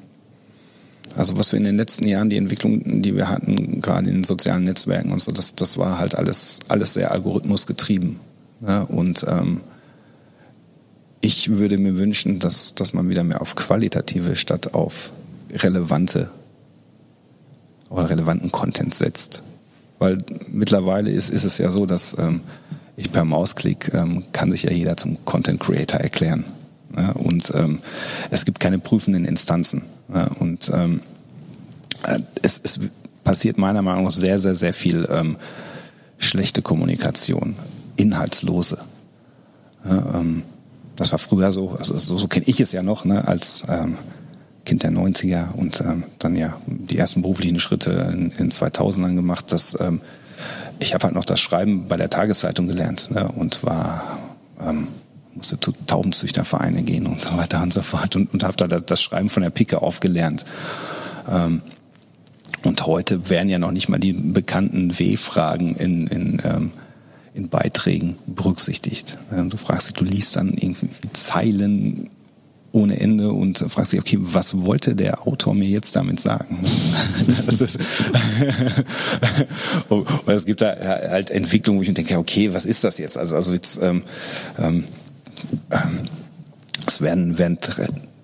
[1.15, 4.25] also was wir in den letzten Jahren, die Entwicklung, die wir hatten, gerade in den
[4.25, 8.19] sozialen Netzwerken und so, das, das war halt alles, alles sehr algorithmusgetrieben.
[8.61, 8.87] Ne?
[8.87, 9.61] Und ähm,
[11.21, 15.13] ich würde mir wünschen, dass, dass man wieder mehr auf qualitative statt auf
[15.53, 16.31] relevante
[17.91, 19.43] oder relevanten Content setzt.
[19.99, 20.17] Weil
[20.51, 22.41] mittlerweile ist, ist es ja so, dass ähm,
[22.97, 26.45] ich per Mausklick ähm, kann sich ja jeder zum Content Creator erklären.
[26.97, 27.11] Ja?
[27.11, 27.81] Und ähm,
[28.31, 29.83] es gibt keine prüfenden Instanzen.
[30.13, 30.29] Ja?
[30.39, 31.01] Und ähm,
[32.05, 32.81] äh, es, es
[33.25, 35.37] passiert meiner Meinung nach sehr, sehr, sehr viel ähm,
[36.19, 37.57] schlechte Kommunikation,
[37.97, 38.79] inhaltslose.
[39.85, 40.43] Ja, ähm,
[40.97, 43.99] das war früher so, also so, so kenne ich es ja noch, ne, als ähm,
[44.65, 49.53] Kind der 90er und ähm, dann ja die ersten beruflichen Schritte in, in 2000ern gemacht.
[49.53, 50.01] Dass, ähm,
[50.79, 54.19] ich habe halt noch das Schreiben bei der Tageszeitung gelernt ne, und war
[54.61, 54.89] ähm,
[55.35, 59.03] musste zu Taubenzüchtervereine gehen und so weiter und so fort und, und habe da das,
[59.03, 60.45] Schreiben von der Picke aufgelernt.
[61.31, 61.63] Ähm,
[62.63, 66.73] und heute werden ja noch nicht mal die bekannten W-Fragen in, in, ähm,
[67.35, 69.19] in Beiträgen berücksichtigt.
[69.31, 72.11] Du fragst dich, du liest dann irgendwie Zeilen
[72.75, 76.59] ohne Ende und fragst dich, okay, was wollte der Autor mir jetzt damit sagen?
[77.47, 77.79] das ist
[79.89, 83.17] und es gibt da halt Entwicklungen, wo ich mir denke, okay, was ist das jetzt?
[83.17, 84.03] Also, also jetzt ähm,
[84.59, 84.85] ähm,
[86.87, 87.59] es werden, werden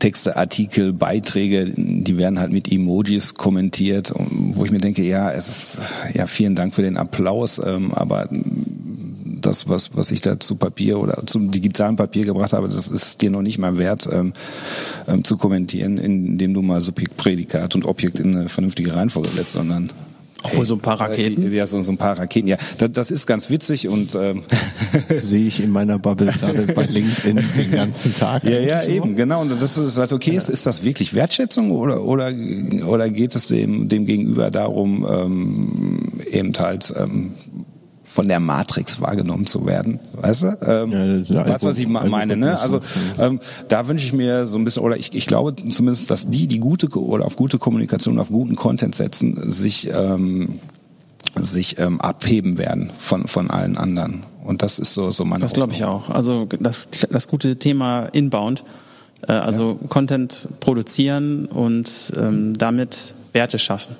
[0.00, 5.48] Texte, Artikel, Beiträge, die werden halt mit Emojis kommentiert, wo ich mir denke, ja, es
[5.48, 8.28] ist ja vielen Dank für den Applaus, ähm, aber
[9.40, 13.22] das, was, was ich da zu Papier oder zum digitalen Papier gebracht habe, das ist
[13.22, 14.32] dir noch nicht mal wert ähm,
[15.08, 19.52] ähm, zu kommentieren, indem du mal Subjekt, Prädikat und Objekt in eine vernünftige Reihenfolge setzt,
[19.52, 19.90] sondern
[20.42, 21.52] obwohl so ein paar Raketen.
[21.52, 22.48] Ja, so, so ein paar Raketen.
[22.48, 24.42] Ja, das, das ist ganz witzig und ähm,
[25.18, 28.44] sehe ich in meiner Bubble gerade bei LinkedIn den ganzen Tag.
[28.44, 29.42] Ja, ja, eben, genau.
[29.42, 30.32] Und das ist halt okay.
[30.32, 30.38] Ja.
[30.38, 32.32] Ist, ist das wirklich Wertschätzung oder oder
[32.86, 37.32] oder geht es dem dem Gegenüber darum, ähm, eben halt ähm,
[38.10, 40.58] von der Matrix wahrgenommen zu werden, weißt du?
[40.66, 42.36] Ähm, ja, weißt du, was ich meine?
[42.36, 42.58] Ne?
[42.58, 42.80] Also
[43.18, 43.38] ähm,
[43.68, 46.58] da wünsche ich mir so ein bisschen, oder ich, ich glaube zumindest, dass die, die
[46.58, 50.58] gute oder auf gute Kommunikation, auf guten Content setzen, sich ähm,
[51.36, 54.24] sich ähm, abheben werden von von allen anderen.
[54.44, 55.42] Und das ist so so meine.
[55.42, 56.10] Das glaube ich auch.
[56.10, 58.64] Also das das gute Thema Inbound,
[59.28, 59.88] äh, also ja.
[59.88, 63.94] Content produzieren und ähm, damit Werte schaffen.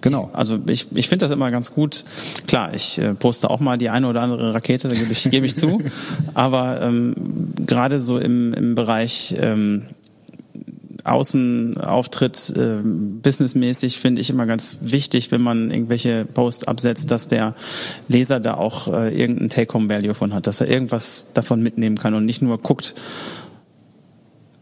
[0.00, 0.30] Genau.
[0.32, 2.04] Also ich, ich finde das immer ganz gut.
[2.46, 5.46] Klar, ich äh, poste auch mal die eine oder andere Rakete, da gebe ich, gebe
[5.46, 5.80] ich zu.
[6.34, 7.14] Aber ähm,
[7.66, 9.82] gerade so im, im Bereich ähm,
[11.04, 17.54] Außenauftritt äh, businessmäßig finde ich immer ganz wichtig, wenn man irgendwelche Posts absetzt, dass der
[18.08, 22.24] Leser da auch äh, irgendeinen Take-Home-Value von hat, dass er irgendwas davon mitnehmen kann und
[22.24, 22.94] nicht nur guckt,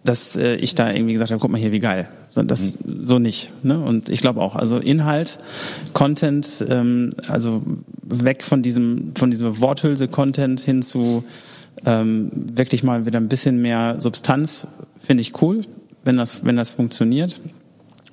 [0.05, 2.09] dass äh, ich da irgendwie gesagt habe, guck mal hier, wie geil.
[2.35, 3.07] Das mhm.
[3.07, 3.53] so nicht.
[3.63, 3.79] Ne?
[3.79, 5.39] Und ich glaube auch, also Inhalt,
[5.93, 7.63] Content, ähm, also
[8.03, 11.25] weg von diesem, von diesem Worthülse-Content hin zu
[11.85, 14.67] ähm, wirklich mal wieder ein bisschen mehr Substanz,
[14.99, 15.63] finde ich cool,
[16.05, 17.41] wenn das, wenn das funktioniert.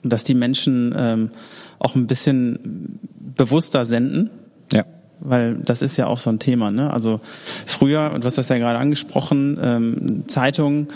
[0.04, 1.32] Und dass die Menschen ähm,
[1.80, 3.00] auch ein bisschen
[3.36, 4.30] bewusster senden.
[4.74, 4.86] Ja
[5.20, 6.72] weil das ist ja auch so ein Thema.
[6.72, 6.92] Ne?
[6.92, 7.22] Also
[7.66, 10.88] früher, und du hast das ja gerade angesprochen, ähm, Zeitungen,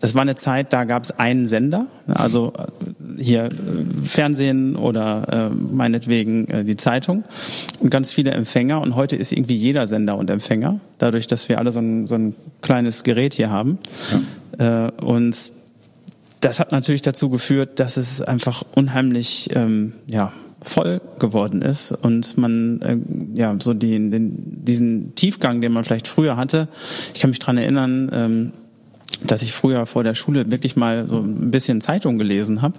[0.00, 3.48] das war eine Zeit, da gab es einen Sender, also äh, hier äh,
[4.04, 7.24] Fernsehen oder äh, meinetwegen äh, die Zeitung
[7.80, 8.80] und ganz viele Empfänger.
[8.80, 12.14] Und heute ist irgendwie jeder Sender und Empfänger, dadurch, dass wir alle so ein, so
[12.14, 13.78] ein kleines Gerät hier haben.
[14.58, 14.86] Ja.
[14.86, 15.36] Äh, und
[16.40, 20.32] das hat natürlich dazu geführt, dass es einfach unheimlich ähm, ja,
[20.62, 22.96] voll geworden ist und man äh,
[23.34, 26.68] ja so die, den, diesen Tiefgang, den man vielleicht früher hatte.
[27.14, 28.10] Ich kann mich dran erinnern.
[28.12, 28.52] Ähm,
[29.24, 32.78] dass ich früher vor der Schule wirklich mal so ein bisschen Zeitung gelesen habe.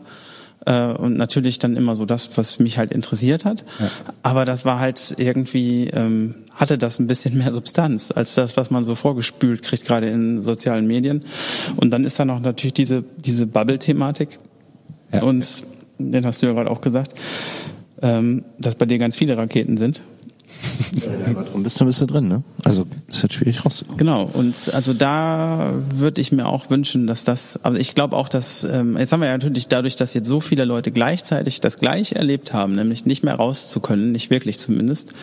[0.65, 3.63] Äh, und natürlich dann immer so das, was mich halt interessiert hat.
[3.79, 3.89] Ja.
[4.23, 8.69] Aber das war halt irgendwie, ähm, hatte das ein bisschen mehr Substanz als das, was
[8.69, 11.23] man so vorgespült kriegt, gerade in sozialen Medien.
[11.77, 14.39] Und dann ist da noch natürlich diese, diese Bubble-Thematik.
[15.13, 15.23] Ja.
[15.23, 15.63] Und
[15.97, 17.13] den hast du ja gerade auch gesagt,
[18.01, 20.01] ähm, dass bei dir ganz viele Raketen sind.
[21.51, 22.43] Drum bist du ein bisschen drin, ne?
[22.63, 23.97] Also ist halt schwierig rauszukommen.
[23.97, 28.29] Genau, und also da würde ich mir auch wünschen, dass das, also ich glaube auch,
[28.29, 31.77] dass, ähm, jetzt haben wir ja natürlich dadurch, dass jetzt so viele Leute gleichzeitig das
[31.77, 35.13] Gleiche erlebt haben, nämlich nicht mehr raus zu können, nicht wirklich zumindest,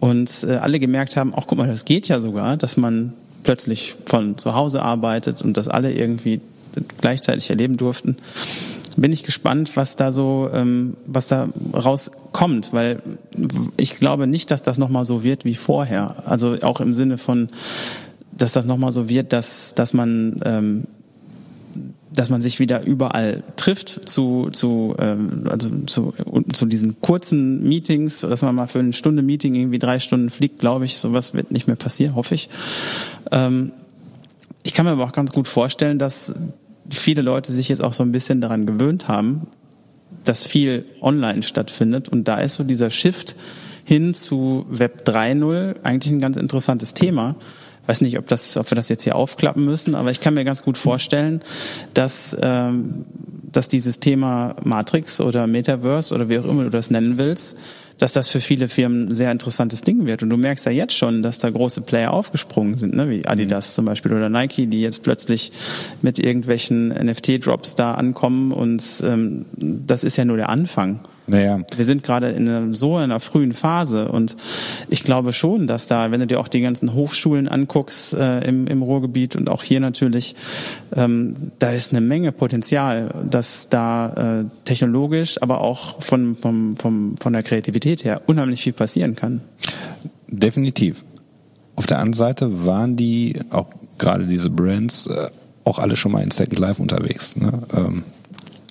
[0.00, 3.12] und äh, alle gemerkt haben, auch guck mal, das geht ja sogar, dass man
[3.44, 6.40] plötzlich von zu Hause arbeitet und das alle irgendwie
[7.00, 8.16] gleichzeitig erleben durften
[8.96, 13.02] bin ich gespannt, was da so, ähm, was da rauskommt, weil
[13.76, 16.16] ich glaube nicht, dass das nochmal so wird wie vorher.
[16.26, 17.48] Also auch im Sinne von,
[18.32, 20.84] dass das nochmal so wird, dass, dass man ähm,
[22.14, 26.12] dass man sich wieder überall trifft zu zu ähm, also zu,
[26.52, 30.58] zu diesen kurzen Meetings, dass man mal für eine Stunde Meeting irgendwie drei Stunden fliegt,
[30.58, 32.48] glaube ich, sowas wird nicht mehr passieren, hoffe ich.
[33.30, 33.72] Ähm,
[34.62, 36.34] ich kann mir aber auch ganz gut vorstellen, dass
[36.90, 39.46] viele Leute sich jetzt auch so ein bisschen daran gewöhnt haben,
[40.24, 42.08] dass viel online stattfindet.
[42.08, 43.36] Und da ist so dieser Shift
[43.84, 47.36] hin zu Web 3.0 eigentlich ein ganz interessantes Thema.
[47.86, 50.44] Weiß nicht, ob, das, ob wir das jetzt hier aufklappen müssen, aber ich kann mir
[50.44, 51.42] ganz gut vorstellen,
[51.94, 53.04] dass, ähm,
[53.50, 57.56] dass dieses Thema Matrix oder Metaverse oder wie auch immer du das nennen willst,
[58.02, 60.24] dass das für viele Firmen ein sehr interessantes Ding wird.
[60.24, 63.08] Und du merkst ja jetzt schon, dass da große Player aufgesprungen sind, ne?
[63.08, 65.52] wie Adidas zum Beispiel oder Nike, die jetzt plötzlich
[66.02, 68.50] mit irgendwelchen NFT-Drops da ankommen.
[68.50, 70.98] Und ähm, das ist ja nur der Anfang.
[71.26, 71.60] Naja.
[71.76, 74.36] Wir sind gerade in einer, so einer frühen Phase und
[74.88, 78.66] ich glaube schon, dass da, wenn du dir auch die ganzen Hochschulen anguckst äh, im,
[78.66, 80.34] im Ruhrgebiet und auch hier natürlich,
[80.96, 87.14] ähm, da ist eine Menge Potenzial, dass da äh, technologisch, aber auch von, vom, vom,
[87.20, 89.40] von der Kreativität her unheimlich viel passieren kann.
[90.26, 91.04] Definitiv.
[91.76, 93.66] Auf der anderen Seite waren die, auch
[93.98, 95.28] gerade diese Brands, äh,
[95.64, 97.36] auch alle schon mal in Second Life unterwegs.
[97.36, 97.52] Ne?
[97.74, 98.02] Ähm,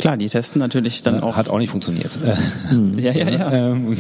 [0.02, 1.36] Klar, die testen natürlich dann auch.
[1.36, 2.20] Hat auch nicht funktioniert.
[2.98, 3.52] Ja, ja, ja.
[3.52, 3.96] Ähm,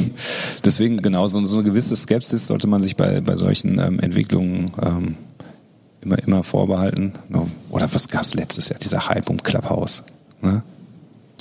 [0.66, 4.72] deswegen genau so, so eine gewisse Skepsis sollte man sich bei, bei solchen ähm, Entwicklungen
[4.82, 5.16] ähm,
[6.02, 7.14] immer, immer vorbehalten.
[7.70, 8.80] Oder was gab's letztes Jahr?
[8.80, 10.04] Dieser Hype um Clubhouse.
[10.42, 10.64] Ne?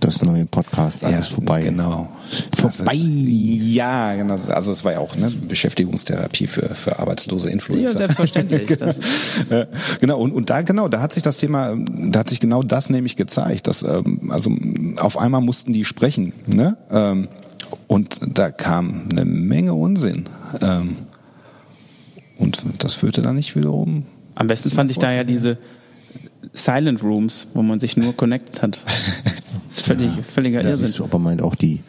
[0.01, 1.61] Das neue Podcast, alles Ja, vorbei.
[1.63, 2.09] Genau.
[2.57, 2.95] Vorbei.
[2.95, 4.35] Ist, ja, genau.
[4.49, 7.99] Also es war ja auch ne, Beschäftigungstherapie für, für arbeitslose Ja, Influencer.
[7.99, 8.67] selbstverständlich.
[8.79, 9.01] Das,
[9.51, 9.67] Ja,
[10.01, 12.89] genau und, und da genau da hat sich das Thema da hat sich genau das
[12.89, 14.51] nämlich gezeigt dass ähm, also
[14.97, 17.29] auf einmal mussten die sprechen ne ähm,
[17.89, 20.25] und da kam eine Menge Unsinn
[20.63, 20.97] ähm,
[22.39, 24.05] und das führte dann nicht wiederum
[24.35, 25.59] am besten fand ich da ja diese
[26.55, 28.79] Silent Rooms, wo man sich nur connected hat.
[29.99, 30.87] Das ist völlig, völliger Ja, Irrsinn.
[30.87, 31.81] siehst du, aber meint auch die,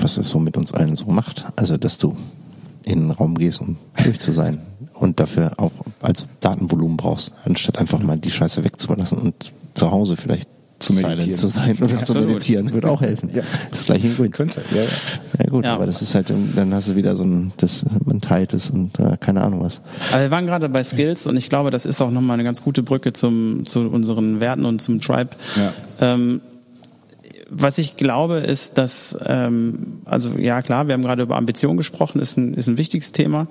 [0.00, 1.44] was es so mit uns allen so macht.
[1.56, 2.16] Also, dass du
[2.84, 4.58] in den Raum gehst, um durch zu sein
[4.94, 10.16] und dafür auch als Datenvolumen brauchst, anstatt einfach mal die Scheiße wegzulassen und zu Hause
[10.16, 10.48] vielleicht
[10.80, 11.36] Zu meditieren.
[11.36, 12.26] zu sein oder zu Absolut.
[12.26, 13.30] meditieren, würde auch helfen.
[13.70, 14.30] Das gleiche in Grün.
[14.32, 14.88] könnte ja, ja.
[15.44, 15.74] Ja gut, Ja.
[15.74, 18.98] aber das ist halt, dann hast du wieder so ein, das, man teilt es und
[18.98, 19.80] äh, keine Ahnung was.
[20.10, 22.62] Aber wir waren gerade bei Skills und ich glaube, das ist auch nochmal eine ganz
[22.62, 25.30] gute Brücke zum, zu unseren Werten und zum Tribe.
[25.56, 25.72] Ja.
[26.02, 26.40] Ähm,
[27.54, 32.20] was ich glaube, ist, dass, ähm, also ja klar, wir haben gerade über Ambition gesprochen,
[32.20, 33.46] ist ein, ist ein wichtiges Thema.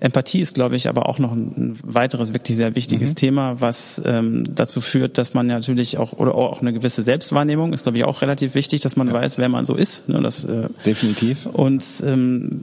[0.00, 4.44] Empathie ist, glaube ich, aber auch noch ein weiteres wirklich sehr wichtiges Thema, was ähm,
[4.52, 8.20] dazu führt, dass man natürlich auch oder auch eine gewisse Selbstwahrnehmung ist, glaube ich, auch
[8.20, 10.08] relativ wichtig, dass man weiß, wer man so ist.
[10.08, 12.62] Ne, das, äh, definitiv und ähm,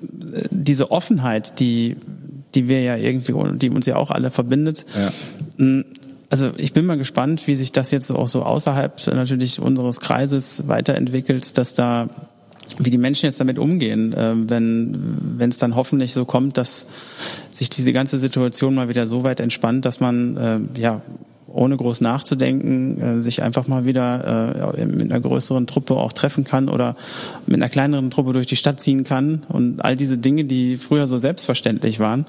[0.51, 1.95] diese Offenheit, die,
[2.53, 4.85] die wir ja irgendwie, die uns ja auch alle verbindet.
[4.93, 5.11] Ja.
[6.31, 10.65] Also ich bin mal gespannt, wie sich das jetzt auch so außerhalb natürlich unseres Kreises
[10.65, 12.09] weiterentwickelt, dass da
[12.77, 14.97] wie die Menschen jetzt damit umgehen, äh, wenn
[15.37, 16.87] wenn es dann hoffentlich so kommt, dass
[17.51, 21.01] sich diese ganze Situation mal wieder so weit entspannt, dass man äh, ja
[21.53, 26.43] ohne groß nachzudenken äh, sich einfach mal wieder äh, mit einer größeren Truppe auch treffen
[26.43, 26.95] kann oder
[27.45, 31.07] mit einer kleineren Truppe durch die Stadt ziehen kann und all diese Dinge, die früher
[31.07, 32.25] so selbstverständlich waren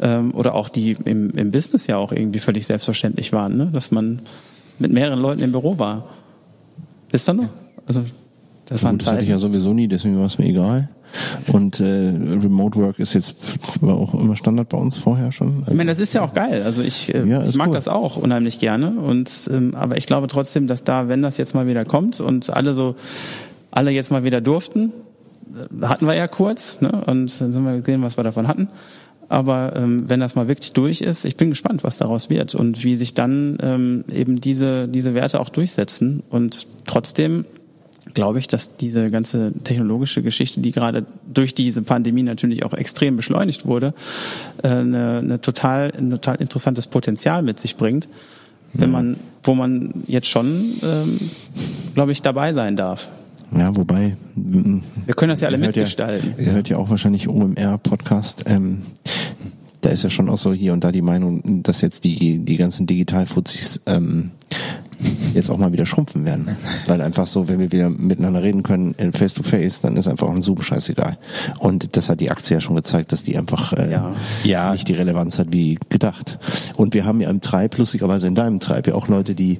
[0.00, 3.70] ähm, oder auch die im, im Business ja auch irgendwie völlig selbstverständlich waren, ne?
[3.72, 4.20] dass man
[4.78, 6.08] mit mehreren Leuten im Büro war.
[7.10, 7.48] Ist da noch?
[7.86, 8.04] Also
[8.68, 10.88] das waren das hatte ich ja sowieso nie, deswegen war es mir egal.
[11.46, 13.36] Und äh, Remote Work ist jetzt
[13.80, 15.64] war auch immer Standard bei uns vorher schon.
[15.66, 16.62] Ich meine, das ist ja auch geil.
[16.62, 17.74] Also ich, äh, Ja, ich mag cool.
[17.74, 18.90] das auch unheimlich gerne.
[18.90, 22.50] Und ähm, aber ich glaube trotzdem, dass da, wenn das jetzt mal wieder kommt und
[22.50, 22.94] alle so,
[23.70, 24.92] alle jetzt mal wieder durften,
[25.80, 26.90] äh, hatten wir ja kurz, ne?
[27.06, 28.68] Und dann sind wir gesehen, was wir davon hatten.
[29.30, 32.84] Aber ähm, wenn das mal wirklich durch ist, ich bin gespannt, was daraus wird und
[32.84, 36.22] wie sich dann ähm, eben diese diese Werte auch durchsetzen.
[36.28, 37.44] Und trotzdem
[38.14, 43.16] glaube ich, dass diese ganze technologische Geschichte, die gerade durch diese Pandemie natürlich auch extrem
[43.16, 43.94] beschleunigt wurde,
[44.62, 48.08] äh, eine, eine total, ein total interessantes Potenzial mit sich bringt,
[48.74, 51.18] wenn man, wo man jetzt schon, ähm,
[51.94, 53.08] glaube ich, dabei sein darf.
[53.56, 54.16] Ja, wobei.
[54.34, 56.34] Wir können das ja alle mitgestalten.
[56.36, 58.44] Ja, ihr hört ja auch wahrscheinlich OMR-Podcast.
[58.46, 58.82] Ähm,
[59.80, 62.56] da ist ja schon auch so hier und da die Meinung, dass jetzt die, die
[62.56, 64.32] ganzen Digitalfuzis ähm,
[65.34, 66.48] jetzt auch mal wieder schrumpfen werden.
[66.86, 70.28] Weil einfach so, wenn wir wieder miteinander reden können, face to face, dann ist einfach
[70.28, 71.18] ein Zoom scheißegal.
[71.58, 74.14] Und das hat die Aktie ja schon gezeigt, dass die einfach äh, Ja.
[74.44, 74.72] Ja.
[74.72, 76.38] nicht die Relevanz hat wie gedacht.
[76.76, 79.58] Und wir haben ja im Tribe, lustigerweise in deinem Tribe, ja auch Leute, die,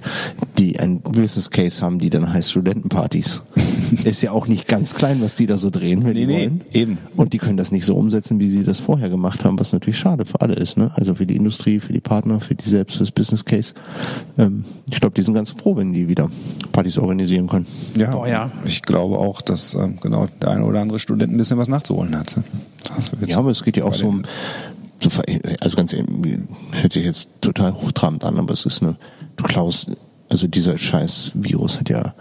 [0.58, 3.42] die ein Business Case haben, die dann heißt Studentenpartys.
[4.04, 6.40] ist ja auch nicht ganz klein, was die da so drehen, wenn Nee, die nee,
[6.40, 6.64] wollen.
[6.72, 6.98] eben.
[7.16, 9.98] Und die können das nicht so umsetzen, wie sie das vorher gemacht haben, was natürlich
[9.98, 10.90] schade für alle ist, ne?
[10.94, 13.74] Also für die Industrie, für die Partner, für die selbst, fürs Business Case.
[14.36, 16.28] Ähm, ich glaube, die sind ganz froh, wenn die wieder
[16.72, 17.66] Partys organisieren können.
[17.96, 18.50] Ja, Boah, ja.
[18.64, 22.16] ich glaube auch, dass ähm, genau der eine oder andere Student ein bisschen was nachzuholen
[22.18, 22.36] hat.
[23.26, 24.22] Ja, aber es geht ja auch so um,
[25.00, 25.10] so,
[25.60, 26.08] also ganz ehrlich,
[26.72, 28.96] hört sich jetzt total hochtrabend an, aber es ist eine,
[29.36, 29.90] du klaust,
[30.28, 32.14] also dieser scheiß Virus hat ja,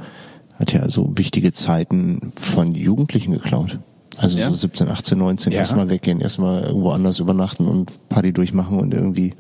[0.60, 3.80] hat ja so wichtige Zeiten von Jugendlichen geklaut.
[4.18, 4.48] Also Ja.
[4.50, 5.60] so 17, 18, 19 Ja.
[5.60, 9.34] erstmal weggehen, erstmal irgendwo anders übernachten und Party durchmachen und irgendwie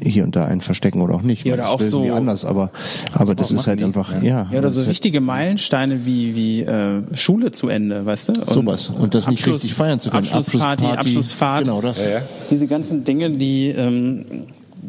[0.00, 1.44] hier und da einen verstecken oder auch nicht.
[1.44, 2.70] Ja, oder das auch so- die anders, aber,
[3.12, 4.22] aber das ist halt die, einfach, ja.
[4.22, 4.42] ja.
[4.44, 8.32] Ja, oder das so halt wichtige Meilensteine wie, wie äh, Schule zu Ende, weißt du?
[8.40, 8.90] Und Sowas.
[8.90, 10.26] Und das nicht richtig feiern zu können.
[10.28, 11.64] Abschlussparty, Abschlussparty, Abschlussfahrt.
[11.64, 12.00] genau das.
[12.00, 12.22] Ja, ja.
[12.50, 14.24] Diese ganzen Dinge, die, ähm,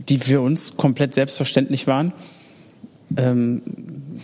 [0.07, 2.13] die für uns komplett selbstverständlich waren,
[3.17, 3.61] ähm,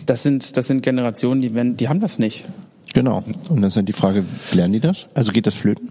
[0.06, 2.44] das sind, das sind Generationen, die, wenn, die haben das nicht.
[2.94, 3.22] Genau.
[3.48, 5.08] Und dann ist halt die Frage, lernen die das?
[5.14, 5.90] Also geht das flöten?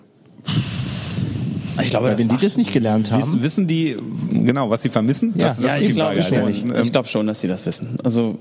[1.81, 3.97] Ich glaube, Weil das wenn die das nicht gelernt haben, Wissen, wissen die
[4.31, 5.33] genau, was sie vermissen?
[5.37, 5.47] Ja.
[5.47, 6.53] das, das ja, ist ich die glaube Frage.
[6.55, 6.75] schon.
[6.75, 7.97] Ähm, Ich glaube schon, dass sie das wissen.
[8.03, 8.37] Also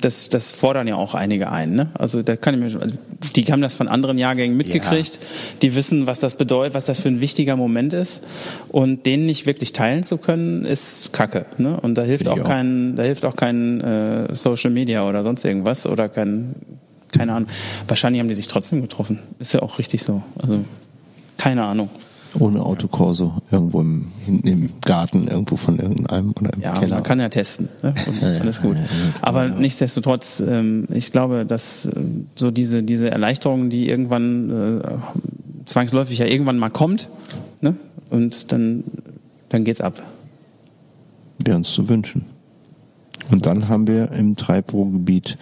[0.00, 1.74] das, das fordern ja auch einige ein.
[1.74, 1.88] Ne?
[1.94, 2.94] Also da kann ich mir, schon- also
[3.36, 5.18] die haben das von anderen Jahrgängen mitgekriegt.
[5.62, 8.22] Die wissen, was das bedeutet, was das für ein wichtiger Moment ist.
[8.68, 11.46] Und den nicht wirklich teilen zu können, ist Kacke.
[11.56, 11.80] Ne?
[11.80, 12.48] Und da hilft auch ich auch.
[12.48, 16.54] kein, da hilft auch kein äh, Social Media oder sonst irgendwas oder kein,
[17.12, 17.48] keine Ahnung.
[17.88, 19.20] Wahrscheinlich haben die sich trotzdem getroffen.
[19.38, 20.22] Ist ja auch richtig so.
[20.42, 20.64] Also
[21.38, 21.88] keine Ahnung.
[22.38, 26.96] Ohne Autokorso irgendwo im, hinten im Garten irgendwo von irgendeinem oder im Ja, Keller.
[26.96, 27.68] man kann ja testen.
[27.82, 27.94] Ne?
[28.40, 28.76] Alles gut.
[29.20, 31.90] Aber nichtsdestotrotz, ähm, ich glaube, dass äh,
[32.34, 34.80] so diese, diese Erleichterung, die irgendwann äh,
[35.66, 37.08] zwangsläufig ja irgendwann mal kommt,
[37.60, 37.76] ne?
[38.10, 38.84] und dann,
[39.48, 40.02] dann geht's ab.
[41.44, 42.24] Wäre uns zu wünschen.
[43.30, 45.38] Und dann haben wir im Treibruhrgebiet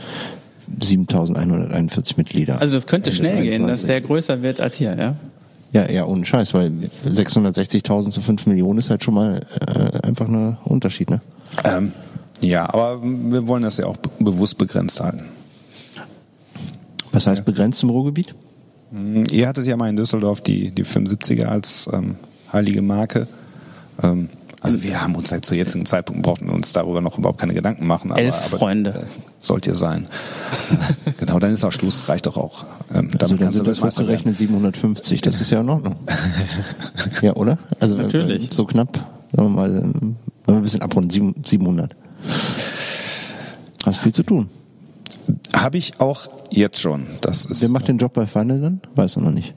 [0.80, 2.60] 7141 Mitglieder.
[2.60, 3.86] Also das könnte schnell gehen, dass 21.
[3.88, 5.16] der größer wird als hier, ja?
[5.72, 6.70] Ja, ja, ohne Scheiß, weil
[7.06, 9.40] 660.000 zu 5 Millionen ist halt schon mal
[9.74, 11.20] äh, einfach ein Unterschied, ne?
[11.64, 11.92] ähm,
[12.40, 15.24] ja, aber wir wollen das ja auch be- bewusst begrenzt halten.
[17.12, 18.34] Was heißt begrenzt im Ruhrgebiet?
[19.30, 22.16] Ihr hattet ja mal in Düsseldorf die, die 75er als ähm,
[22.52, 23.26] heilige Marke.
[24.02, 24.28] Ähm,
[24.62, 27.52] also wir haben uns halt zu jetzigen Zeitpunkt brauchten wir uns darüber noch überhaupt keine
[27.54, 28.10] Gedanken machen.
[28.12, 28.90] Aber, Elf aber, Freunde.
[28.90, 30.06] Äh, sollt ihr sein.
[31.18, 32.64] genau, dann ist auch Schluss, reicht doch auch.
[32.94, 35.96] Ähm, Also dann kannst sind du das hochgerechnet 750, das ist ja in Ordnung.
[37.22, 37.58] ja, oder?
[37.80, 38.52] Also äh, Natürlich.
[38.52, 38.96] so knapp,
[39.32, 40.16] sagen wir mal, äh, wenn
[40.46, 41.96] wir ein bisschen abrunden, sieben- 700.
[43.84, 44.48] Hast viel zu tun.
[45.52, 47.06] Habe ich auch jetzt schon.
[47.20, 48.80] Das ist Wer macht den Job bei Final dann?
[48.94, 49.54] Weiß er noch nicht.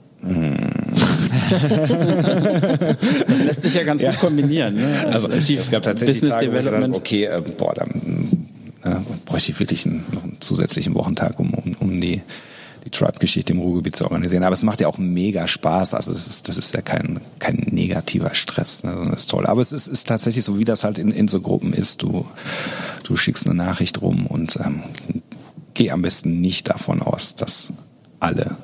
[3.27, 4.75] Das lässt sich ja ganz gut kombinieren.
[4.75, 5.07] Ne?
[5.11, 6.95] Also Chief es gab tatsächlich Business Tage, wo ich gesagt Development.
[6.95, 8.47] okay, äh, boah, dann
[8.83, 8.95] äh,
[9.25, 12.21] bräuchte ich wirklich einen, noch einen zusätzlichen Wochentag, um, um, um die,
[12.85, 14.43] die Tribe-Geschichte im Ruhrgebiet zu organisieren.
[14.43, 15.93] Aber es macht ja auch mega Spaß.
[15.95, 18.93] Also das ist, das ist ja kein, kein negativer Stress, ne?
[18.93, 19.45] sondern ist toll.
[19.45, 22.01] Aber es ist, ist tatsächlich so, wie das halt in, in so Gruppen ist.
[22.01, 22.25] Du,
[23.03, 24.83] du schickst eine Nachricht rum und ähm,
[25.73, 27.73] geh am besten nicht davon aus, dass
[28.19, 28.55] alle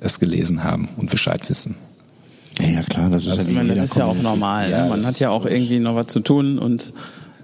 [0.00, 1.76] es gelesen haben und Bescheid wissen.
[2.60, 4.70] Ja, ja klar, das ist Ich ja wie meine, das ist ja auch normal.
[4.70, 4.88] Ja, ne?
[4.90, 6.92] Man hat ja auch irgendwie noch was zu tun und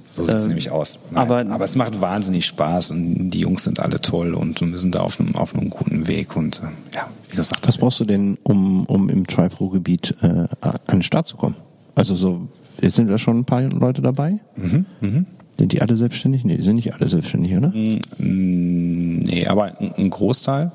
[0.07, 1.01] So sieht's Ähm, nämlich aus.
[1.13, 4.79] aber- aber, aber es macht wahnsinnig Spaß und die Jungs sind alle toll und wir
[4.79, 7.67] sind da auf einem, auf einem guten Weg und äh, ja, wie gesagt.
[7.67, 11.57] Was brauchst du denn, um, um im Tribe-Ruhrgebiet äh, an den Start zu kommen?
[11.97, 12.47] Also so,
[12.81, 14.39] jetzt sind da schon ein paar Leute dabei.
[14.57, 15.27] Mhm,
[15.59, 16.45] Sind die alle selbstständig?
[16.45, 17.69] Nee, die sind nicht alle selbstständig, oder?
[17.69, 20.71] Mm, Nee, aber ein, ein Großteil,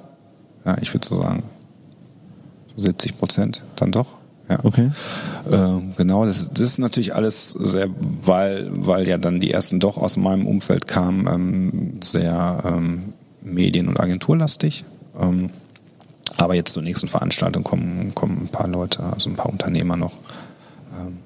[0.66, 1.44] ja, ich würde so sagen,
[2.68, 4.18] so 70 Prozent dann doch.
[4.50, 4.60] Ja.
[4.64, 4.92] Okay.
[5.52, 7.88] Ähm, genau, das, das ist natürlich alles sehr,
[8.24, 13.88] weil, weil ja dann die ersten doch aus meinem Umfeld kamen, ähm, sehr ähm, medien-
[13.88, 14.86] und agenturlastig.
[15.20, 15.52] Ähm,
[16.38, 20.14] aber jetzt zur nächsten Veranstaltung kommen, kommen ein paar Leute, also ein paar Unternehmer noch,
[21.00, 21.18] ähm,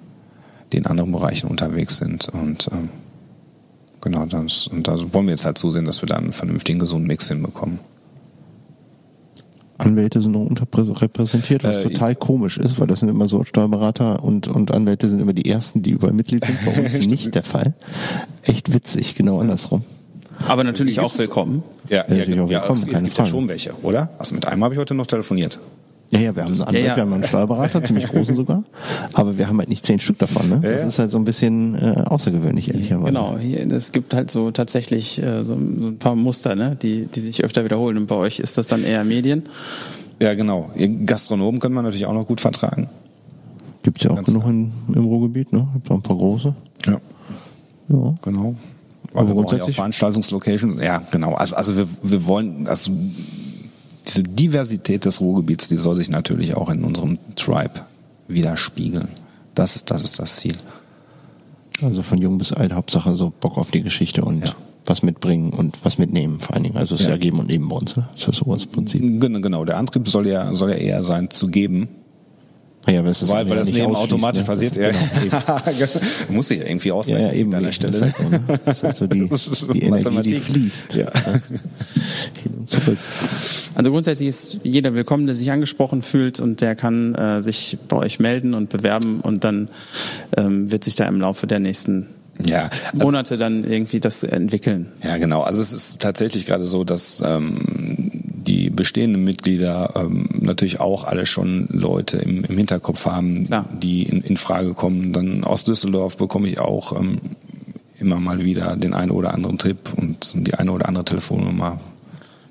[0.72, 2.30] die in anderen Bereichen unterwegs sind.
[2.30, 2.90] Und ähm,
[4.02, 7.08] genau, das, und da wollen wir jetzt halt zusehen, dass wir da einen vernünftigen, gesunden
[7.08, 7.80] Mix hinbekommen.
[9.78, 14.24] Anwälte sind noch unterrepräsentiert, was Äh, total komisch ist, weil das sind immer so Steuerberater
[14.24, 16.58] und, und Anwälte sind immer die ersten, die überall Mitglied sind.
[16.66, 17.74] Bei uns nicht der Fall.
[18.44, 19.84] Echt witzig, genau andersrum.
[20.48, 21.64] aber natürlich auch Gibt's- willkommen.
[21.90, 23.30] Ja, Ja, natürlich auch ja, willkommen, es, es keine gibt ja Frage.
[23.38, 24.10] schon welche, oder?
[24.20, 25.60] Also mit einem habe ich heute noch telefoniert.
[26.14, 26.96] Ja, ja, wir haben einen Anwalt, ja.
[26.96, 28.64] wir haben einen Steuerberater, ziemlich großen sogar,
[29.14, 30.48] aber wir haben halt nicht zehn Stück davon.
[30.48, 30.60] Ne?
[30.62, 30.88] Das ja.
[30.88, 33.08] ist halt so ein bisschen äh, außergewöhnlich, ehrlicherweise.
[33.08, 37.08] Genau, hier, es gibt halt so tatsächlich äh, so, so ein paar Muster, ne, die,
[37.08, 37.98] die sich öfter wiederholen.
[37.98, 39.44] Und bei euch ist das dann eher Medien.
[40.22, 40.70] Ja, genau.
[41.06, 42.90] Gastronomen können wir natürlich auch noch gut vertragen.
[43.82, 45.68] Gibt's ja auch Ganz genug in, im Ruhrgebiet, ne?
[45.74, 46.54] Gibt auch ein paar große.
[46.86, 46.98] Ja.
[47.90, 48.16] Ja.
[48.22, 48.56] Genau.
[49.14, 50.82] Aber Aber wir brauchen ja auch grundsätzlich- Veranstaltungslocations.
[50.82, 51.34] Ja, genau.
[51.34, 52.92] Also, also wir, wir wollen, also
[54.08, 57.82] diese Diversität des Ruhrgebiets, die soll sich natürlich auch in unserem Tribe
[58.28, 59.08] widerspiegeln.
[59.56, 60.56] Das ist, das ist das Ziel.
[61.82, 64.56] Also von jung bis alt, Hauptsache so Bock auf die Geschichte und Ja.
[64.86, 66.78] was mitbringen und was mitnehmen vor allen Dingen.
[66.78, 67.14] Also es ist Ja.
[67.14, 67.96] ja geben und nehmen bei uns.
[67.96, 68.08] Ne?
[68.14, 69.02] Das ist so das Prinzip.
[69.02, 69.66] Genau, genau.
[69.66, 71.88] Der Antrieb soll ja, soll ja eher sein, zu geben.
[72.90, 74.46] Ja, aber es ist weil, weil das ausschließt, automatisch ne?
[74.46, 74.76] passiert.
[74.78, 74.96] Das,
[75.32, 75.90] Ja,
[76.30, 77.54] Muss ich ja irgendwie ausrechnen ja, eben.
[77.56, 77.94] an der Das Stelle.
[77.98, 78.42] ist halt so, ne?
[78.66, 80.96] Das ist halt so die, Das ist die Energie, die fließt.
[80.96, 81.12] Ja.
[82.44, 82.98] Hin und zurück.
[83.76, 87.96] Also grundsätzlich ist jeder willkommen, der sich angesprochen fühlt und der kann äh, sich bei
[87.96, 89.70] euch melden und bewerben und dann
[90.36, 92.08] ähm, wird sich da im Laufe der nächsten
[92.46, 94.88] Ja, also, Monate dann irgendwie das entwickeln.
[95.04, 95.42] ja, genau.
[95.42, 98.23] Also es ist tatsächlich gerade so, dass ähm,
[98.54, 103.66] die bestehenden Mitglieder ähm, natürlich auch alle schon Leute im, im Hinterkopf haben, Klar.
[103.74, 105.12] die in, in Frage kommen.
[105.12, 107.18] Dann aus Düsseldorf bekomme ich auch ähm,
[108.00, 111.80] immer mal wieder den einen oder anderen Tipp und die eine oder andere Telefonnummer.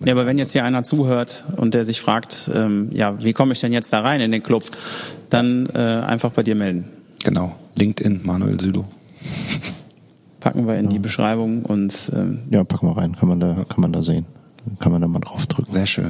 [0.05, 3.53] Ja, aber wenn jetzt hier einer zuhört und der sich fragt, ähm, ja, wie komme
[3.53, 4.65] ich denn jetzt da rein in den Club,
[5.31, 6.87] dann äh, einfach bei dir melden.
[7.23, 7.55] Genau.
[7.77, 8.85] LinkedIn, Manuel Südo.
[10.41, 13.81] Packen wir in die Beschreibung und ähm, Ja, packen wir rein, kann man da, kann
[13.81, 14.27] man da sehen.
[14.79, 15.73] Kann man da mal draufdrücken.
[15.75, 16.07] Sehr schön.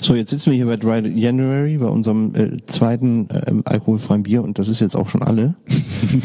[0.00, 4.42] So, jetzt sitzen wir hier bei Dry January, bei unserem äh, zweiten äh, alkoholfreien Bier
[4.42, 5.54] und das ist jetzt auch schon alle.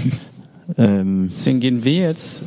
[0.77, 2.43] ähm, deswegen gehen wir jetzt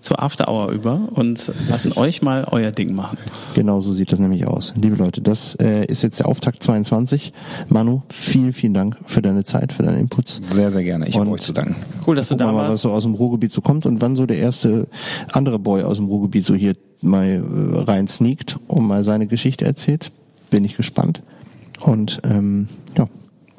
[0.00, 3.18] zur After Hour über und lassen euch mal euer Ding machen.
[3.54, 4.74] Genau so sieht das nämlich aus.
[4.80, 7.32] Liebe Leute, das äh, ist jetzt der Auftakt 22.
[7.68, 10.40] Manu, vielen, vielen Dank für deine Zeit, für deine Inputs.
[10.46, 11.06] Sehr, sehr gerne.
[11.08, 11.76] Ich habe euch zu danken.
[12.06, 12.82] Cool, dass du da wir mal, was warst.
[12.82, 14.88] so aus dem Ruhrgebiet so kommt und wann so der erste
[15.32, 19.64] andere Boy aus dem Ruhrgebiet so hier mal äh, rein sneakt und mal seine Geschichte
[19.64, 20.12] erzählt.
[20.50, 21.22] Bin ich gespannt.
[21.80, 23.08] Und ähm, ja,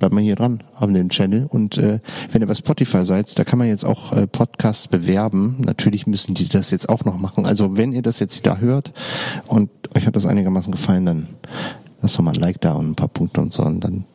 [0.01, 1.45] bleibt mal hier dran an dem Channel.
[1.47, 1.99] Und äh,
[2.31, 5.57] wenn ihr bei Spotify seid, da kann man jetzt auch äh, Podcasts bewerben.
[5.59, 7.45] Natürlich müssen die das jetzt auch noch machen.
[7.45, 8.91] Also wenn ihr das jetzt da hört
[9.45, 11.27] und euch hat das einigermaßen gefallen, dann
[12.01, 13.61] lasst doch mal ein Like da und ein paar Punkte und so.
[13.61, 14.05] Und dann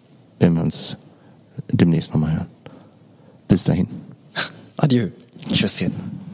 [0.41, 0.99] werden wir uns
[1.71, 2.47] demnächst nochmal hören.
[3.47, 3.87] Bis dahin.
[4.77, 5.11] Adieu.
[5.53, 6.26] Tschüsschen.